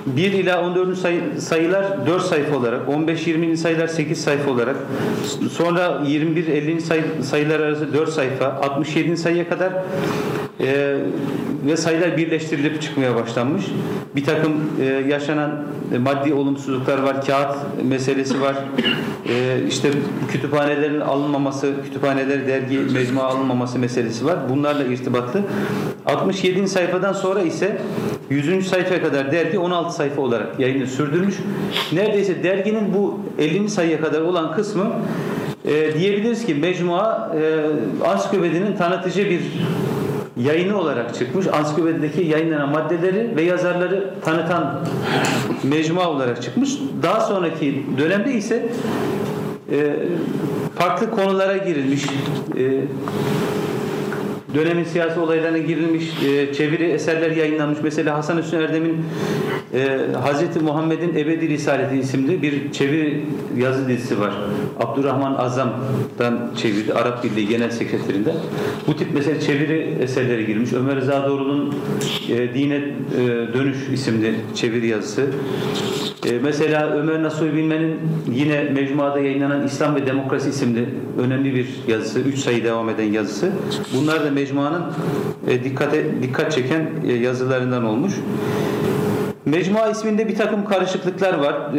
1 0.06 0.32
ila 0.32 0.62
14. 0.62 0.98
Sayı, 0.98 1.22
sayılar 1.40 2.08
4 2.08 2.24
sayfa 2.24 2.56
olarak, 2.56 2.88
15-20. 2.88 3.58
sayılar 3.58 3.88
8 3.88 4.24
sayfa 4.24 4.52
olarak, 4.52 4.76
sonra 5.52 6.02
21-50. 6.06 6.80
Sayı, 6.80 7.04
sayılar 7.24 7.60
arası 7.60 7.94
4 7.94 8.10
sayfa, 8.10 8.46
67. 8.46 9.18
sayıya 9.18 9.50
kadar 9.50 9.74
e, 10.60 10.98
ve 11.66 11.78
sayılar 11.78 12.18
birleştirilip 12.18 12.82
çıkmaya 12.82 13.16
başlanmış. 13.16 13.66
Bir 14.16 14.24
takım 14.24 14.54
e, 14.82 14.86
yaşanan 14.86 15.64
e, 15.94 15.98
maddi 15.98 16.34
olumsuzluklar 16.34 16.98
var, 16.98 17.26
kağıt 17.26 17.56
meselesi 17.84 18.42
var. 18.42 18.56
E, 19.30 19.60
işte 19.68 19.90
kütüphanelerin 20.32 21.00
alınmaması, 21.00 21.74
kütüphaneler 21.84 22.48
dergi 22.48 22.78
mecmua 22.78 23.24
alınmaması 23.24 23.80
meselesi 23.80 24.26
var. 24.26 24.38
Bunlarla 24.50 24.84
irtibatlı. 24.84 25.42
67. 26.06 26.68
sayfadan 26.68 27.14
sonra 27.14 27.42
ise 27.42 27.82
100. 28.30 28.68
sayfaya 28.68 29.02
kadar 29.02 29.32
dergi 29.32 29.60
16 29.60 29.96
sayfa 29.96 30.22
olarak 30.22 30.60
yayını 30.60 30.88
sürdürmüş. 30.88 31.36
Neredeyse 31.94 32.44
derginin 32.44 32.94
bu 32.94 33.20
50. 33.40 33.70
sayıya 33.70 34.02
kadar 34.02 34.22
olan 34.22 34.56
kısmı 34.56 34.86
e, 35.66 35.94
diyebiliriz 36.00 36.46
ki 36.46 36.56
mecmua 36.56 37.36
e, 37.42 38.06
ansiklopedinin 38.08 38.76
tanıtıcı 38.76 39.30
bir 39.30 39.42
yayını 40.40 40.80
olarak 40.80 41.16
çıkmış. 41.16 41.48
Ansiklopedideki 41.48 42.22
yayınlanan 42.22 42.70
maddeleri 42.70 43.36
ve 43.36 43.42
yazarları 43.42 44.14
tanıtan 44.26 44.80
mecmua 45.64 46.10
olarak 46.10 46.42
çıkmış. 46.42 46.78
Daha 47.04 47.20
sonraki 47.20 47.86
dönemde 47.98 48.34
ise 48.34 48.70
e, 49.72 49.96
farklı 50.76 51.12
konulara 51.12 51.58
girilmiş. 51.58 52.06
E, 52.58 52.82
dönemin 54.58 54.84
siyasi 54.84 55.20
olaylarına 55.20 55.58
girilmiş, 55.58 56.24
e, 56.24 56.54
çeviri 56.54 56.84
eserler 56.84 57.32
yayınlanmış. 57.32 57.80
Mesela 57.84 58.18
Hasan 58.18 58.38
Hüsnü 58.38 58.64
Erdem'in 58.64 59.06
e, 59.74 60.00
Hazreti 60.22 60.60
Muhammed'in 60.60 61.16
Ebedi 61.16 61.50
Risaleti 61.50 61.96
isimli 61.96 62.42
bir 62.42 62.72
çeviri 62.72 63.26
yazı 63.58 63.88
dizisi 63.88 64.20
var. 64.20 64.34
Abdurrahman 64.80 65.36
Azam'dan 65.36 66.52
çevirdi. 66.58 66.94
Arap 66.94 67.24
Birliği 67.24 67.48
Genel 67.48 67.70
Sekreterinde. 67.70 68.34
Bu 68.88 68.98
tip 68.98 69.08
mesela 69.14 69.40
çeviri 69.40 69.98
eserleri 70.02 70.46
girmiş. 70.46 70.74
Ömer 70.74 70.96
Rıza 70.96 71.28
Doğru'nun 71.28 71.76
e, 72.30 72.54
Dine 72.54 72.76
e, 72.76 72.84
Dönüş 73.54 73.78
isimli 73.94 74.36
çeviri 74.56 74.88
yazısı. 74.88 75.26
E, 76.26 76.32
mesela 76.44 76.90
Ömer 76.90 77.24
Nasuhi 77.24 77.54
Bilmen'in 77.54 78.00
yine 78.34 78.64
mecmuada 78.64 79.20
yayınlanan 79.20 79.66
İslam 79.66 79.96
ve 79.96 80.08
Demokrasi 80.08 80.50
isimli 80.50 80.86
önemli 81.20 81.56
bir 81.56 81.68
yazısı. 81.88 82.20
Üç 82.20 82.40
sayı 82.40 82.64
devam 82.64 82.90
eden 82.90 83.12
yazısı. 83.12 83.52
Bunlar 83.94 84.26
da 84.26 84.32
mecmuanın 84.48 84.84
e, 85.48 85.64
dikkate, 85.64 86.22
dikkat 86.22 86.52
çeken 86.52 86.90
e, 87.08 87.14
yazılarından 87.14 87.86
olmuş. 87.86 88.14
Mecmua 89.46 89.90
isminde 89.90 90.28
bir 90.28 90.36
takım 90.36 90.66
karışıklıklar 90.66 91.34
var. 91.34 91.72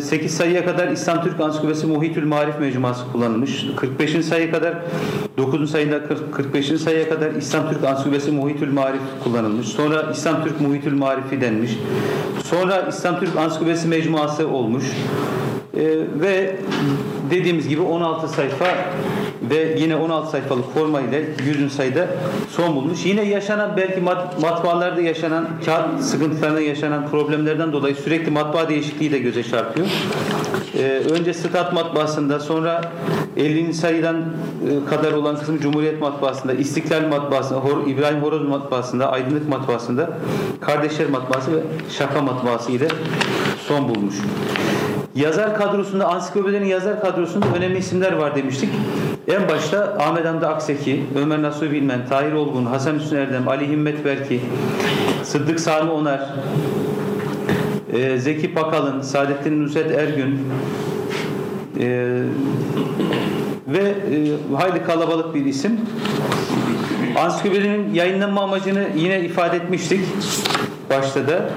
8 0.00 0.34
sayıya 0.34 0.64
kadar 0.64 0.88
İslam 0.88 1.22
Türk 1.22 1.40
Ansiklopedisi 1.40 1.86
Muhitül 1.86 2.26
Marif 2.26 2.60
Mecmuası 2.60 3.12
kullanılmış. 3.12 3.66
45. 3.76 4.24
sayıya 4.24 4.50
kadar 4.50 4.74
9. 5.38 5.70
sayıda 5.70 6.08
40 6.08 6.34
45. 6.34 6.66
sayıya 6.66 7.08
kadar 7.08 7.30
İslam 7.30 7.70
Türk 7.70 7.84
Ansiklopedisi 7.84 8.30
Muhitül 8.30 8.72
Marif 8.72 9.00
kullanılmış. 9.24 9.68
Sonra 9.68 10.10
İslam 10.12 10.44
Türk 10.44 10.60
Muhitül 10.60 10.94
Marifi 10.94 11.40
denmiş. 11.40 11.70
Sonra 12.44 12.86
İslam 12.88 13.20
Türk 13.20 13.36
Ansiklopedisi 13.36 13.88
Mecmuası 13.88 14.48
olmuş. 14.48 14.84
Ee, 15.76 15.80
ve 16.20 16.56
dediğimiz 17.30 17.68
gibi 17.68 17.82
16 17.82 18.28
sayfa 18.28 18.66
ve 19.50 19.74
yine 19.78 19.96
16 19.96 20.30
sayfalık 20.30 20.74
forma 20.74 21.00
ile 21.00 21.24
100. 21.46 21.72
sayıda 21.72 22.06
son 22.50 22.76
bulmuş. 22.76 23.06
Yine 23.06 23.22
yaşanan 23.22 23.76
belki 23.76 24.00
mat- 24.00 24.40
matbaalarda 24.40 25.00
yaşanan 25.00 25.48
kağıt 25.64 26.00
sıkıntılarında 26.00 26.60
yaşanan 26.60 27.08
problemlerden 27.08 27.72
dolayı 27.72 27.94
sürekli 27.94 28.30
matbaa 28.30 28.68
değişikliği 28.68 29.12
de 29.12 29.18
göze 29.18 29.42
çarpıyor. 29.42 29.86
Ee, 30.78 30.82
önce 31.10 31.34
Stat 31.34 31.72
matbaasında 31.72 32.40
sonra 32.40 32.92
50. 33.36 33.74
sayıdan 33.74 34.16
e, 34.16 34.90
kadar 34.90 35.12
olan 35.12 35.36
kısmı 35.38 35.58
Cumhuriyet 35.58 36.00
matbaasında, 36.00 36.52
İstiklal 36.52 37.08
matbaasında, 37.08 37.58
Hor- 37.58 37.90
İbrahim 37.90 38.22
Horoz 38.22 38.48
matbaasında, 38.48 39.12
Aydınlık 39.12 39.48
matbaasında, 39.48 40.10
Kardeşler 40.60 41.10
matbaası 41.10 41.52
ve 41.52 41.60
Şaka 41.90 42.22
matbaası 42.22 42.72
ile 42.72 42.88
son 43.68 43.88
bulmuş. 43.88 44.14
Yazar 45.14 45.56
kadrosunda, 45.56 46.08
ansiklopedinin 46.08 46.66
yazar 46.66 47.00
kadrosunda 47.00 47.46
önemli 47.56 47.78
isimler 47.78 48.12
var 48.12 48.36
demiştik. 48.36 48.68
En 49.28 49.48
başta 49.48 49.96
Ahmet 50.00 50.26
Hamdi 50.26 50.46
Akseki, 50.46 51.04
Ömer 51.16 51.42
Nasuhi 51.42 51.70
Bilmen, 51.70 52.06
Tahir 52.08 52.32
Olgun, 52.32 52.66
Hasan 52.66 52.94
Hüsnü 52.94 53.18
Erdem, 53.18 53.48
Ali 53.48 53.68
Himmet 53.68 54.04
Berki, 54.04 54.40
Sıddık 55.24 55.60
Sami 55.60 55.90
Onar, 55.90 56.20
e, 57.92 58.18
Zeki 58.18 58.54
Pakalın, 58.54 59.00
Saadettin 59.00 59.64
Nusret 59.64 59.90
Ergün 59.90 60.38
e, 61.80 62.22
ve 63.68 63.78
e, 63.80 64.54
hayli 64.56 64.84
kalabalık 64.84 65.34
bir 65.34 65.44
isim. 65.44 65.80
Ansiklopedinin 67.18 67.94
yayınlanma 67.94 68.42
amacını 68.42 68.84
yine 68.96 69.20
ifade 69.20 69.56
etmiştik 69.56 70.00
başta 70.90 71.28
da. 71.28 71.50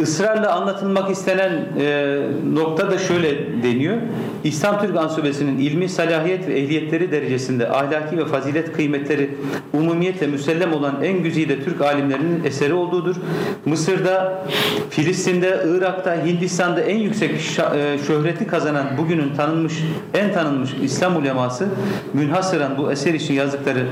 Israrla 0.00 0.52
anlatılmak 0.52 1.10
istenen 1.10 1.52
e, 1.78 2.18
nokta 2.54 2.90
da 2.90 2.98
şöyle 2.98 3.62
deniyor. 3.62 3.96
İslam 4.44 4.80
Türk 4.80 4.96
Ansiklopedisinin 4.96 5.58
ilmi, 5.58 5.88
salahiyet 5.88 6.48
ve 6.48 6.58
ehliyetleri 6.58 7.12
derecesinde 7.12 7.70
ahlaki 7.70 8.18
ve 8.18 8.24
fazilet 8.24 8.72
kıymetleri 8.72 9.30
umumiyetle 9.72 10.26
müsellem 10.26 10.72
olan 10.72 10.96
en 11.02 11.22
güzide 11.22 11.64
Türk 11.64 11.80
alimlerinin 11.80 12.44
eseri 12.44 12.74
olduğudur. 12.74 13.16
Mısır'da, 13.64 14.42
Filistin'de, 14.90 15.60
Irak'ta, 15.68 16.26
Hindistan'da 16.26 16.80
en 16.80 16.98
yüksek 16.98 17.30
e, 17.30 17.98
şöhreti 18.06 18.46
kazanan 18.46 18.86
bugünün 18.98 19.34
tanınmış, 19.36 19.74
en 20.14 20.32
tanınmış 20.32 20.70
İslam 20.82 21.16
uleması 21.16 21.68
münhasıran 22.14 22.78
bu 22.78 22.92
eser 22.92 23.14
için 23.14 23.34
yazdıkları 23.34 23.86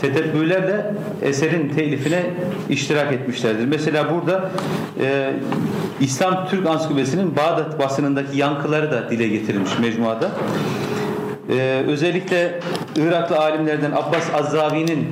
tedebbürlerle 0.00 0.94
eserin 1.22 1.68
telifine 1.68 2.22
iştirak 2.68 3.12
etmişlerdir. 3.12 3.66
Mesela 3.66 4.14
burada 4.14 4.50
e, 5.00 5.32
İslam 6.00 6.48
Türk 6.48 6.66
Ansiklopedisi'nin 6.66 7.36
Bağdat 7.36 7.78
basınındaki 7.78 8.38
yankıları 8.38 8.92
da 8.92 9.10
dile 9.10 9.28
getirilmiş 9.28 9.73
mecmuada. 9.80 10.30
E, 11.50 11.84
özellikle 11.88 12.60
Iraklı 12.96 13.38
alimlerden 13.38 13.92
Abbas 13.92 14.34
Azzavi'nin 14.34 15.06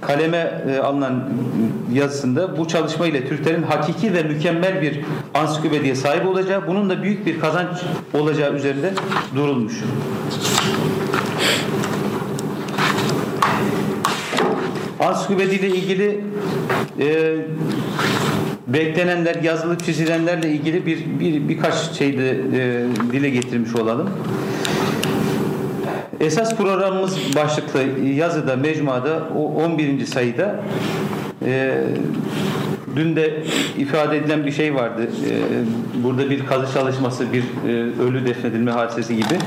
kaleme 0.00 0.62
e, 0.68 0.78
alınan 0.78 1.24
yazısında 1.92 2.58
bu 2.58 2.68
çalışma 2.68 3.06
ile 3.06 3.28
Türklerin 3.28 3.62
hakiki 3.62 4.14
ve 4.14 4.22
mükemmel 4.22 4.82
bir 4.82 5.00
ansiklopediye 5.34 5.94
sahip 5.94 6.26
olacağı, 6.26 6.66
bunun 6.66 6.90
da 6.90 7.02
büyük 7.02 7.26
bir 7.26 7.40
kazanç 7.40 7.78
olacağı 8.14 8.54
üzerinde 8.54 8.92
durulmuş. 9.34 9.74
Ansiklopedi 15.00 15.54
ile 15.54 15.68
ilgili 15.68 16.24
e, 17.00 17.36
beklenenler, 18.72 19.34
yazılıp 19.34 19.84
çizilenlerle 19.84 20.50
ilgili 20.50 20.86
bir, 20.86 21.20
bir 21.20 21.48
birkaç 21.48 21.74
şey 21.74 22.18
de 22.18 22.30
e, 22.30 22.84
dile 23.12 23.30
getirmiş 23.30 23.76
olalım. 23.76 24.10
Esas 26.20 26.56
programımız 26.56 27.18
başlıklı 27.36 27.80
yazıda, 28.04 28.56
mecmuada, 28.56 29.28
o 29.36 29.54
11. 29.64 30.06
sayıda 30.06 30.60
e, 31.46 31.84
dün 32.96 33.16
de 33.16 33.42
ifade 33.78 34.16
edilen 34.16 34.46
bir 34.46 34.52
şey 34.52 34.74
vardı. 34.74 35.02
E, 35.02 36.04
burada 36.04 36.30
bir 36.30 36.46
kazı 36.46 36.72
çalışması, 36.72 37.32
bir 37.32 37.42
e, 37.42 37.72
ölü 38.02 38.26
defnedilme 38.26 38.70
hadisesi 38.70 39.16
gibi. 39.16 39.38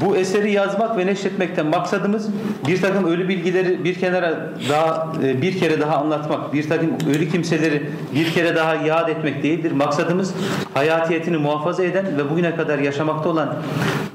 Bu 0.00 0.16
eseri 0.16 0.52
yazmak 0.52 0.96
ve 0.96 1.06
neşretmekten 1.06 1.66
maksadımız 1.66 2.28
bir 2.68 2.80
takım 2.80 3.04
ölü 3.04 3.28
bilgileri 3.28 3.84
bir 3.84 3.94
kenara 3.94 4.50
daha 4.68 5.12
e, 5.24 5.42
bir 5.42 5.58
kere 5.58 5.80
daha 5.80 5.96
anlatmak, 5.96 6.52
bir 6.52 6.68
takım 6.68 6.90
ölü 7.14 7.28
kimseleri 7.28 7.90
bir 8.14 8.32
kere 8.32 8.56
daha 8.56 8.74
yad 8.74 9.08
etmek 9.08 9.42
değildir. 9.42 9.72
Maksadımız 9.72 10.34
hayatiyetini 10.74 11.36
muhafaza 11.36 11.84
eden 11.84 12.06
ve 12.18 12.30
bugüne 12.30 12.56
kadar 12.56 12.78
yaşamakta 12.78 13.28
olan 13.28 13.56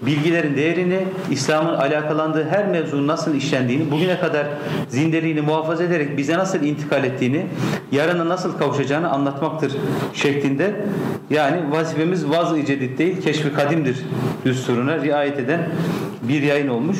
bilgilerin 0.01 0.55
değerini, 0.55 0.99
İslam'ın 1.31 1.73
alakalandığı 1.73 2.49
her 2.49 2.67
mevzunun 2.67 3.07
nasıl 3.07 3.35
işlendiğini, 3.35 3.91
bugüne 3.91 4.19
kadar 4.19 4.47
zindeliğini 4.89 5.41
muhafaza 5.41 5.83
ederek 5.83 6.17
bize 6.17 6.37
nasıl 6.37 6.63
intikal 6.63 7.03
ettiğini, 7.03 7.45
yarına 7.91 8.29
nasıl 8.29 8.57
kavuşacağını 8.57 9.09
anlatmaktır 9.09 9.73
şeklinde. 10.13 10.75
Yani 11.29 11.71
vazifemiz 11.71 12.29
vaz-ı 12.29 12.55
değil, 12.97 13.21
keşfi 13.21 13.53
kadimdir 13.53 13.97
düsturuna 14.45 15.01
riayet 15.01 15.39
eden 15.39 15.62
bir 16.21 16.41
yayın 16.41 16.67
olmuş. 16.67 16.97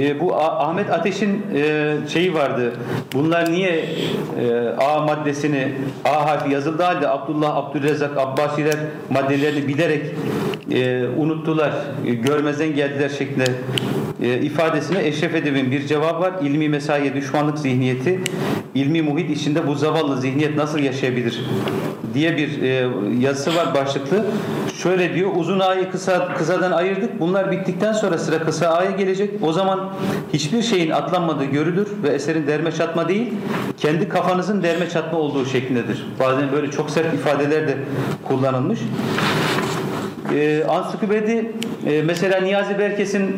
E, 0.00 0.20
bu 0.20 0.36
Ahmet 0.36 0.90
Ateş'in 0.90 1.42
e, 1.54 1.94
şeyi 2.08 2.34
vardı. 2.34 2.72
Bunlar 3.12 3.52
niye 3.52 3.84
e, 4.40 4.68
A 4.78 5.02
maddesini 5.02 5.72
A 6.04 6.26
harfi 6.26 6.50
yazıldığı 6.52 6.82
halde 6.82 7.08
Abdullah, 7.08 7.56
Abdülrezzak, 7.56 8.18
Abbasiler 8.18 8.76
maddelerini 9.10 9.68
bilerek 9.68 10.06
e, 10.72 11.04
unuttular, 11.16 11.72
e, 12.06 12.14
görmezden 12.14 12.74
geldiler 12.74 13.08
şeklinde 13.08 13.44
e, 14.22 14.40
ifadesine 14.40 15.06
Eşref 15.06 15.34
Edeb'in 15.34 15.70
bir 15.70 15.86
cevap 15.86 16.20
var. 16.20 16.32
İlmi 16.42 16.68
mesaiye 16.68 17.14
düşmanlık 17.14 17.58
zihniyeti, 17.58 18.20
ilmi 18.74 19.02
muhit 19.02 19.30
içinde 19.30 19.66
bu 19.66 19.74
zavallı 19.74 20.20
zihniyet 20.20 20.56
nasıl 20.56 20.78
yaşayabilir 20.78 21.40
diye 22.14 22.36
bir 22.36 22.62
e, 22.62 22.88
yazısı 23.20 23.56
var 23.56 23.74
başlıklı. 23.74 24.24
Şöyle 24.82 25.14
diyor, 25.14 25.30
uzun 25.36 25.60
A'yı 25.60 25.90
kısa, 25.90 26.34
kısadan 26.34 26.72
ayırdık. 26.72 27.20
Bunlar 27.20 27.50
bittikten 27.50 27.92
sonra 27.92 28.18
sıra 28.18 28.38
kısa 28.38 28.68
A'ya 28.68 28.90
gelecek. 28.90 29.30
O 29.42 29.52
zaman 29.52 29.90
hiçbir 30.32 30.62
şeyin 30.62 30.90
atlanmadığı 30.90 31.44
görülür 31.44 31.88
ve 32.02 32.08
eserin 32.08 32.46
derme 32.46 32.72
çatma 32.72 33.08
değil, 33.08 33.32
kendi 33.76 34.08
kafanızın 34.08 34.62
derme 34.62 34.88
çatma 34.88 35.18
olduğu 35.18 35.46
şeklindedir. 35.46 36.06
Bazen 36.20 36.52
böyle 36.52 36.70
çok 36.70 36.90
sert 36.90 37.14
ifadeler 37.14 37.68
de 37.68 37.76
kullanılmış. 38.24 38.80
E, 40.34 40.64
ansiklopedi 40.64 41.52
e, 41.86 42.02
mesela 42.02 42.40
Niyazi 42.40 42.78
Berkes'in 42.78 43.36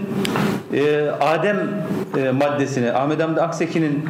e, 0.73 1.11
Adem 1.21 1.57
e, 2.19 2.31
maddesini, 2.31 2.93
Ahmet 2.93 3.23
Hamdi 3.23 3.41
Akseki'nin 3.41 4.05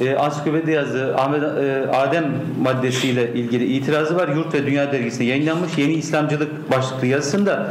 e, 0.00 0.14
ansiklopedi 0.14 0.70
yazdığı 0.70 1.16
Ahmet, 1.16 1.42
e, 1.42 1.86
Adem 1.92 2.24
maddesiyle 2.62 3.34
ilgili 3.34 3.64
itirazı 3.64 4.16
var. 4.16 4.28
Yurt 4.28 4.54
ve 4.54 4.66
Dünya 4.66 4.92
dergisinde 4.92 5.24
yayınlanmış 5.24 5.78
Yeni 5.78 5.92
İslamcılık 5.92 6.70
başlıklı 6.70 7.06
yazısında 7.06 7.66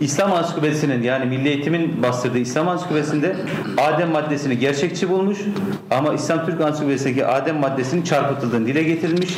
İslam 0.00 0.32
ansiklopedisinin 0.32 1.02
yani 1.02 1.24
Milli 1.24 1.48
Eğitim'in 1.48 2.02
bastırdığı 2.02 2.38
İslam 2.38 2.68
ansiklopedisinde 2.68 3.36
Adem 3.76 4.10
maddesini 4.10 4.58
gerçekçi 4.58 5.10
bulmuş 5.10 5.38
ama 5.90 6.14
İslam 6.14 6.46
Türk 6.46 6.60
ansiklopedisindeki 6.60 7.26
Adem 7.26 7.56
maddesinin 7.56 8.02
çarpıtıldığını 8.02 8.66
dile 8.66 8.82
getirilmiş. 8.82 9.36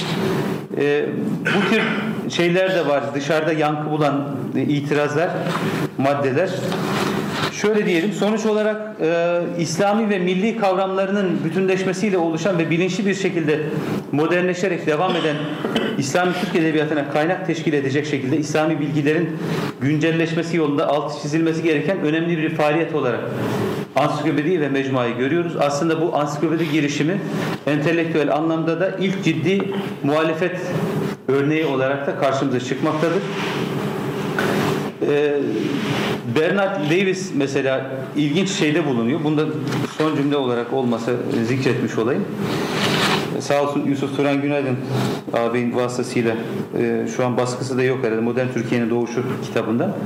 E, 0.78 1.06
bu 1.40 1.70
tür 1.70 1.82
şeyler 2.30 2.74
de 2.74 2.86
var. 2.86 3.02
Dışarıda 3.14 3.52
yankı 3.52 3.90
bulan 3.90 4.24
e, 4.56 4.60
itirazlar, 4.62 5.30
maddeler. 5.98 6.50
Şöyle 7.52 7.86
diyelim, 7.86 8.12
sonuç 8.12 8.46
olarak 8.46 8.96
e, 9.00 9.40
İslami 9.58 10.10
ve 10.10 10.18
milli 10.18 10.56
kavramlarının 10.56 11.44
bütünleşmesiyle 11.44 12.18
oluşan 12.18 12.58
ve 12.58 12.70
bilinçli 12.70 13.06
bir 13.06 13.14
şekilde 13.14 13.60
modernleşerek 14.12 14.86
devam 14.86 15.16
eden 15.16 15.36
İslami 15.98 16.32
Türk 16.40 16.56
Edebiyatı'na 16.56 17.10
kaynak 17.10 17.46
teşkil 17.46 17.72
edecek 17.72 18.06
şekilde 18.06 18.36
İslami 18.36 18.80
bilgilerin 18.80 19.38
güncelleşmesi 19.80 20.56
yolunda 20.56 20.88
altı 20.88 21.22
çizilmesi 21.22 21.62
gereken 21.62 22.00
önemli 22.00 22.38
bir 22.38 22.54
faaliyet 22.54 22.94
olarak 22.94 23.20
ansiklopedi 23.96 24.60
ve 24.60 24.68
mecmuayı 24.68 25.16
görüyoruz. 25.16 25.56
Aslında 25.60 26.00
bu 26.00 26.16
ansiklopedi 26.16 26.70
girişimi 26.70 27.20
entelektüel 27.66 28.34
anlamda 28.34 28.80
da 28.80 28.96
ilk 29.00 29.24
ciddi 29.24 29.62
muhalefet 30.02 30.56
örneği 31.28 31.66
olarak 31.66 32.06
da 32.06 32.18
karşımıza 32.18 32.60
çıkmaktadır. 32.60 33.22
Ee, 35.08 35.34
Bernard 36.36 36.90
Lewis 36.90 37.30
mesela 37.34 37.90
ilginç 38.16 38.50
şeyde 38.50 38.86
bulunuyor. 38.86 39.24
Bunda 39.24 39.44
son 39.98 40.16
cümle 40.16 40.36
olarak 40.36 40.72
olmasa 40.72 41.12
zikretmiş 41.46 41.98
olayım. 41.98 42.24
Sağ 43.40 43.62
olsun 43.62 43.84
Yusuf 43.86 44.16
Turan 44.16 44.42
Günaydın 44.42 44.76
ağabeyin 45.32 45.76
vasıtasıyla 45.76 46.34
e, 46.78 47.06
şu 47.16 47.26
an 47.26 47.36
baskısı 47.36 47.78
da 47.78 47.82
yok 47.82 47.98
herhalde 48.04 48.20
Modern 48.20 48.46
Türkiye'nin 48.54 48.90
Doğuşu 48.90 49.24
kitabında. 49.44 49.96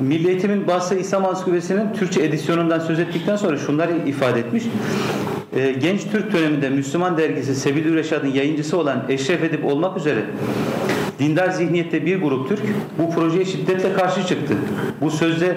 Milli 0.00 0.28
Eğitim'in 0.28 0.66
Basra 0.66 0.96
İslam 0.96 1.24
Ansiklopedisi'nin 1.24 1.92
Türkçe 1.92 2.22
edisyonundan 2.22 2.78
söz 2.78 2.98
ettikten 2.98 3.36
sonra 3.36 3.56
şunları 3.56 3.92
ifade 4.06 4.40
etmiş. 4.40 4.64
Ee, 5.56 5.72
Genç 5.72 6.00
Türk 6.12 6.32
döneminde 6.32 6.68
Müslüman 6.70 7.18
dergisi 7.18 7.54
Sebil 7.54 7.94
Reşad'ın 7.94 8.28
yayıncısı 8.28 8.78
olan 8.78 9.04
Eşref 9.08 9.42
Edip 9.42 9.64
olmak 9.64 9.96
üzere 9.96 10.20
dindar 11.18 11.50
zihniyette 11.50 12.06
bir 12.06 12.22
grup 12.22 12.48
Türk 12.48 12.60
bu 12.98 13.14
projeye 13.14 13.44
şiddetle 13.44 13.92
karşı 13.92 14.26
çıktı. 14.26 14.54
Bu 15.00 15.10
sözde 15.10 15.56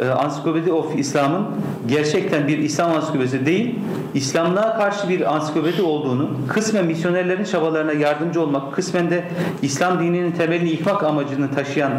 e, 0.00 0.08
Ansiklopedi 0.08 0.72
of 0.72 0.98
İslam'ın 0.98 1.46
gerçekten 1.88 2.48
bir 2.48 2.58
İslam 2.58 2.92
ansiklopedisi 2.92 3.46
değil, 3.46 3.74
İslamlığa 4.14 4.76
karşı 4.76 5.08
bir 5.08 5.34
ansiklopedi 5.34 5.82
olduğunu, 5.82 6.30
kısmen 6.48 6.86
misyonerlerin 6.86 7.44
çabalarına 7.44 7.92
yardımcı 7.92 8.42
olmak, 8.42 8.74
kısmen 8.74 9.10
de 9.10 9.24
İslam 9.62 10.00
dininin 10.00 10.32
temelini 10.32 10.68
yıkmak 10.68 11.04
amacını 11.04 11.54
taşıyan 11.54 11.92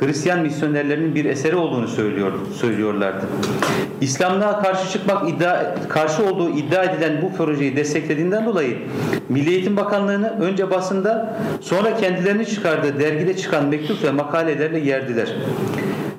Hristiyan 0.00 0.40
misyonerlerinin 0.40 1.14
bir 1.14 1.24
eseri 1.24 1.56
olduğunu 1.56 1.88
söylüyor, 1.88 2.32
söylüyorlardı. 2.60 3.26
İslamlığa 4.00 4.62
karşı 4.62 4.92
çıkmak 4.92 5.28
iddia, 5.28 5.74
karşı 5.88 6.24
olduğu 6.26 6.50
iddia 6.50 6.84
edilen 6.84 7.22
bu 7.22 7.36
projeyi 7.36 7.76
desteklediğinden 7.76 8.46
dolayı 8.46 8.78
Milli 9.28 9.50
Eğitim 9.50 9.76
Bakanlığı'nı 9.76 10.28
önce 10.40 10.70
basında 10.70 11.36
sonra 11.60 11.96
kendilerini 11.96 12.46
çıkardığı 12.46 13.00
dergide 13.00 13.36
çıkan 13.36 13.64
mektup 13.64 14.04
ve 14.04 14.10
makalelerle 14.10 14.78
yerdiler. 14.78 15.28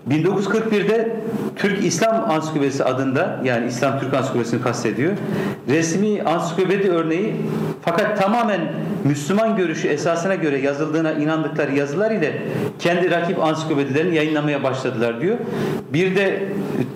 1941'de 0.10 1.16
Türk 1.56 1.86
İslam 1.86 2.32
Ansiklopedisi 2.32 2.84
adında 2.84 3.40
yani 3.44 3.68
İslam 3.68 4.00
Türk 4.00 4.14
Ansiklopedisini 4.14 4.62
kastediyor. 4.62 5.12
Resmi 5.70 6.24
ansiklopedi 6.24 6.90
örneği 6.90 7.36
Fakat 7.82 8.18
tamamen 8.22 8.60
Müslüman 9.04 9.58
görüşü 9.58 9.88
esasına 9.88 10.36
göre 10.36 10.58
yazıldığına 10.58 11.12
inandıkları 11.12 11.76
yazılar 11.76 12.12
ile 12.12 12.42
kendi 12.80 13.12
rakip 13.12 13.44
ansiklopedilerini 13.44 14.16
yayınlamaya 14.16 14.64
başladılar 14.64 15.22
diyor. 15.22 15.38
Bir 15.94 16.16
de 16.16 16.44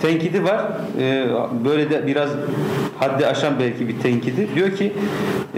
tenkidi 0.02 0.44
var. 0.44 0.62
Ee, 1.00 1.26
böyle 1.66 1.90
de 1.90 2.08
biraz 2.08 2.30
haddi 3.00 3.28
aşan 3.28 3.54
belki 3.60 3.88
bir 3.88 4.00
tenkidi. 4.00 4.48
Diyor 4.56 4.76
ki 4.76 4.94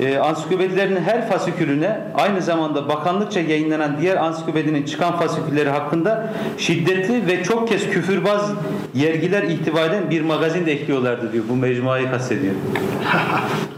e, 0.01 0.17
ansiklopedilerin 0.17 0.95
her 0.95 1.29
fasikülüne 1.29 1.99
aynı 2.15 2.41
zamanda 2.41 2.89
bakanlıkça 2.89 3.39
yayınlanan 3.39 3.97
diğer 4.01 4.17
ansiklopedinin 4.17 4.83
çıkan 4.83 5.19
fasikülleri 5.19 5.69
hakkında 5.69 6.33
şiddetli 6.57 7.27
ve 7.27 7.43
çok 7.43 7.67
kez 7.67 7.89
küfürbaz 7.89 8.51
yergiler 8.95 9.43
ihtiva 9.43 9.86
eden 9.86 10.09
bir 10.09 10.21
magazin 10.21 10.65
de 10.65 10.71
ekliyorlardı 10.71 11.33
diyor. 11.33 11.43
Bu 11.49 11.55
mecmuayı 11.55 12.11
kastediyor. 12.11 12.53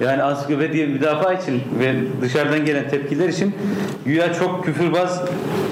Yani 0.02 0.24
ansiklopediye 0.24 0.86
müdafaa 0.86 1.34
için 1.34 1.64
ve 1.80 1.96
dışarıdan 2.22 2.66
gelen 2.66 2.90
tepkiler 2.90 3.30
için 3.30 3.56
güya 4.06 4.34
çok 4.34 4.66
küfürbaz 4.66 5.22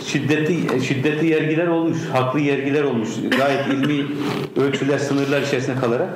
şiddetli 0.08 0.84
şiddetli 0.86 1.28
yergiler 1.28 1.68
olmuş, 1.68 1.98
haklı 2.14 2.40
yergiler 2.40 2.84
olmuş. 2.84 3.10
Gayet 3.38 3.68
ilmi 3.68 4.06
ölçüler, 4.62 4.98
sınırlar 4.98 5.42
içerisinde 5.42 5.80
kalarak. 5.80 6.10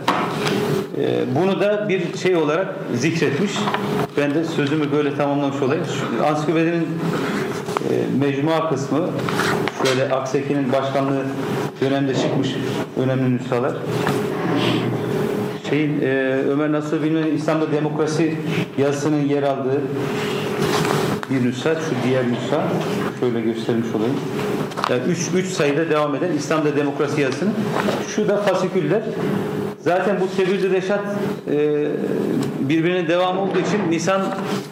Ee, 0.98 1.24
Bunu 1.36 1.59
da 1.62 1.90
bir 1.90 2.18
şey 2.18 2.36
olarak 2.36 2.68
zikretmiş. 2.96 3.52
Ben 4.18 4.34
de 4.34 4.44
sözümü 4.44 4.92
böyle 4.92 5.16
tamamlamış 5.16 5.62
olayım. 5.62 5.84
Ansiklopedinin 6.26 6.88
e, 7.90 8.26
mecmua 8.26 8.70
kısmı 8.70 9.10
şöyle 9.84 10.14
Akseki'nin 10.14 10.74
başkanlığı 10.74 11.24
dönemde 11.82 12.16
çıkmış 12.16 12.56
önemli 13.04 13.38
nüshalar. 13.38 13.74
Şeyin 15.70 16.02
e, 16.02 16.06
Ömer 16.50 16.72
Nasuh 16.72 17.04
Bilmen'in 17.04 17.36
İslam'da 17.36 17.72
demokrasi 17.72 18.36
yazısının 18.78 19.26
yer 19.28 19.44
aldığı 19.44 19.82
bir 21.30 21.46
nüsha, 21.46 21.76
şu 21.76 22.08
diğer 22.08 22.24
nüsha 22.28 22.64
şöyle 23.20 23.42
göstermiş 23.42 23.88
olayım. 23.96 24.16
Yani 24.90 25.02
3 25.08 25.20
3 25.36 25.46
sayıda 25.46 25.90
devam 25.90 26.16
eden 26.16 26.32
İslam'da 26.32 26.76
demokrasi 26.76 27.22
yazısının. 27.22 27.54
Şu 28.16 28.28
da 28.28 28.38
fasiküller. 28.38 29.02
Zaten 29.82 30.20
bu 30.22 30.38
Tebürdü 30.38 30.72
Reşat 30.72 31.00
e, 31.52 31.88
birbirine 32.60 33.08
devam 33.08 33.38
olduğu 33.40 33.60
için 33.60 33.92
Nisan 33.92 34.22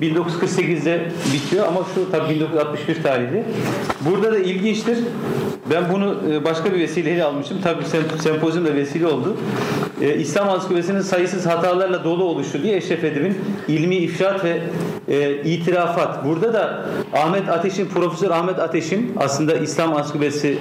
1948'de 0.01 1.01
bitiyor 1.33 1.67
ama 1.67 1.79
şu 1.95 2.11
tabii 2.11 2.29
1961 2.35 3.03
tarihli. 3.03 3.43
Burada 4.01 4.31
da 4.31 4.39
ilginçtir. 4.39 4.97
Ben 5.71 5.83
bunu 5.93 6.15
e, 6.31 6.43
başka 6.43 6.73
bir 6.73 6.79
vesileyle 6.79 7.23
almıştım. 7.23 7.57
Tabii 7.63 7.83
sem- 7.83 8.21
sempozyum 8.21 8.65
da 8.65 8.75
vesile 8.75 9.07
oldu. 9.07 9.37
E, 10.01 10.15
İslam 10.15 10.49
Ansiklopedisi'nin 10.49 11.01
sayısız 11.01 11.45
hatalarla 11.45 12.03
dolu 12.03 12.23
oluşu 12.23 12.63
diye 12.63 12.77
Eşref 12.77 13.03
Edip'in 13.03 13.37
ilmi 13.67 13.95
ifşaat 13.95 14.43
ve 14.43 14.61
e, 15.07 15.41
itirafat. 15.43 16.25
Burada 16.25 16.53
da 16.53 16.85
Ahmet 17.13 17.49
Ateş'in, 17.49 17.85
Profesör 17.85 18.31
Ahmet 18.31 18.59
Ateş'in 18.59 19.13
aslında 19.17 19.55
İslam 19.55 19.95
Ansiklopedisi 19.95 20.57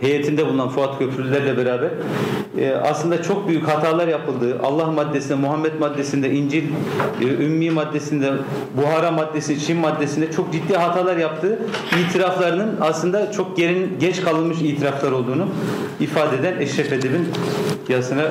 heyetinde 0.00 0.46
bulunan 0.46 0.68
Fuat 0.68 0.98
Köprülülerle 0.98 1.56
beraber 1.56 1.90
e, 2.58 2.72
aslında 2.74 3.22
çok 3.22 3.48
büyük 3.48 3.68
hatalar 3.68 4.08
yapıldığı, 4.08 4.60
Allah 4.62 4.86
maddesinde, 4.86 5.34
Muhammed 5.34 5.72
maddesinde, 5.80 6.30
İncil, 6.30 6.64
e, 7.20 7.24
Ümmi 7.24 7.70
maddesinde, 7.70 8.32
Buhara 8.76 9.10
maddesinde, 9.10 9.58
Çin 9.58 9.76
maddesinde 9.76 10.32
çok 10.32 10.52
ciddi 10.52 10.76
hatalar 10.76 11.16
yaptığı 11.16 11.58
itiraflarının 12.06 12.76
aslında 12.80 13.32
çok 13.32 13.56
gerin, 13.56 13.96
geç 14.00 14.20
kalınmış 14.20 14.58
itiraflar 14.60 15.12
olduğunu 15.12 15.46
ifade 16.00 16.36
eden 16.36 16.60
Eşref 16.60 16.92
Edip'in 16.92 17.28
yazısına 17.88 18.22
e, 18.22 18.30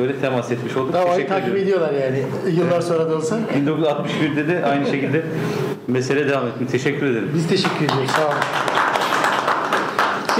böyle 0.00 0.16
temas 0.16 0.52
etmiş 0.52 0.76
olduk. 0.76 0.92
Davayı 0.92 1.28
takip 1.28 1.56
ediyorum. 1.56 1.62
ediyorlar 1.62 1.92
yani 1.92 2.22
yıllar 2.56 2.80
sonra 2.80 3.10
da 3.10 3.16
olsa. 3.16 3.38
1961'de 3.66 4.48
de 4.48 4.64
aynı 4.64 4.86
şekilde 4.86 5.22
mesele 5.86 6.28
devam 6.28 6.46
etmiş. 6.46 6.70
Teşekkür 6.70 7.06
ederim. 7.06 7.30
Biz 7.34 7.48
teşekkür 7.48 7.84
ediyoruz. 7.84 8.10
Sağ 8.10 8.26
olun. 8.26 8.89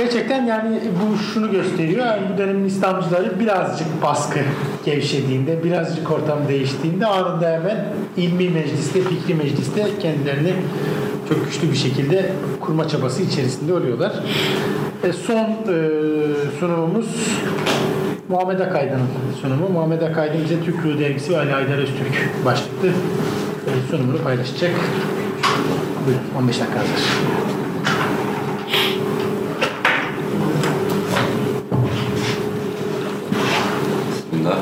Gerçekten 0.00 0.46
yani 0.46 0.80
bu 1.00 1.18
şunu 1.18 1.50
gösteriyor. 1.50 2.06
Yani 2.06 2.22
bu 2.34 2.38
dönemin 2.38 2.64
İslamcıları 2.64 3.40
birazcık 3.40 4.02
baskı 4.02 4.38
gevşediğinde, 4.84 5.64
birazcık 5.64 6.10
ortam 6.10 6.38
değiştiğinde 6.48 7.06
anında 7.06 7.50
hemen 7.50 7.84
ilmi 8.16 8.50
mecliste, 8.50 9.00
fikri 9.00 9.34
mecliste 9.34 9.86
kendilerini 10.02 10.52
çok 11.28 11.44
güçlü 11.44 11.70
bir 11.72 11.76
şekilde 11.76 12.32
kurma 12.60 12.88
çabası 12.88 13.22
içerisinde 13.22 13.74
oluyorlar. 13.74 14.12
E, 15.04 15.12
son 15.12 15.36
e, 15.36 15.54
sunumumuz 16.60 17.06
Muhammed 18.28 18.60
Akaydın'ın 18.60 19.08
sunumu. 19.42 19.68
Muhammed 19.68 20.02
Akaydın 20.02 20.44
bize 20.44 20.64
Türk 20.64 20.84
Ruhu 20.84 20.98
Dergisi 20.98 21.32
ve 21.32 21.38
Ali 21.38 21.50
Haydar 21.50 21.78
Öztürk 21.78 22.44
başlıklı 22.44 22.88
e, 22.88 23.72
sunumunu 23.90 24.18
paylaşacak. 24.22 24.72
Buyurun 26.06 26.22
15 26.38 26.60
dakika. 26.60 26.80
Bismillah. 34.40 34.58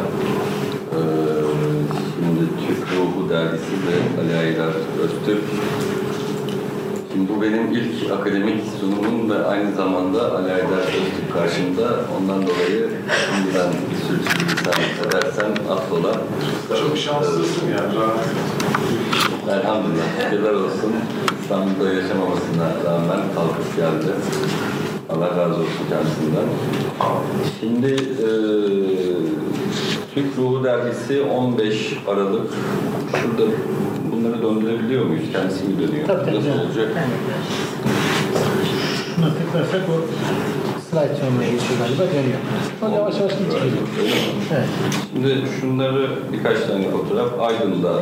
Ee, 0.92 0.98
şimdi 2.16 2.44
Türk 2.66 2.82
Ruhu 2.92 3.30
Dergisi 3.30 3.77
ve 3.88 4.20
Ali 4.20 4.36
Aydar 4.36 4.72
Öztürk. 5.02 5.42
Şimdi 7.12 7.28
bu 7.28 7.42
benim 7.42 7.72
ilk 7.72 8.10
akademik 8.12 8.60
sunumum 8.80 9.30
ve 9.30 9.44
aynı 9.44 9.74
zamanda 9.74 10.36
Ali 10.38 10.52
Aydar 10.52 10.78
Öztürk 10.78 11.32
karşımda. 11.32 12.00
Ondan 12.18 12.42
dolayı 12.42 12.90
şimdiden 13.26 13.72
sürçülisan 14.08 15.08
edersem 15.08 15.52
affola. 15.70 16.12
Çok 16.80 16.98
şanslısın 16.98 17.68
ya. 17.68 17.84
Elhamdülillah. 19.54 20.22
Şükürler 20.22 20.52
olsun. 20.52 20.92
İstanbul'da 21.42 21.92
yaşamamasına 21.92 22.66
rağmen 22.84 23.20
kalkıp 23.34 23.76
geldi. 23.76 24.12
Allah 25.08 25.30
razı 25.36 25.54
olsun 25.54 25.84
kendisinden. 25.90 26.48
Şimdi 27.60 27.86
eee 27.86 29.27
Türk 30.18 30.38
Ruhu 30.38 30.64
Dergisi 30.64 31.22
15 31.22 31.96
Aralık. 32.08 32.50
Şurada 33.10 33.50
bunları 34.12 34.42
döndürebiliyor 34.42 35.04
muyuz? 35.06 35.24
Kendisi 35.32 35.64
mi 35.64 35.74
dönüyor? 35.88 36.06
Tabii, 36.06 36.24
tabii. 36.24 36.36
Nasıl 36.36 36.50
olacak? 36.50 36.88
Şuna 39.16 39.26
tıklarsak 39.34 39.80
o 39.88 39.96
slide 40.90 41.16
sonuna 41.20 41.44
geçiyor 41.44 41.78
galiba 41.78 42.02
dönüyor. 42.14 42.38
O 42.82 42.96
yavaş 42.98 43.18
yavaş 43.20 43.32
geçiyor. 43.32 43.62
Evet. 44.52 44.66
Şimdi 45.12 45.36
şunları 45.60 46.08
birkaç 46.32 46.60
tane 46.66 46.90
fotoğraf 46.90 47.40
Aydın'da 47.40 47.92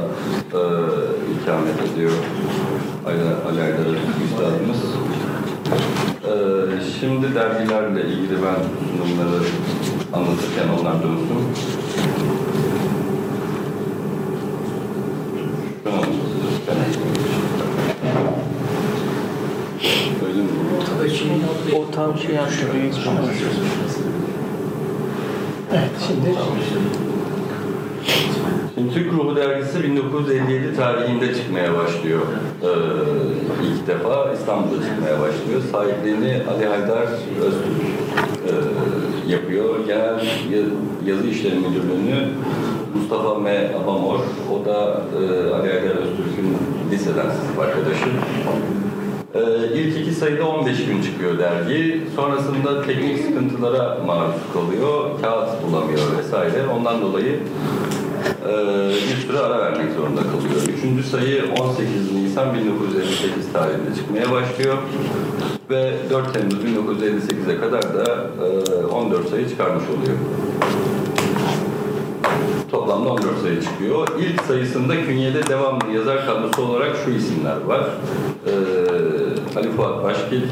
eee 0.54 0.60
ikamet 1.42 1.92
ediyor. 1.92 2.12
Aydın 3.06 3.26
Ali 3.50 3.62
Aydar 3.62 3.86
Üstadımız. 4.24 4.82
Eee, 6.24 6.80
şimdi 7.00 7.34
dergilerle 7.34 8.00
ilgili 8.08 8.32
ben 8.42 8.58
sunumları 8.90 9.42
anlatırken 10.12 10.68
onlar 10.80 11.02
dönsün. 11.02 11.85
O 21.74 21.90
tam 21.90 22.18
şey 22.18 22.34
yaptı. 22.34 22.54
Evet 25.72 25.90
şimdi 26.06 26.34
Şimdi 28.74 28.94
Türk 28.94 29.12
Ruhu 29.12 29.36
Dergisi 29.36 29.82
1957 29.82 30.76
tarihinde 30.76 31.34
çıkmaya 31.34 31.74
başlıyor. 31.74 32.20
Ee, 32.62 32.66
ilk 33.66 33.86
defa 33.86 34.32
İstanbul'da 34.32 34.82
çıkmaya 34.82 35.20
başlıyor. 35.20 35.62
Sahipliğini 35.72 36.42
Ali 36.50 36.66
Haydar 36.66 37.02
Öztürk 37.40 38.05
yapıyor. 39.28 39.86
Genel 39.86 40.14
ya- 40.50 41.14
yazı 41.14 41.26
işleri 41.28 41.54
müdürlüğünü 41.54 42.28
Mustafa 42.94 43.38
M. 43.38 43.70
Abamor. 43.84 44.18
O 44.52 44.64
da 44.64 45.00
e, 45.20 45.24
Ali 45.54 45.68
Haydar 45.72 45.96
Öztürk'ün 45.96 46.56
liseden 46.90 47.26
arkadaşı. 47.60 48.06
Ee, 49.34 49.40
ilk 49.78 49.96
iki 50.00 50.12
sayıda 50.12 50.46
15 50.48 50.86
gün 50.86 51.02
çıkıyor 51.02 51.38
dergi. 51.38 52.00
Sonrasında 52.16 52.82
teknik 52.82 53.18
sıkıntılara 53.24 53.98
maruz 54.06 54.34
kalıyor. 54.52 55.10
Kağıt 55.22 55.48
bulamıyor 55.66 56.00
vesaire. 56.18 56.66
Ondan 56.78 57.02
dolayı 57.02 57.32
e, 57.32 57.85
bir 59.10 59.26
süre 59.26 59.38
ara 59.38 59.58
vermek 59.58 59.92
zorunda 59.92 60.20
kalıyor. 60.20 60.78
Üçüncü 60.78 61.02
sayı 61.02 61.44
18 61.60 62.12
Nisan 62.12 62.54
1958 62.54 63.52
tarihinde 63.52 63.94
çıkmaya 63.96 64.32
başlıyor. 64.32 64.78
Ve 65.70 65.92
4 66.10 66.34
Temmuz 66.34 66.54
1958'e 66.54 67.60
kadar 67.60 67.82
da 67.82 68.30
e, 68.82 68.86
14 68.86 69.28
sayı 69.28 69.48
çıkarmış 69.48 69.84
oluyor. 69.84 70.16
Toplamda 72.70 73.08
14 73.08 73.24
sayı 73.42 73.62
çıkıyor. 73.62 74.08
İlk 74.20 74.42
sayısında 74.42 75.04
künyede 75.06 75.46
devamlı 75.46 75.92
yazar 75.94 76.26
kadrosu 76.26 76.62
olarak 76.62 76.96
şu 77.04 77.10
isimler 77.10 77.60
var. 77.66 77.84
Ee, 78.46 79.58
Ali 79.58 79.70
Fuat 79.70 80.04
Başkil, 80.04 80.42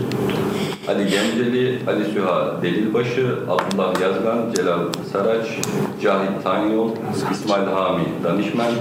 Ali 0.89 1.11
Genceli, 1.11 1.79
Ali 1.87 2.05
Süha 2.05 2.63
Delilbaşı, 2.63 3.39
Abdullah 3.49 4.01
Yazgan, 4.01 4.39
Celal 4.57 4.81
Saraç, 5.13 5.47
Cahit 6.05 6.45
Tanyol, 6.45 6.91
İsmail 7.33 7.67
Hami 7.67 8.05
Danişmen, 8.25 8.73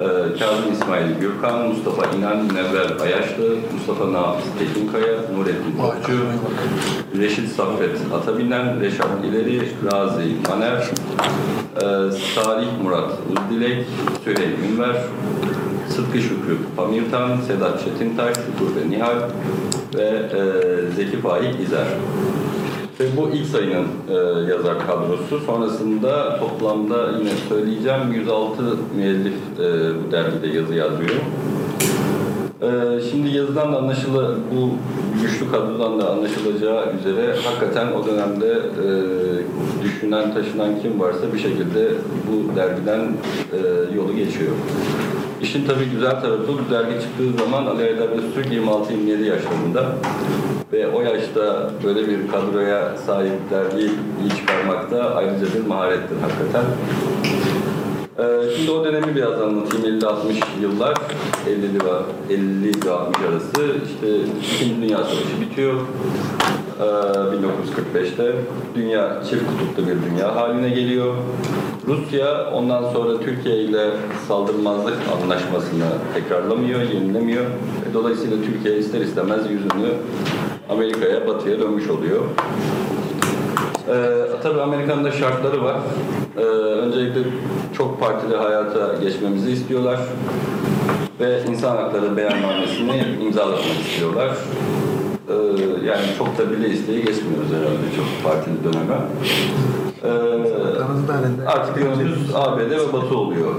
Ee, 0.00 0.04
Kazım 0.38 0.72
İsmail 0.72 1.18
Gürkan, 1.20 1.68
Mustafa 1.68 2.16
İnan, 2.16 2.36
Münevver 2.36 3.00
Ayaşlı, 3.00 3.56
Mustafa 3.74 4.12
Nafiz 4.12 4.46
Tekinkaya, 4.58 5.14
Nurettin 5.36 5.76
Topçu, 5.80 6.18
Reşit 7.18 7.48
Saffet 7.48 7.98
Atabinen, 8.14 8.80
Reşat 8.80 9.08
İleri, 9.24 9.68
Razi 9.92 10.36
Maner, 10.48 10.90
e, 11.76 11.82
Salih 12.34 12.66
Murat 12.82 13.12
Uzdilek, 13.30 13.86
Süheyl 14.24 14.52
Ünver, 14.72 14.96
Sıtkı 15.88 16.18
Şükrü 16.18 16.58
Pamirtan, 16.76 17.40
Sedat 17.46 17.84
Çetintaş, 17.84 18.36
Şükrü 18.36 18.80
ve 18.80 18.90
Nihal 18.90 19.16
ve 19.94 20.02
e, 20.02 20.40
Zeki 20.96 21.20
Faik 21.20 21.60
İzer. 21.60 21.86
Ve 23.00 23.04
bu 23.16 23.30
ilk 23.30 23.46
sayının 23.46 23.86
e, 24.08 24.14
yazar 24.50 24.86
kadrosu. 24.86 25.40
Sonrasında 25.46 26.38
toplamda 26.38 27.10
yine 27.18 27.30
söyleyeceğim 27.48 28.12
106 28.14 28.62
müellif 28.96 29.34
e, 29.58 29.62
bu 29.62 30.12
dergide 30.12 30.46
yazı 30.46 30.74
yazıyor. 30.74 31.20
E, 32.62 33.00
şimdi 33.10 33.36
yazıdan 33.36 33.72
da 33.72 33.78
anlaşılı 33.78 34.38
bu 34.54 34.70
güçlü 35.22 35.50
kadrodan 35.50 36.00
da 36.00 36.10
anlaşılacağı 36.10 36.92
üzere 37.00 37.36
hakikaten 37.44 37.92
o 37.92 38.06
dönemde 38.06 38.52
e, 38.52 38.86
düşünen 39.84 40.34
taşınan 40.34 40.80
kim 40.82 41.00
varsa 41.00 41.32
bir 41.34 41.38
şekilde 41.38 41.88
bu 42.26 42.56
dergiden 42.56 43.00
e, 43.52 43.58
yolu 43.96 44.16
geçiyor. 44.16 44.52
İşin 45.42 45.66
tabii 45.66 45.84
güzel 45.84 46.20
tarafı 46.20 46.48
bu 46.48 46.72
dergi 46.72 47.00
çıktığı 47.00 47.44
zaman 47.44 47.66
Ali 47.66 47.82
Aydar 47.82 48.08
Öztürk 48.08 48.46
26-27 48.46 49.24
yaşlarında 49.24 49.86
ve 50.72 50.88
o 50.88 51.00
yaşta 51.00 51.70
böyle 51.84 52.08
bir 52.08 52.28
kadroya 52.28 52.96
sahip 53.06 53.50
dergiyi 53.50 53.90
çıkarmakta 54.38 55.14
ayrıca 55.14 55.46
bir 55.54 55.66
maharettir 55.66 56.16
hakikaten. 56.20 56.64
Ee, 58.18 58.56
şimdi 58.56 58.70
o 58.70 58.84
dönemi 58.84 59.16
biraz 59.16 59.40
anlatayım. 59.40 60.00
50-60 60.00 60.16
yıllar, 60.62 60.94
50'li 61.46 61.84
ve 61.84 62.34
50 62.34 62.86
ve 62.86 62.90
60 62.90 63.20
arası 63.28 63.66
işte 63.86 64.06
İkinci 64.42 64.82
Dünya 64.82 64.98
Savaşı 64.98 65.40
bitiyor. 65.40 65.74
Ee, 66.80 66.82
1945'te 66.82 68.32
dünya 68.74 69.22
çift 69.30 69.42
kutuplu 69.46 69.86
bir 69.86 70.10
dünya 70.10 70.36
haline 70.36 70.68
geliyor. 70.68 71.14
Rusya 71.86 72.50
ondan 72.50 72.92
sonra 72.92 73.20
Türkiye 73.20 73.56
ile 73.56 73.90
saldırmazlık 74.28 74.96
anlaşmasını 75.22 75.86
tekrarlamıyor, 76.14 76.80
yenilemiyor. 76.80 77.44
Dolayısıyla 77.94 78.36
Türkiye 78.42 78.78
ister 78.78 79.00
istemez 79.00 79.50
yüzünü 79.50 79.94
Amerika'ya, 80.70 81.26
Batı'ya 81.26 81.58
dönmüş 81.58 81.90
oluyor. 81.90 82.20
Ee, 83.88 83.94
tabii 84.42 84.60
Amerika'nın 84.60 85.04
da 85.04 85.12
şartları 85.12 85.64
var. 85.64 85.76
Ee, 86.36 86.40
öncelikle 86.40 87.20
çok 87.76 88.00
partili 88.00 88.36
hayata 88.36 88.94
geçmemizi 89.02 89.50
istiyorlar. 89.50 89.98
Ve 91.20 91.42
insan 91.48 91.76
hakları 91.76 92.16
beyannamesini 92.16 93.04
imzalatmak 93.22 93.80
istiyorlar. 93.80 94.30
Ee, 95.28 95.32
yani 95.86 96.06
çok 96.18 96.38
da 96.38 96.50
bile 96.50 96.68
isteği 96.68 97.04
geçmiyoruz 97.04 97.48
herhalde 97.52 97.96
çok 97.96 98.32
partili 98.32 98.64
döneme. 98.64 98.96
Ee, 100.04 101.46
artık 101.46 101.76
yönümüz 101.76 102.34
ABD 102.34 102.70
ve 102.70 102.92
Batı 102.92 103.18
oluyor. 103.18 103.54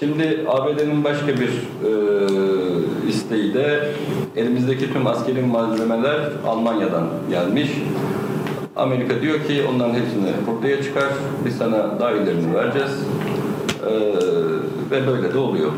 Şimdi 0.00 0.44
ABD'nin 0.48 1.04
başka 1.04 1.26
bir 1.26 1.48
e, 1.84 1.90
isteği 3.08 3.54
de 3.54 3.92
elimizdeki 4.36 4.92
tüm 4.92 5.06
askeri 5.06 5.42
malzemeler 5.42 6.20
Almanya'dan 6.46 7.04
gelmiş. 7.30 7.70
Amerika 8.76 9.20
diyor 9.20 9.44
ki 9.44 9.62
onların 9.74 9.94
hepsini 9.94 10.56
ortaya 10.56 10.82
çıkar, 10.82 11.08
biz 11.44 11.56
sana 11.56 12.00
daha 12.00 12.12
iyilerini 12.12 12.54
vereceğiz. 12.54 12.90
Ee, 13.86 13.90
ve 14.90 15.06
böyle 15.06 15.34
de 15.34 15.38
oluyor. 15.38 15.70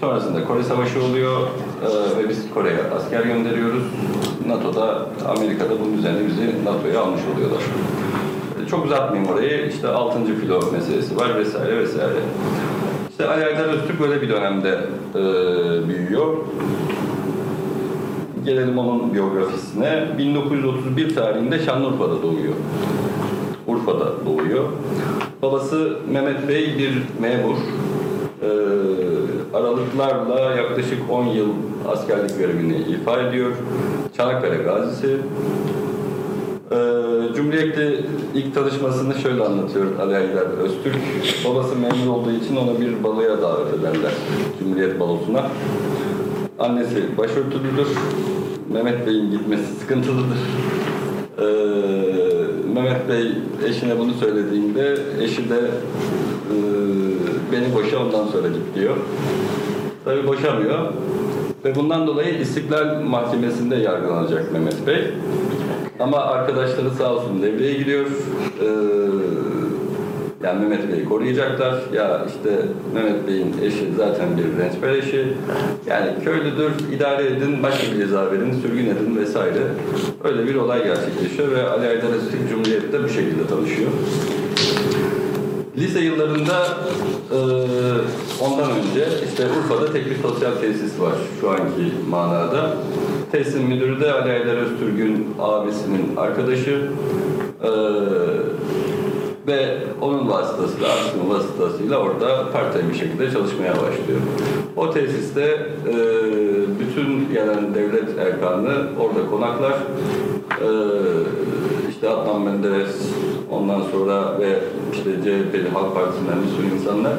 Sonrasında 0.00 0.44
Kore 0.44 0.62
Savaşı 0.62 1.02
oluyor 1.02 1.40
ee, 1.40 2.18
ve 2.18 2.28
biz 2.28 2.50
Kore'ye 2.54 2.80
asker 2.96 3.22
gönderiyoruz. 3.22 3.82
NATO'da, 4.46 5.06
Amerika'da 5.28 5.80
bunun 5.80 5.98
üzerine 5.98 6.26
bizi 6.26 6.64
NATO'ya 6.64 7.00
almış 7.00 7.20
oluyorlar. 7.34 7.62
Ee, 8.64 8.68
Çok 8.68 8.84
uzatmayayım 8.86 9.32
orayı. 9.32 9.68
İşte 9.68 9.88
6. 9.88 10.18
filo 10.40 10.72
meselesi 10.72 11.16
var 11.16 11.38
vesaire 11.38 11.78
vesaire. 11.78 12.18
İşte 13.22 13.34
Ali 13.34 13.44
Aydar 13.44 13.64
Öztürk 13.64 14.00
böyle 14.00 14.22
bir 14.22 14.28
dönemde 14.28 14.78
e, 15.14 15.18
büyüyor. 15.88 16.36
Gelelim 18.44 18.78
onun 18.78 19.14
biyografisine. 19.14 20.08
1931 20.18 21.14
tarihinde 21.14 21.58
Şanlıurfa'da 21.58 22.22
doğuyor. 22.22 22.54
Urfa'da 23.66 24.12
doğuyor. 24.26 24.64
Babası 25.42 25.96
Mehmet 26.12 26.48
Bey 26.48 26.74
bir 26.78 26.92
memur. 27.20 27.56
Ee, 28.42 28.46
aralıklarla 29.56 30.56
yaklaşık 30.56 31.10
10 31.10 31.24
yıl 31.24 31.48
askerlik 31.88 32.38
görevini 32.38 32.76
ifa 32.76 33.20
ediyor. 33.20 33.50
Çanakkale 34.16 34.56
gazisi. 34.56 35.16
Ee, 36.72 37.34
Cumhuriyet'te 37.34 38.00
ilk 38.34 38.54
tanışmasını 38.54 39.14
şöyle 39.14 39.44
anlatıyor 39.44 39.86
Ali 40.00 40.14
Haydar 40.14 40.46
Öztürk. 40.62 40.96
Babası 41.44 41.76
memur 41.76 42.16
olduğu 42.16 42.30
için 42.30 42.56
ona 42.56 42.80
bir 42.80 43.04
baloya 43.04 43.42
davet 43.42 43.74
ederler. 43.74 44.12
Cumhuriyet 44.58 45.00
balosuna. 45.00 45.46
Annesi 46.58 47.18
başörtülüdür. 47.18 47.88
Mehmet 48.72 49.06
Bey'in 49.06 49.30
gitmesi 49.30 49.74
sıkıntılıdır. 49.80 50.38
Ee, 51.38 51.44
Mehmet 52.74 53.08
Bey 53.08 53.32
eşine 53.68 53.98
bunu 53.98 54.12
söylediğinde 54.14 54.96
eşi 55.20 55.50
de 55.50 55.58
e, 55.58 56.56
beni 57.52 57.74
boşa 57.74 57.98
ondan 57.98 58.26
sonra 58.26 58.48
git 58.48 58.74
diyor. 58.74 58.96
Tabii 60.04 60.26
boşamıyor. 60.26 60.78
Ve 61.64 61.74
bundan 61.74 62.06
dolayı 62.06 62.38
İstiklal 62.38 63.00
Mahkemesi'nde 63.00 63.76
yargılanacak 63.76 64.52
Mehmet 64.52 64.86
Bey. 64.86 65.04
Ama 66.02 66.18
arkadaşları 66.18 66.90
sağ 66.90 67.14
olsun 67.14 67.42
devreye 67.42 67.74
giriyor. 67.74 68.06
Ee, 68.60 68.66
yani 70.44 70.60
Mehmet 70.60 70.92
Bey'i 70.92 71.04
koruyacaklar. 71.04 71.74
Ya 71.92 72.26
işte 72.28 72.66
Mehmet 72.94 73.26
Bey'in 73.26 73.54
eşi 73.62 73.88
zaten 73.96 74.28
bir 74.36 74.62
rençber 74.62 74.88
eşi. 74.88 75.26
Yani 75.86 76.10
köylüdür, 76.24 76.72
idare 76.96 77.26
edin, 77.26 77.62
başka 77.62 77.92
bir 77.92 77.96
ceza 77.96 78.32
verin, 78.32 78.60
sürgün 78.62 78.86
edin 78.86 79.16
vesaire. 79.16 79.62
Öyle 80.24 80.46
bir 80.46 80.54
olay 80.54 80.84
gerçekleşiyor 80.84 81.50
ve 81.50 81.68
Ali 81.68 81.88
Aydar 81.88 82.08
Öztürk 82.08 82.48
Cumhuriyet'te 82.50 83.04
bu 83.04 83.08
şekilde 83.08 83.46
tanışıyor. 83.46 83.90
Lise 85.78 86.00
yıllarında 86.00 86.66
e, 87.30 87.38
ondan 88.44 88.70
önce 88.70 89.06
işte 89.28 89.46
Urfa'da 89.46 89.92
tek 89.92 90.10
bir 90.10 90.16
sosyal 90.16 90.52
tesis 90.52 91.00
var 91.00 91.14
şu 91.40 91.50
anki 91.50 91.92
manada. 92.10 92.76
Tesisin 93.32 93.66
müdürü 93.66 94.00
de 94.00 94.12
Ali 94.12 94.32
Aydar 94.32 94.56
Öztürk'ün 94.56 95.26
abisinin 95.40 96.16
arkadaşı. 96.16 96.82
E, 97.62 97.70
ve 99.46 99.78
onun 100.00 100.28
vasıtasıyla, 100.28 100.88
abisinin 100.88 101.30
vasıtasıyla 101.30 101.98
orada 101.98 102.52
part-time 102.52 102.88
bir 102.92 102.98
şekilde 102.98 103.30
çalışmaya 103.30 103.72
başlıyor. 103.72 104.20
O 104.76 104.90
tesiste 104.90 105.66
e, 105.88 105.94
bütün 106.80 107.34
gelen 107.34 107.74
devlet 107.74 108.18
erkanı 108.18 108.74
orada 109.00 109.30
konaklar. 109.30 109.72
E, 110.60 110.68
işte 111.90 112.08
Adnan 112.08 112.40
Menderes, 112.40 112.96
ondan 113.50 113.82
sonra 113.92 114.38
ve 114.40 114.58
işte 114.92 115.10
CHP'li 115.10 115.68
Halk 115.68 115.94
Partisi'nden 115.94 116.42
bir 116.42 116.48
sürü 116.56 116.80
insanlar 116.80 117.12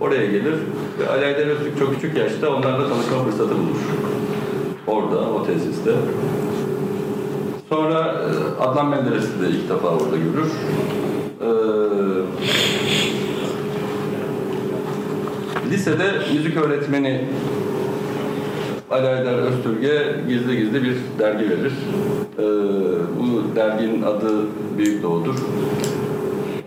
oraya 0.00 0.26
gelir 0.26 0.54
ve 1.00 1.08
Ali 1.08 1.24
Aydar 1.24 1.46
Öztürk 1.46 1.78
çok 1.78 1.94
küçük 1.94 2.16
yaşta 2.16 2.50
onlarla 2.50 2.88
tanışma 2.88 3.24
fırsatı 3.24 3.50
bulur. 3.50 3.76
Orada, 4.90 5.18
o 5.18 5.46
tesiste. 5.46 5.90
Sonra 7.68 7.98
e, 8.00 8.62
Adnan 8.62 8.88
Menderes'i 8.88 9.40
de 9.42 9.48
ilk 9.48 9.68
defa 9.68 9.88
orada 9.88 10.16
görür. 10.16 10.50
Ee, 11.40 11.46
lisede 15.70 16.04
müzik 16.34 16.56
öğretmeni 16.56 17.24
Ali 18.90 19.06
Aydar 19.06 19.34
Öztürk'e 19.34 20.16
gizli 20.28 20.56
gizli 20.56 20.82
bir 20.84 20.96
dergi 21.18 21.50
verir. 21.50 21.72
Ee, 22.38 22.42
bu 23.18 23.56
derginin 23.56 24.02
adı 24.02 24.32
Büyük 24.78 25.02
Doğu'dur. 25.02 25.34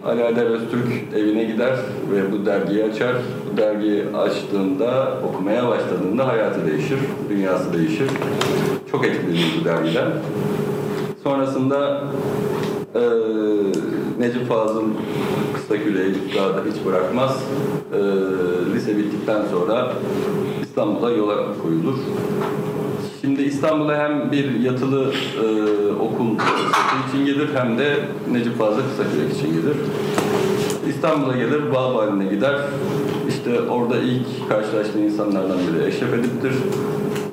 Ali 0.06 0.24
Aydar 0.24 0.46
Öztürk 0.46 0.88
evine 1.16 1.44
gider 1.44 1.76
ve 2.12 2.32
bu 2.32 2.46
dergiyi 2.46 2.84
açar. 2.84 3.16
Bu 3.54 3.58
dergiyi 3.58 4.04
açtığında, 4.18 5.18
okumaya 5.30 5.68
başladığında 5.68 6.28
hayatı 6.28 6.68
değişir, 6.68 7.00
dünyası 7.30 7.74
değişir. 7.74 8.10
Çok 8.92 9.06
etkilenir 9.06 9.56
bu 9.62 9.66
dergiden. 9.66 10.08
Sonrasında 11.24 12.04
ee, 12.96 13.00
Necip 14.20 14.48
Fazıl 14.50 14.84
kısa 15.54 15.84
küreyi 15.84 16.16
daha 16.38 16.50
da 16.50 16.62
hiç 16.72 16.86
bırakmaz. 16.86 17.44
Ee, 17.94 17.98
lise 18.76 18.98
bittikten 18.98 19.42
sonra 19.52 19.94
İstanbul'a 20.64 21.12
yola 21.12 21.36
koyulur. 21.64 21.98
Şimdi 23.22 23.42
İstanbul'a 23.42 23.98
hem 23.98 24.32
bir 24.32 24.60
yatılı 24.60 25.14
e, 25.44 25.46
okul 25.96 26.26
için 27.10 27.26
gelir 27.26 27.50
hem 27.56 27.78
de 27.78 27.96
Necip 28.32 28.58
Fazıl 28.58 28.82
kısa 28.82 29.04
kürek 29.12 29.38
için 29.38 29.48
gelir. 29.48 29.78
İstanbul'a 30.90 31.38
gelir, 31.38 31.74
Bağ 31.74 31.96
haline 31.96 32.26
gider. 32.26 32.56
İşte 33.46 33.62
orada 33.62 33.98
ilk 33.98 34.50
karşılaştığı 34.50 35.00
insanlardan 35.00 35.58
biri 35.58 35.88
Eşref 35.88 36.14
Edip'tir. 36.14 36.54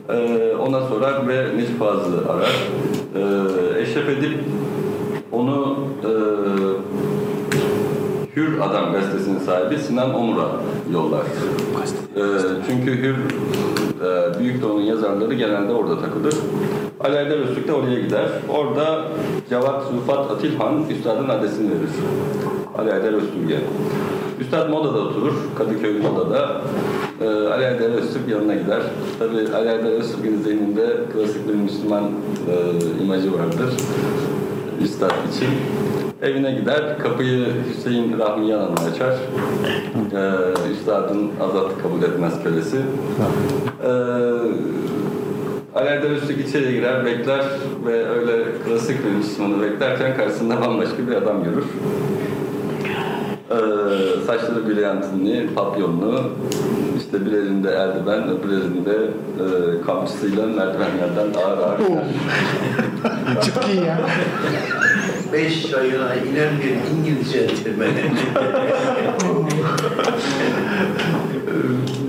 Ee, 0.09 0.55
ona 0.57 0.81
sorar 0.89 1.29
ve 1.29 1.57
Necip 1.57 1.79
Fazıl'ı 1.79 2.33
arar. 2.33 2.69
Ee, 3.15 3.81
Eşref 3.81 4.09
Edip 4.09 4.39
onu 5.33 5.77
e, 6.05 6.11
Hür 8.37 8.61
Adam 8.61 8.93
gazetesinin 8.93 9.39
sahibi 9.39 9.79
Sinan 9.79 10.15
Omur'a 10.15 10.49
yollar. 10.93 11.23
Ee, 12.17 12.21
çünkü 12.69 13.03
Hür 13.03 13.17
e, 14.07 14.39
Büyük 14.39 14.63
Doğu'nun 14.63 14.83
yazarları 14.83 15.35
genelde 15.35 15.73
orada 15.73 16.01
takılır. 16.01 16.35
Aydar 17.01 17.27
Öztürk 17.27 17.69
de 17.69 17.73
oraya 17.73 18.01
gider. 18.01 18.29
Orada 18.49 19.05
Cevat 19.49 19.83
Rıfat 19.93 20.31
Atilhan 20.31 20.85
Üstad'ın 20.91 21.29
adresini 21.29 21.71
verir. 21.71 21.91
Aydar 22.79 23.13
Öztürk'e. 23.13 23.61
Üstad 24.41 24.69
Moda'da 24.71 24.99
oturur. 24.99 25.33
Kadıköy 25.59 25.99
Moda'da. 25.99 26.61
Ee, 27.21 27.27
Ali 27.27 27.67
Aydar 27.67 27.91
Öztürk 27.91 28.29
yanına 28.29 28.55
gider. 28.55 28.83
Tabi 29.19 29.37
Ali 29.37 29.71
Aydar 29.71 29.93
Öztürk'ün 29.93 30.43
zihninde 30.43 30.97
klasik 31.13 31.49
bir 31.49 31.55
Müslüman 31.55 32.05
e, 32.05 33.03
imajı 33.03 33.33
vardır. 33.33 33.75
Üstad 34.83 35.11
için. 35.11 35.49
Evine 36.23 36.53
gider, 36.53 36.99
kapıyı 36.99 37.47
Hüseyin 37.71 38.19
Rahmi 38.19 38.49
Yanan'a 38.49 38.81
açar. 38.93 39.15
Ee, 40.13 40.73
üstadın 40.73 41.31
azat 41.41 41.83
kabul 41.83 42.03
etmez 42.03 42.43
kölesi. 42.43 42.77
Ee, 43.85 43.91
Alaeddin 45.75 46.09
Öztürk 46.09 46.49
içeri 46.49 46.73
girer, 46.73 47.05
bekler 47.05 47.45
ve 47.87 48.09
öyle 48.09 48.45
klasik 48.65 49.07
bir 49.07 49.11
Müslümanı 49.11 49.63
beklerken 49.63 50.17
karşısında 50.17 50.61
bambaşka 50.61 51.09
bir 51.09 51.13
adam 51.13 51.45
görür. 51.45 51.65
Ee, 53.51 53.55
saçları 54.27 54.69
brilyantinli, 54.69 55.55
papyonlu, 55.55 56.23
işte 56.97 57.27
bir 57.27 57.33
elinde 57.33 57.71
eldiven, 57.71 58.29
öbür 58.29 58.49
elinde 58.49 58.95
e, 58.95 59.47
kamçısıyla 59.87 60.47
merdivenlerden 60.47 61.41
ağır 61.45 61.59
ağır. 61.59 61.79
Çok 63.55 63.69
iyi 63.69 63.85
ya. 63.85 64.01
Beş 65.33 65.75
ayına 65.75 66.15
inen 66.15 66.51
bir 66.63 66.99
İngilizce 66.99 67.47
termeni. 67.47 68.05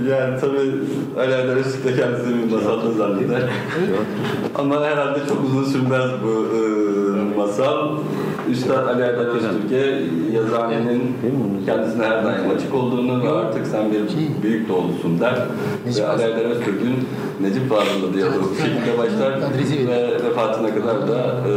Yani 0.09 0.39
tabii 0.41 0.71
Alaeddin 1.19 1.49
Öztürk 1.49 1.85
de 1.85 1.95
kendisini 1.95 2.43
bir 2.43 2.51
masalda 2.55 2.91
zanneder. 2.91 3.49
Ama 4.55 4.81
herhalde 4.81 5.19
çok 5.29 5.43
uzun 5.45 5.63
sürmez 5.63 6.09
bu 6.23 6.47
e, 6.55 6.61
masal. 7.37 7.89
Üstad 8.51 8.87
Ali 8.87 9.01
Erdal 9.01 9.21
Öztürk'e 9.21 10.01
yazıhanenin 10.33 11.15
kendisine 11.65 12.05
her 12.05 12.25
daim 12.25 12.49
açık 12.55 12.73
olduğunu 12.73 13.23
ve 13.23 13.29
artık 13.29 13.67
sen 13.67 13.91
bir 13.91 14.43
büyük 14.43 14.69
doğulusun 14.69 15.19
der. 15.19 15.35
Ve 15.97 16.07
Ali 16.07 16.21
Erdal 16.21 16.41
Öztürk'ün 16.41 17.07
Necip 17.41 17.69
Fazıl'la 17.69 18.13
diyaloğu 18.13 18.49
bu 18.51 18.55
şekilde 18.55 18.97
başlar 18.97 19.39
ve 19.87 20.23
vefatına 20.23 20.75
kadar 20.75 21.07
da 21.07 21.17
e, 21.17 21.53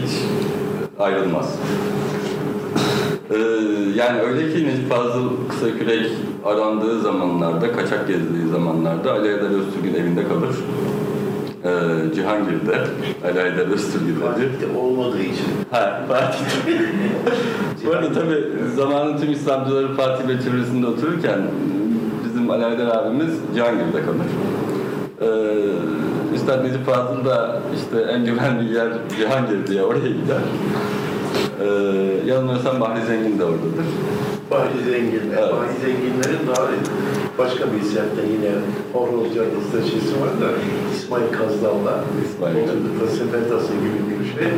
hiç 0.00 0.10
ayrılmaz. 0.98 1.58
Ee, 3.30 3.36
yani 3.96 4.20
öyle 4.20 4.54
ki 4.54 4.66
Necip 4.66 4.90
Fazıl 4.90 5.28
Kısakürek 5.48 6.10
arandığı 6.44 7.00
zamanlarda, 7.00 7.72
kaçak 7.72 8.08
gezdiği 8.08 8.48
zamanlarda 8.52 9.12
Ali 9.12 9.28
Aydar 9.28 9.50
Öztürk'ün 9.50 9.94
evinde 9.94 10.28
kalır. 10.28 10.56
Ee, 11.64 12.14
Cihangir'de, 12.14 12.78
Ali 13.24 13.40
Aydar 13.42 13.66
Öztürk'ün 13.72 14.74
olmadığı 14.74 15.22
için. 15.22 15.46
Ha, 15.70 16.00
Fatih. 16.08 16.38
Bu 17.86 17.90
arada 17.90 18.12
tabii 18.12 18.44
zamanın 18.76 19.16
tüm 19.18 19.32
İslamcıları 19.32 19.94
Fatih 19.94 20.28
ve 20.28 20.42
çevresinde 20.42 20.86
otururken 20.86 21.40
bizim 22.24 22.50
Ali 22.50 22.64
Aydar 22.64 22.86
abimiz 22.86 23.34
Cihangir'de 23.54 24.02
kalır. 24.02 24.26
Ee, 25.20 26.34
Üstad 26.34 26.64
Necip 26.64 26.86
Fazıl 26.86 27.24
da 27.24 27.60
işte 27.76 28.00
en 28.12 28.24
güvenli 28.24 28.74
yer 28.74 28.88
Cihangir 29.18 29.66
diye 29.66 29.82
oraya 29.82 30.08
gider. 30.08 30.40
Ee, 31.60 32.30
yanılmıyorsam 32.30 32.80
Bahri 32.80 33.06
Zengin 33.06 33.38
de 33.38 33.44
oradadır. 33.44 33.86
Bahri 34.50 34.84
Zenginler. 34.90 35.38
Evet. 35.38 35.52
Bahri 35.52 35.74
Zenginler'in 35.84 36.46
daha 36.48 36.68
başka 37.38 37.64
bir 37.72 37.82
semtte 37.82 38.22
yine 38.34 38.52
Horoz 38.92 39.34
Caddesi'nde 39.34 39.82
şeysi 39.90 40.20
var 40.22 40.32
da 40.42 40.48
İsmail 40.96 41.28
Kazdal'la 41.38 41.94
İsmail. 42.24 42.56
oturdukları 42.56 43.10
sefer 43.10 43.48
tası 43.48 43.72
gibi 43.72 44.00
bir 44.20 44.28
şey. 44.34 44.48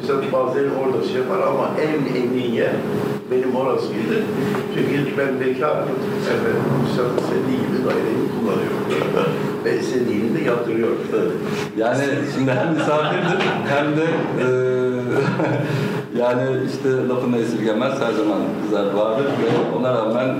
Mesela 0.00 0.18
bazen 0.32 0.66
orada 0.80 1.08
şey 1.08 1.16
yapar 1.22 1.40
ama 1.50 1.70
en 1.86 2.16
emin 2.22 2.52
yer 2.52 2.74
benim 3.30 3.56
orasıydı. 3.56 4.16
Çünkü 4.74 5.18
ben 5.18 5.40
bekarım. 5.40 5.88
Evet, 6.32 6.56
Müsaade 6.82 7.16
istediği 7.22 7.58
gibi 7.64 7.78
daireyi 7.86 8.24
kullanıyorum. 8.34 8.82
Ve 9.64 9.78
istediğini 9.78 10.38
de 10.38 10.44
yaptırıyor. 10.44 10.88
Yani 11.76 12.04
şimdi 12.34 12.50
hem 12.50 12.74
misafirdir 12.74 13.38
hem 13.68 13.86
de 13.96 14.04
e, 14.40 14.46
yani 16.18 16.42
işte 16.74 17.08
lafını 17.08 17.38
esirgemez 17.38 17.92
her 18.00 18.12
zaman 18.12 18.38
güzel 18.64 18.96
vardır 18.96 19.24
ve 19.24 19.78
ona 19.78 19.94
rağmen 19.94 20.34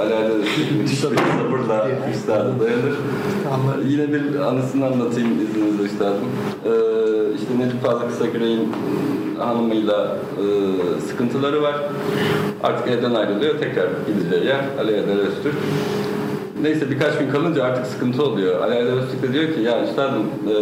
alâde 0.00 0.34
müthiş 0.78 1.02
bir 1.02 1.16
sabırla 1.16 1.88
üstada 2.14 2.60
dayanır. 2.60 2.96
Yine 3.86 4.12
bir 4.12 4.40
anısını 4.40 4.86
anlatayım 4.86 5.30
izninizle 5.42 5.82
üstadım. 5.82 6.24
Ee, 6.64 6.70
işte 7.34 7.58
Necip 7.58 7.82
Fazıl 7.82 8.08
Kısaküre'nin 8.08 8.72
hanımıyla 9.38 10.16
e, 10.36 10.44
sıkıntıları 11.08 11.62
var. 11.62 11.74
Artık 12.62 12.88
evden 12.88 13.14
ayrılıyor. 13.14 13.58
Tekrar 13.58 13.88
gideceği 14.06 14.46
yer 14.46 14.60
Ali 14.80 14.92
Eder 14.92 15.16
Öztürk. 15.16 15.54
Neyse 16.62 16.90
birkaç 16.90 17.18
gün 17.18 17.30
kalınca 17.30 17.64
artık 17.64 17.86
sıkıntı 17.86 18.22
oluyor. 18.22 18.72
Eder 18.72 18.92
Öztürk 18.92 19.22
de 19.22 19.32
diyor 19.32 19.54
ki 19.54 19.60
ya 19.60 19.84
üstadım 19.84 20.22
e, 20.22 20.54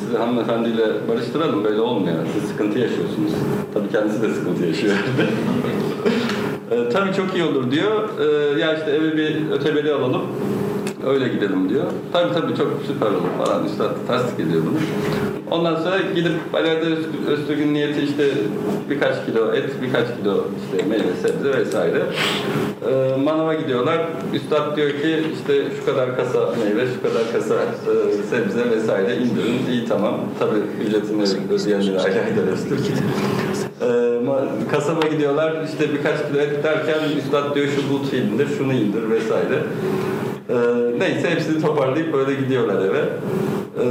sizi 0.00 0.16
hanımefendiyle 0.16 0.86
barıştıralım 1.08 1.64
böyle 1.64 1.80
olmuyor. 1.80 2.16
Siz 2.34 2.50
sıkıntı 2.50 2.78
yaşıyorsunuz. 2.78 3.32
Tabii 3.74 3.88
kendisi 3.88 4.22
de 4.22 4.34
sıkıntı 4.34 4.66
yaşıyor. 4.66 4.94
e, 6.70 6.88
tabii 6.88 7.14
çok 7.14 7.34
iyi 7.34 7.44
olur 7.44 7.70
diyor. 7.70 8.08
E, 8.20 8.60
ya 8.60 8.74
işte 8.76 8.90
eve 8.90 9.16
bir 9.16 9.50
öteberi 9.50 9.92
alalım. 9.92 10.22
Öyle 11.06 11.28
gidelim 11.28 11.68
diyor. 11.68 11.84
Tabii 12.12 12.34
tabii 12.34 12.56
çok 12.56 12.68
süper 12.86 13.06
olur 13.06 13.44
falan 13.44 13.64
üstad 13.64 13.90
tasdik 14.06 14.40
ediyor 14.40 14.62
bunu. 14.66 14.78
Ondan 15.52 15.76
sonra 15.76 15.98
gidip 16.14 16.32
Ali 16.52 16.68
Öztürk- 16.68 17.26
Öztürk'ün 17.28 17.74
niyeti 17.74 18.00
işte 18.02 18.24
birkaç 18.90 19.26
kilo 19.26 19.52
et, 19.54 19.70
birkaç 19.82 20.06
kilo 20.18 20.44
işte 20.64 20.88
meyve, 20.88 21.12
sebze 21.22 21.58
vesaire. 21.58 22.02
Ee, 22.88 23.16
manava 23.24 23.54
gidiyorlar. 23.54 23.98
Üstad 24.34 24.76
diyor 24.76 24.90
ki 24.90 25.22
işte 25.34 25.62
şu 25.80 25.86
kadar 25.86 26.16
kasa 26.16 26.38
meyve, 26.64 26.86
şu 26.94 27.02
kadar 27.02 27.22
kasa 27.32 27.54
e, 27.54 27.92
sebze 28.30 28.70
vesaire 28.70 29.16
indirin. 29.16 29.72
İyi 29.72 29.84
tamam. 29.88 30.20
Tabii 30.38 30.86
ücretini 30.86 31.22
ödeyenleri 31.22 31.98
Ali 32.00 32.10
Eder 32.10 32.52
Öztürk. 32.52 32.80
Ma- 34.26 34.70
kasaba 34.70 35.06
gidiyorlar 35.08 35.64
işte 35.72 35.92
birkaç 35.94 36.28
kilo 36.28 36.40
et 36.40 36.64
derken 36.64 36.98
üstad 37.18 37.54
diyor 37.54 37.66
şu 37.76 37.94
but 37.94 38.12
indir, 38.12 38.48
şunu 38.58 38.72
indir 38.72 39.10
vesaire. 39.10 39.58
Ee, 40.50 40.54
neyse 40.98 41.30
hepsini 41.30 41.62
toparlayıp 41.62 42.12
böyle 42.12 42.34
gidiyorlar 42.40 42.82
eve. 42.84 42.98
Ee, 43.80 43.84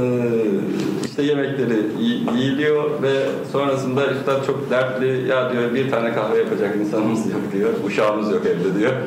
işte 1.12 1.22
yemekleri 1.22 1.78
yi- 2.00 2.22
yiyiliyor 2.36 3.02
ve 3.02 3.12
sonrasında 3.52 4.06
üstad 4.06 4.46
çok 4.46 4.70
dertli 4.70 5.28
ya 5.28 5.52
diyor 5.52 5.74
bir 5.74 5.90
tane 5.90 6.14
kahve 6.14 6.38
yapacak 6.38 6.76
insanımız 6.76 7.26
yok 7.30 7.40
diyor. 7.52 7.70
Uşağımız 7.86 8.30
yok 8.32 8.42
evde 8.46 8.78
diyor. 8.78 8.92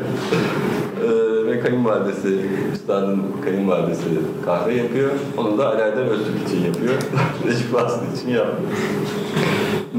Ee, 1.03 1.45
ve 1.47 1.60
kayınvalidesi, 1.60 2.39
üstadın 2.74 3.24
kayınvalidesi 3.43 4.03
kahve 4.45 4.74
yapıyor. 4.74 5.10
Onu 5.38 5.58
da 5.58 5.68
Ali 5.70 5.82
Erdem 5.82 6.08
Öztürk 6.08 6.47
için 6.47 6.66
yapıyor. 6.66 6.93
Necip 7.45 7.72
Fazıl 7.72 8.01
için 8.18 8.30
yapmıyor. 8.30 8.72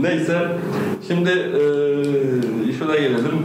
Neyse, 0.00 0.48
şimdi 1.08 1.30
e, 1.30 2.72
şuna 2.78 2.96
gelelim. 2.96 3.38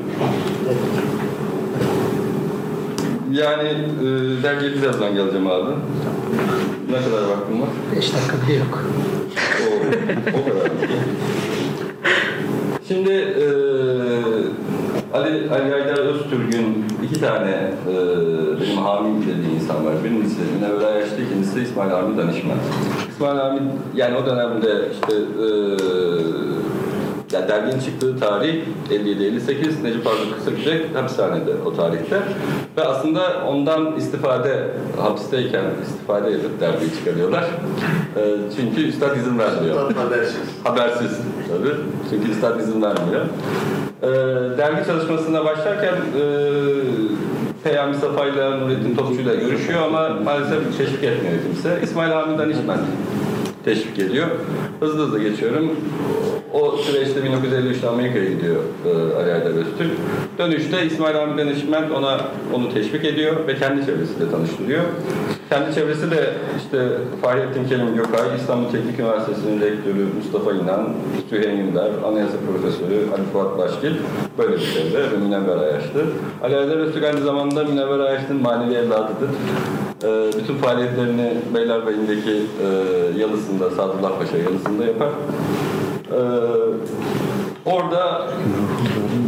Yani 3.31 3.69
e, 3.69 4.43
dergiye 4.43 4.73
birazdan 4.73 5.15
geleceğim 5.15 5.47
abi. 5.47 5.71
Ne 6.91 6.97
kadar 6.97 7.23
vaktim 7.23 7.61
var? 7.61 7.69
5 7.95 8.13
dakika 8.13 8.47
bile 8.47 8.57
yok. 8.57 8.83
O, 9.61 10.39
o 10.39 10.49
kadar. 10.49 10.71
Şimdi 12.87 13.11
e, 13.11 13.45
Ali, 15.13 15.49
Ali 15.49 15.73
Aydar 15.73 15.97
Öztürk'ün 15.97 16.85
iki 17.03 17.21
tane 17.21 17.71
e, 17.89 17.95
benim 18.61 18.77
hamim 18.77 19.21
dediği 19.21 19.55
insan 19.55 19.85
var. 19.85 19.93
Birincisi 20.03 20.39
Münevver 20.41 20.99
Yaşlı, 20.99 21.23
ikincisi 21.23 21.61
İsmail 21.61 21.89
Hamid 21.89 22.17
Danışman. 22.17 22.57
İsmail 23.09 23.37
Hamid 23.39 23.61
yani 23.95 24.17
o 24.17 24.25
dönemde 24.25 24.89
işte 24.93 25.13
e, 25.13 25.47
yani 27.41 27.49
derginin 27.49 27.79
çıktığı 27.79 28.19
tarih 28.19 28.55
57-58, 28.89 29.83
Necip 29.83 30.03
Fazıl 30.03 30.33
Kısakürek 30.37 30.95
hapishanede 30.95 31.51
o 31.65 31.75
tarihte. 31.75 32.15
Ve 32.77 32.83
aslında 32.83 33.21
ondan 33.47 33.95
istifade, 33.95 34.67
hapisteyken 35.01 35.63
istifade 35.83 36.31
edip 36.31 36.61
dergiyi 36.61 36.93
çıkarıyorlar. 36.99 37.43
E, 38.15 38.21
çünkü 38.55 38.87
üstad 38.87 39.15
izin 39.15 39.39
vermiyor. 39.39 39.91
Habersiz. 39.95 40.41
Habersiz 40.63 41.17
tabii. 41.47 41.75
Çünkü 42.09 42.31
üstad 42.31 42.59
izin 42.59 42.81
vermiyor. 42.81 43.25
Ee, 44.03 44.07
dergi 44.57 44.85
çalışmasına 44.85 45.45
başlarken 45.45 45.93
e, 45.93 46.23
Peyami 47.63 47.95
Safa 47.95 48.25
ile 48.25 48.59
Nurettin 48.59 48.95
Topçu 48.95 49.21
ile 49.21 49.35
görüşüyor 49.35 49.81
ama 49.81 50.09
maalesef 50.09 50.77
teşvik 50.77 51.03
etmiyor 51.03 51.35
kimse. 51.43 51.79
İsmail 51.83 52.11
Hamid 52.11 52.39
Danişmen 52.39 52.77
teşvik 53.65 53.99
ediyor. 53.99 54.27
Hızlı 54.79 55.03
hızlı 55.03 55.19
geçiyorum. 55.19 55.71
O 56.53 56.77
süreçte 56.77 57.19
1953'te 57.19 57.87
Amerika'ya 57.87 58.25
gidiyor 58.25 58.55
e, 58.85 58.89
Ali 58.89 59.31
Haydar 59.31 59.51
Öztürk. 59.51 59.91
Dönüşte 60.37 60.85
İsmail 60.85 61.15
Hamid 61.15 61.37
Danişmen 61.37 61.89
ona 61.89 62.21
onu 62.53 62.73
teşvik 62.73 63.05
ediyor 63.05 63.47
ve 63.47 63.55
kendi 63.55 63.85
çevresiyle 63.85 64.31
tanıştırıyor. 64.31 64.83
Kendi 65.49 65.75
çevresi 65.75 66.11
de 66.11 66.33
işte 66.57 66.87
Fahrettin 67.21 67.67
Kerim 67.69 67.95
Gökay, 67.95 68.27
İstanbul 68.37 68.69
Teknik 68.69 68.99
Üniversitesi'nin 68.99 69.61
rektörü 69.61 70.07
Mustafa 70.17 70.51
İnan, 70.51 70.89
Süheyl 71.29 71.59
Ünder, 71.59 71.91
Anayasa 72.05 72.37
Profesörü 72.47 72.95
Ali 73.13 73.23
Fuat 73.33 73.57
Başgil 73.57 73.91
böyle 74.37 74.53
bir 74.53 74.73
çevre 74.73 75.11
ve 75.11 75.17
Münevver 75.17 75.57
Ayaşlı. 75.57 76.05
Ali 76.43 76.55
Haydar 76.55 76.77
Öztürk 76.77 77.03
aynı 77.03 77.21
zamanda 77.21 77.63
Münevver 77.63 77.99
Ayaşlı'nın 77.99 78.41
manevi 78.41 78.73
evladıdır. 78.73 79.29
Ee, 80.03 80.29
bütün 80.39 80.55
faaliyetlerini 80.55 81.33
Beylerbeyi'ndeki 81.55 82.31
e, 82.31 82.67
yalısında, 83.19 83.69
Sadullah 83.69 84.19
Paşa 84.19 84.37
yalısında 84.37 84.85
yapar. 84.85 85.09
Ee, 86.11 86.17
orada 87.65 88.27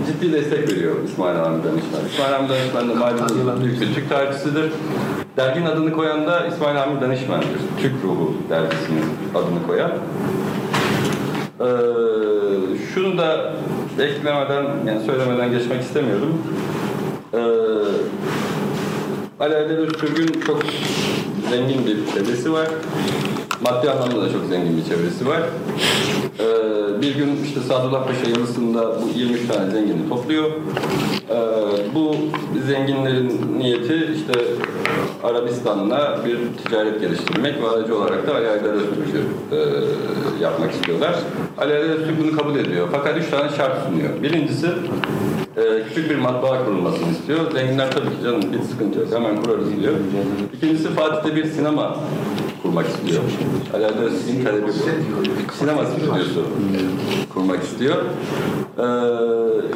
ciddi 0.08 0.34
destek 0.34 0.72
veriyor 0.72 0.96
İsmail 1.06 1.36
Hamid 1.36 1.64
Danışman. 1.64 2.06
İsmail 2.12 2.32
Hamid 2.34 2.50
Danışman 2.50 2.90
da 2.90 2.96
malumunuz 2.96 3.64
büyük 3.64 3.82
bir 3.82 3.94
Türk 3.96 4.10
tarihçisidir. 4.10 4.72
Derginin 5.38 5.66
adını 5.66 5.94
koyan 5.94 6.28
da 6.28 6.48
İsmail 6.48 6.76
Hamid 6.76 7.02
Danışman'dır. 7.02 7.62
Türk 7.82 7.94
Ruhu 8.04 8.34
dergisinin 8.50 9.04
adını 9.36 9.68
koyan. 9.68 9.92
Ee, 11.60 11.66
şunu 12.94 13.18
da 13.18 13.54
eklemeden, 14.00 14.66
yani 14.88 15.06
söylemeden 15.06 15.52
geçmek 15.52 15.82
istemiyorum. 15.82 16.42
Ee, 17.34 17.38
Ali 19.40 19.54
Haydar 19.54 19.78
Öztürk'ün 19.78 20.42
çok 20.42 20.64
zengin 21.50 21.86
bir 21.86 22.14
çevresi 22.14 22.54
var. 22.54 22.68
Maddi 23.62 23.90
anlamda 23.90 24.22
da 24.22 24.32
çok 24.32 24.46
zengin 24.50 24.78
bir 24.78 24.84
çevresi 24.84 25.28
var. 25.28 25.42
Ee, 26.40 27.02
bir 27.02 27.16
gün 27.16 27.40
işte 27.46 27.60
Sadullah 27.60 28.08
Paşa 28.08 28.30
yalısında 28.30 29.02
bu 29.02 29.20
23 29.20 29.48
tane 29.48 29.72
zengini 29.72 30.10
topluyor. 30.10 30.46
Ee, 30.46 31.36
bu 31.96 32.16
zenginlerin 32.68 33.42
niyeti 33.58 34.08
işte 34.16 34.46
Arabistan'la 35.24 36.20
bir 36.26 36.38
ticaret 36.64 37.02
geliştirmek 37.02 37.62
ve 37.62 37.70
aracı 37.70 37.98
olarak 37.98 38.28
da 38.28 38.36
Ali 38.36 38.48
Haydar 38.48 38.74
Öztürk'ü 38.74 39.24
e, 39.52 39.60
yapmak 40.44 40.72
istiyorlar. 40.72 41.16
Ali 41.58 41.74
Haydar 41.74 41.90
Öztürk 41.90 42.24
bunu 42.24 42.38
kabul 42.38 42.56
ediyor. 42.56 42.88
Fakat 42.92 43.18
üç 43.18 43.30
tane 43.30 43.50
şart 43.58 43.86
sunuyor. 43.88 44.24
Birincisi 44.24 44.68
e, 45.58 45.84
küçük 45.88 46.10
bir 46.10 46.16
matbaa 46.16 46.66
kurulmasını 46.66 47.12
istiyor. 47.12 47.52
Zenginler 47.52 47.92
tabii 47.92 48.10
ki 48.10 48.24
canım 48.24 48.54
bir 48.54 48.62
sıkıntı 48.62 49.00
yok 49.00 49.08
hemen 49.14 49.44
kurarız 49.44 49.82
diyor. 49.82 49.94
İkincisi 50.54 50.90
Fatih'te 50.90 51.36
bir 51.36 51.46
sinema 51.46 51.98
kurmak 52.64 52.88
istiyor. 52.88 53.22
Ali 53.74 53.84
Haydar 53.84 54.04
Öztürk'ün 54.04 54.44
talebi 54.44 54.68
bu. 54.68 55.54
Sinema 55.54 55.86
stüdyosu 55.86 56.46
kurmak 57.34 57.64
istiyor. 57.64 57.98
Ee, 58.78 58.84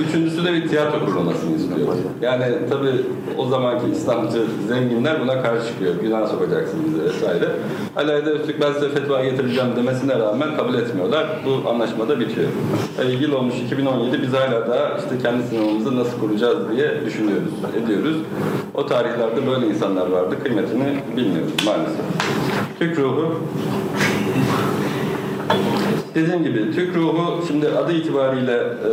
üçüncüsü 0.03 0.45
de 0.45 0.53
bir 0.53 0.67
tiyatro 0.67 1.05
kurulmasını 1.05 1.55
istiyor. 1.55 1.87
Yani 2.21 2.43
tabii 2.69 2.91
o 3.37 3.45
zamanki 3.45 3.91
İslamcı 3.91 4.41
zenginler 4.67 5.21
buna 5.21 5.43
karşı 5.43 5.67
çıkıyor. 5.67 5.95
Günah 6.01 6.27
sokacaksın 6.27 6.79
bize 6.85 7.03
vesaire. 7.03 7.51
Haydar 7.95 8.13
Öztürk 8.13 8.61
ben 8.61 8.73
size 8.73 8.89
fetva 8.89 9.23
getireceğim 9.23 9.69
demesine 9.75 10.19
rağmen 10.19 10.57
kabul 10.57 10.73
etmiyorlar. 10.73 11.27
Bu 11.45 11.69
anlaşma 11.69 12.07
da 12.07 12.19
bitiyor. 12.19 12.47
E, 12.99 13.11
yıl 13.11 13.31
olmuş 13.31 13.55
2017 13.65 14.21
biz 14.21 14.33
hala 14.33 14.67
da 14.67 14.97
işte 14.97 15.21
kendi 15.21 15.43
sinemamızı 15.43 15.95
nasıl 15.95 16.19
kuracağız 16.19 16.57
diye 16.75 17.05
düşünüyoruz, 17.05 17.53
ediyoruz. 17.83 18.17
O 18.73 18.85
tarihlerde 18.85 19.47
böyle 19.47 19.67
insanlar 19.67 20.07
vardı. 20.07 20.35
Kıymetini 20.43 20.99
bilmiyoruz 21.17 21.53
maalesef. 21.65 22.05
Türk 22.79 22.99
ruhu 22.99 23.35
Dediğim 26.15 26.43
gibi 26.43 26.71
Türk 26.75 26.95
ruhu 26.95 27.43
şimdi 27.47 27.67
adı 27.67 27.93
itibariyle 27.93 28.53
e, 28.53 28.91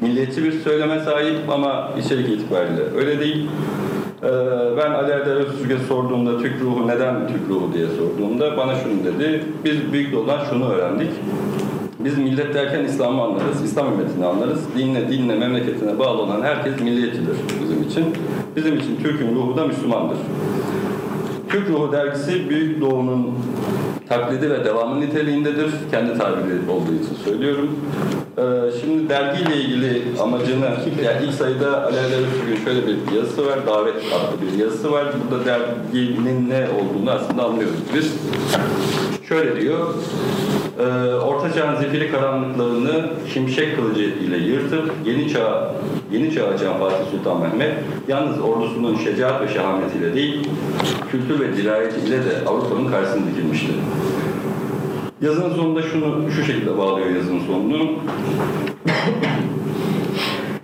milliyetçi 0.00 0.44
bir 0.44 0.52
söyleme 0.52 1.00
sahip 1.00 1.50
ama 1.50 1.90
içerik 2.04 2.28
itibariyle 2.28 2.82
öyle 2.96 3.20
değil. 3.20 3.48
E, 4.22 4.28
ben 4.76 4.90
Ali 4.90 5.12
Erdem 5.12 5.36
Öztürk'e 5.36 5.78
sorduğumda 5.88 6.38
Türk 6.38 6.60
ruhu 6.60 6.88
neden 6.88 7.28
Türk 7.28 7.48
ruhu 7.48 7.72
diye 7.74 7.86
sorduğumda 7.86 8.56
bana 8.56 8.74
şunu 8.74 9.04
dedi. 9.04 9.44
Biz 9.64 9.92
büyük 9.92 10.12
doğudan 10.12 10.44
şunu 10.50 10.68
öğrendik. 10.68 11.10
Biz 11.98 12.18
millet 12.18 12.54
derken 12.54 12.84
İslam'ı 12.84 13.22
anlarız, 13.22 13.64
İslam 13.64 13.92
ümmetini 13.92 14.26
anlarız. 14.26 14.60
Dinle, 14.78 15.08
dinle, 15.08 15.34
memleketine 15.34 15.98
bağlı 15.98 16.22
olan 16.22 16.42
herkes 16.42 16.80
milliyetçidir 16.80 17.36
bizim 17.62 17.82
için. 17.82 18.04
Bizim 18.56 18.76
için 18.76 18.96
Türk'ün 19.02 19.34
ruhu 19.34 19.56
da 19.56 19.66
Müslümandır. 19.66 20.18
Türk 21.48 21.68
Ruhu 21.68 21.92
dergisi 21.92 22.50
Büyük 22.50 22.80
Doğu'nun 22.80 23.34
taklidi 24.08 24.50
ve 24.50 24.64
devamı 24.64 25.00
niteliğindedir. 25.00 25.70
Kendi 25.90 26.18
tabiri 26.18 26.70
olduğu 26.70 26.94
için 26.94 27.24
söylüyorum. 27.24 27.80
Ee, 28.38 28.42
şimdi 28.80 29.08
dergiyle 29.08 29.56
ilgili 29.56 30.02
amacını, 30.20 30.64
yani 31.04 31.26
ilk 31.26 31.34
sayıda 31.34 31.84
Ali 31.86 31.96
Erdem 31.96 32.24
Öztürk'ün 32.24 32.64
şöyle 32.64 32.86
bir 32.86 33.16
yazısı 33.16 33.46
var, 33.46 33.66
davet 33.66 33.94
adlı 33.94 34.42
bir 34.42 34.58
yazısı 34.58 34.92
var. 34.92 35.06
Burada 35.30 35.44
derginin 35.44 36.50
ne 36.50 36.66
olduğunu 36.80 37.10
aslında 37.10 37.44
anlıyoruz 37.44 37.78
biz. 37.94 38.12
Şöyle 39.28 39.60
diyor, 39.60 39.94
e, 40.78 41.14
Orta 41.14 41.52
Çağ'ın 41.52 41.76
zifiri 41.76 42.10
karanlıklarını 42.10 43.10
şimşek 43.34 43.76
kılıcı 43.76 44.02
ile 44.02 44.36
yırtıp 44.36 44.92
yeni 45.04 45.32
çağ 45.32 45.74
yeni 46.12 46.34
çağ 46.34 46.44
açan 46.46 46.78
Fatih 46.78 47.10
Sultan 47.10 47.40
Mehmet 47.40 47.74
yalnız 48.08 48.40
ordusunun 48.40 48.96
şecaat 48.96 49.42
ve 49.42 49.48
şehametiyle 49.48 50.14
değil, 50.14 50.48
kültür 51.10 51.40
ve 51.40 51.56
dirayeti 51.56 52.00
ile 52.00 52.16
de 52.18 52.44
Avrupa'nın 52.46 52.90
karşısına 52.90 53.26
dikilmişti. 53.30 53.72
Yazının 55.20 55.54
sonunda 55.54 55.82
şunu 55.82 56.30
şu 56.30 56.44
şekilde 56.44 56.78
bağlıyor 56.78 57.10
yazının 57.10 57.40
sonunu. 57.46 57.90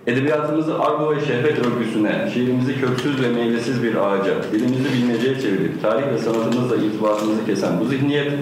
Edebiyatımızı 0.07 0.79
argo 0.79 1.17
ve 1.17 1.21
şehvet 1.21 1.59
örgüsüne, 1.67 2.31
şiirimizi 2.35 2.81
köksüz 2.81 3.23
ve 3.23 3.29
meyvesiz 3.29 3.83
bir 3.83 3.95
ağaca, 3.95 4.35
dilimizi 4.53 4.93
bilmeceye 4.93 5.41
çevirip 5.41 5.83
tarih 5.83 6.07
ve 6.13 6.19
sanatımızla 6.19 6.77
irtibatımızı 6.77 7.47
kesen 7.47 7.81
bu 7.81 7.85
zihniyet, 7.85 8.33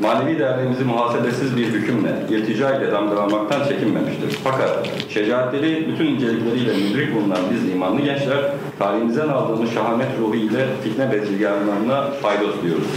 manevi 0.00 0.38
değerlerimizi 0.38 0.84
muhasebesiz 0.84 1.56
bir 1.56 1.66
hükümle, 1.66 2.10
irtica 2.30 2.76
ile 2.76 2.92
damgalamaktan 2.92 3.68
çekinmemiştir. 3.68 4.38
Fakat 4.44 4.88
şecaatleri 5.08 5.88
bütün 5.92 6.06
incelikleriyle 6.06 6.72
müdrik 6.72 7.14
bulunan 7.14 7.40
biz 7.54 7.72
imanlı 7.72 8.00
gençler, 8.00 8.38
tarihimizden 8.78 9.28
aldığımız 9.28 9.74
şahamet 9.74 10.08
ruhu 10.20 10.34
ile 10.34 10.66
fitne 10.84 11.12
bezirganlarına 11.12 12.04
paydos 12.22 12.62
diyoruz. 12.62 12.88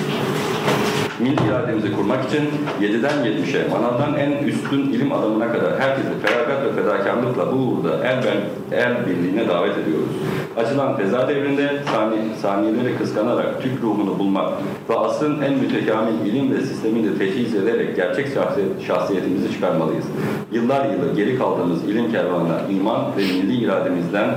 Milli 1.19 1.47
irademizi 1.49 1.95
kurmak 1.95 2.25
için 2.25 2.41
7'den 2.81 3.25
70'e, 3.25 3.69
manavdan 3.69 4.13
en 4.13 4.43
üstün 4.43 4.79
ilim 4.79 5.11
adamına 5.11 5.51
kadar 5.51 5.79
herkesi 5.79 6.09
feragat 6.25 6.65
ve 6.65 6.81
fedakarlıkla 6.81 7.51
bu 7.51 7.55
uğurda 7.55 8.07
el, 8.07 8.23
ben, 8.23 8.77
el 8.77 9.05
birliğine 9.07 9.47
davet 9.47 9.77
ediyoruz. 9.77 10.09
Açılan 10.57 10.97
tezat 10.97 11.29
devrinde 11.29 11.83
sani, 11.91 12.17
saniyeleri 12.41 12.97
kıskanarak 12.97 13.61
Türk 13.61 13.83
ruhunu 13.83 14.19
bulmak 14.19 14.49
ve 14.89 14.97
asrın 14.97 15.41
en 15.41 15.53
mütekamil 15.53 16.25
ilim 16.25 16.55
ve 16.55 16.61
sistemiyle 16.61 17.17
teşhis 17.17 17.55
ederek 17.55 17.95
gerçek 17.95 18.27
şahsiyet, 18.33 18.81
şahsiyetimizi 18.87 19.51
çıkarmalıyız. 19.51 20.05
Yıllar 20.51 20.85
yılı 20.85 21.15
geri 21.15 21.37
kaldığımız 21.37 21.83
ilim 21.83 22.11
kervanına 22.11 22.61
iman 22.69 23.01
ve 23.17 23.21
milli 23.21 23.63
irademizden 23.63 24.29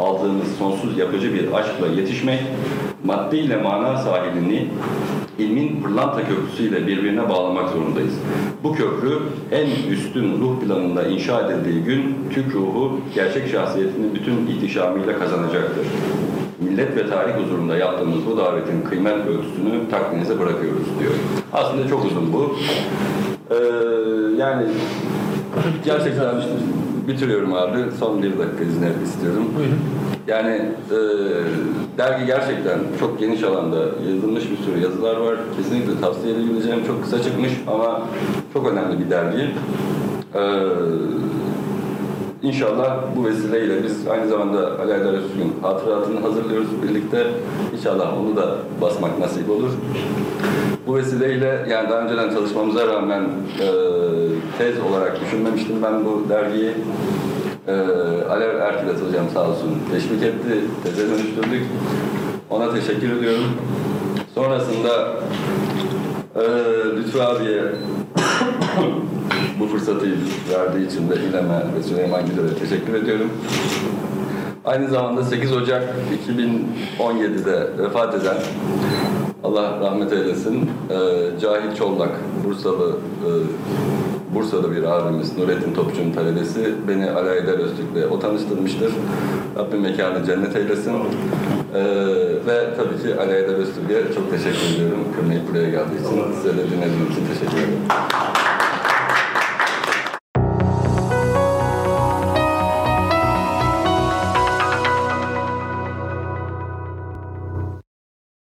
aldığımız 0.00 0.56
sonsuz 0.58 0.98
yapıcı 0.98 1.34
bir 1.34 1.52
aşkla 1.52 1.86
yetişmek, 1.96 2.40
madde 3.04 3.38
ile 3.38 3.56
mana 3.56 3.96
sahilini 3.96 4.68
ilmin 5.38 5.82
pırlanta 5.82 6.28
köprüsüyle 6.28 6.86
birbirine 6.86 7.28
bağlamak 7.28 7.70
zorundayız. 7.70 8.14
Bu 8.64 8.72
köprü 8.72 9.18
en 9.52 9.92
üstün 9.92 10.40
ruh 10.40 10.60
planında 10.60 11.02
inşa 11.02 11.40
edildiği 11.40 11.84
gün 11.84 12.16
Türk 12.34 12.54
ruhu 12.54 13.00
gerçek 13.14 13.48
şahsiyetini 13.48 14.14
bütün 14.14 14.46
ihtişamıyla 14.46 15.18
kazanacaktır. 15.18 15.86
Millet 16.60 16.96
ve 16.96 17.10
tarih 17.10 17.32
huzurunda 17.32 17.76
yaptığımız 17.76 18.26
bu 18.26 18.36
davetin 18.36 18.82
kıymet 18.82 19.26
ölçüsünü 19.26 19.90
takdinize 19.90 20.38
bırakıyoruz 20.38 20.86
diyor. 21.00 21.12
Aslında 21.52 21.88
çok 21.88 22.04
uzun 22.04 22.32
bu. 22.32 22.56
Ee, 23.50 23.56
yani 24.38 24.66
gerçekten 25.84 26.34
bitiriyorum 27.08 27.54
abi. 27.54 27.78
Son 27.98 28.22
bir 28.22 28.38
dakika 28.38 28.64
izin 28.64 29.04
istiyorum. 29.04 29.44
Buyurun. 29.56 29.78
Yani 30.28 30.62
e, 30.90 30.98
dergi 31.98 32.26
gerçekten 32.26 32.78
çok 33.00 33.20
geniş 33.20 33.42
alanda 33.42 33.76
yazılmış 34.10 34.44
bir 34.50 34.56
sürü 34.56 34.82
yazılar 34.82 35.16
var. 35.16 35.36
Kesinlikle 35.56 36.00
tavsiye 36.00 36.34
edebileceğim. 36.34 36.86
Çok 36.86 37.02
kısa 37.02 37.22
çıkmış 37.22 37.52
ama 37.66 38.02
çok 38.52 38.72
önemli 38.72 39.04
bir 39.04 39.10
dergi. 39.10 39.50
E, 40.34 40.42
İnşallah 42.42 42.96
bu 43.16 43.24
vesileyle 43.24 43.84
biz 43.84 44.08
aynı 44.08 44.28
zamanda 44.28 44.80
Ali 44.80 44.94
Aydar 44.94 45.12
Öztürk'ün 45.12 45.54
hatıratını 45.62 46.20
hazırlıyoruz 46.20 46.68
birlikte. 46.82 47.26
İnşallah 47.76 48.18
onu 48.18 48.36
da 48.36 48.56
basmak 48.80 49.18
nasip 49.18 49.50
olur. 49.50 49.70
Bu 50.86 50.96
vesileyle 50.96 51.66
yani 51.70 51.90
daha 51.90 52.00
önceden 52.00 52.30
çalışmamıza 52.30 52.86
rağmen 52.86 53.22
e, 53.60 53.66
tez 54.58 54.74
olarak 54.90 55.20
düşünmemiştim 55.20 55.76
ben 55.82 56.04
bu 56.04 56.28
dergiyi. 56.28 56.72
Ee, 57.68 57.72
Alev 58.30 58.58
Erkilet 58.58 59.02
hocam 59.08 59.26
sağ 59.34 59.48
olsun 59.48 59.70
teşvik 59.92 60.22
etti, 60.22 60.64
teze 60.84 61.10
dönüştürdük. 61.10 61.66
Ona 62.50 62.74
teşekkür 62.74 63.18
ediyorum. 63.18 63.44
Sonrasında 64.34 65.12
ee, 66.36 66.40
Lütfü 66.96 67.20
abiye 67.20 67.62
bu 69.60 69.66
fırsatı 69.66 70.06
verdiği 70.52 70.86
için 70.86 71.10
de 71.10 71.14
İleme 71.14 71.62
ve 71.78 71.82
Süleyman 71.82 72.22
Güler'e 72.26 72.54
teşekkür 72.54 72.94
ediyorum. 72.94 73.30
Aynı 74.64 74.88
zamanda 74.88 75.24
8 75.24 75.52
Ocak 75.52 75.94
2017'de 76.28 77.68
vefat 77.78 78.14
eden 78.14 78.36
Allah 79.44 79.80
rahmet 79.80 80.12
eylesin 80.12 80.70
e, 80.90 80.96
Cahit 81.40 81.76
Çollak 81.76 82.10
Bursalı 82.44 82.96
e, 83.26 83.30
Bursa'da 84.34 84.72
bir 84.72 84.82
abimiz 84.82 85.38
Nurettin 85.38 85.74
Topçu'nun 85.74 86.12
talebesi 86.12 86.74
beni 86.88 87.10
Ali 87.10 87.30
Aydar 87.30 87.58
Öztürk'le 87.58 88.12
o 88.12 88.18
tanıştırmıştır. 88.18 88.92
Rabbim 89.58 89.80
mekanı 89.80 90.26
cennet 90.26 90.56
eylesin. 90.56 90.94
E, 91.74 91.84
ve 92.46 92.74
tabii 92.76 93.02
ki 93.02 93.20
Ali 93.20 93.32
Aydar 93.32 93.54
Öztürk'e 93.54 94.14
çok 94.14 94.30
teşekkür 94.30 94.74
ediyorum. 94.74 94.98
Kırmayıp 95.16 95.50
buraya 95.50 95.70
geldiği 95.70 96.00
için. 96.00 96.34
Size 96.36 96.56
de 96.56 96.70
dinlediğiniz 96.70 97.10
için 97.12 97.26
teşekkür 97.26 97.58
ederim. 97.58 97.78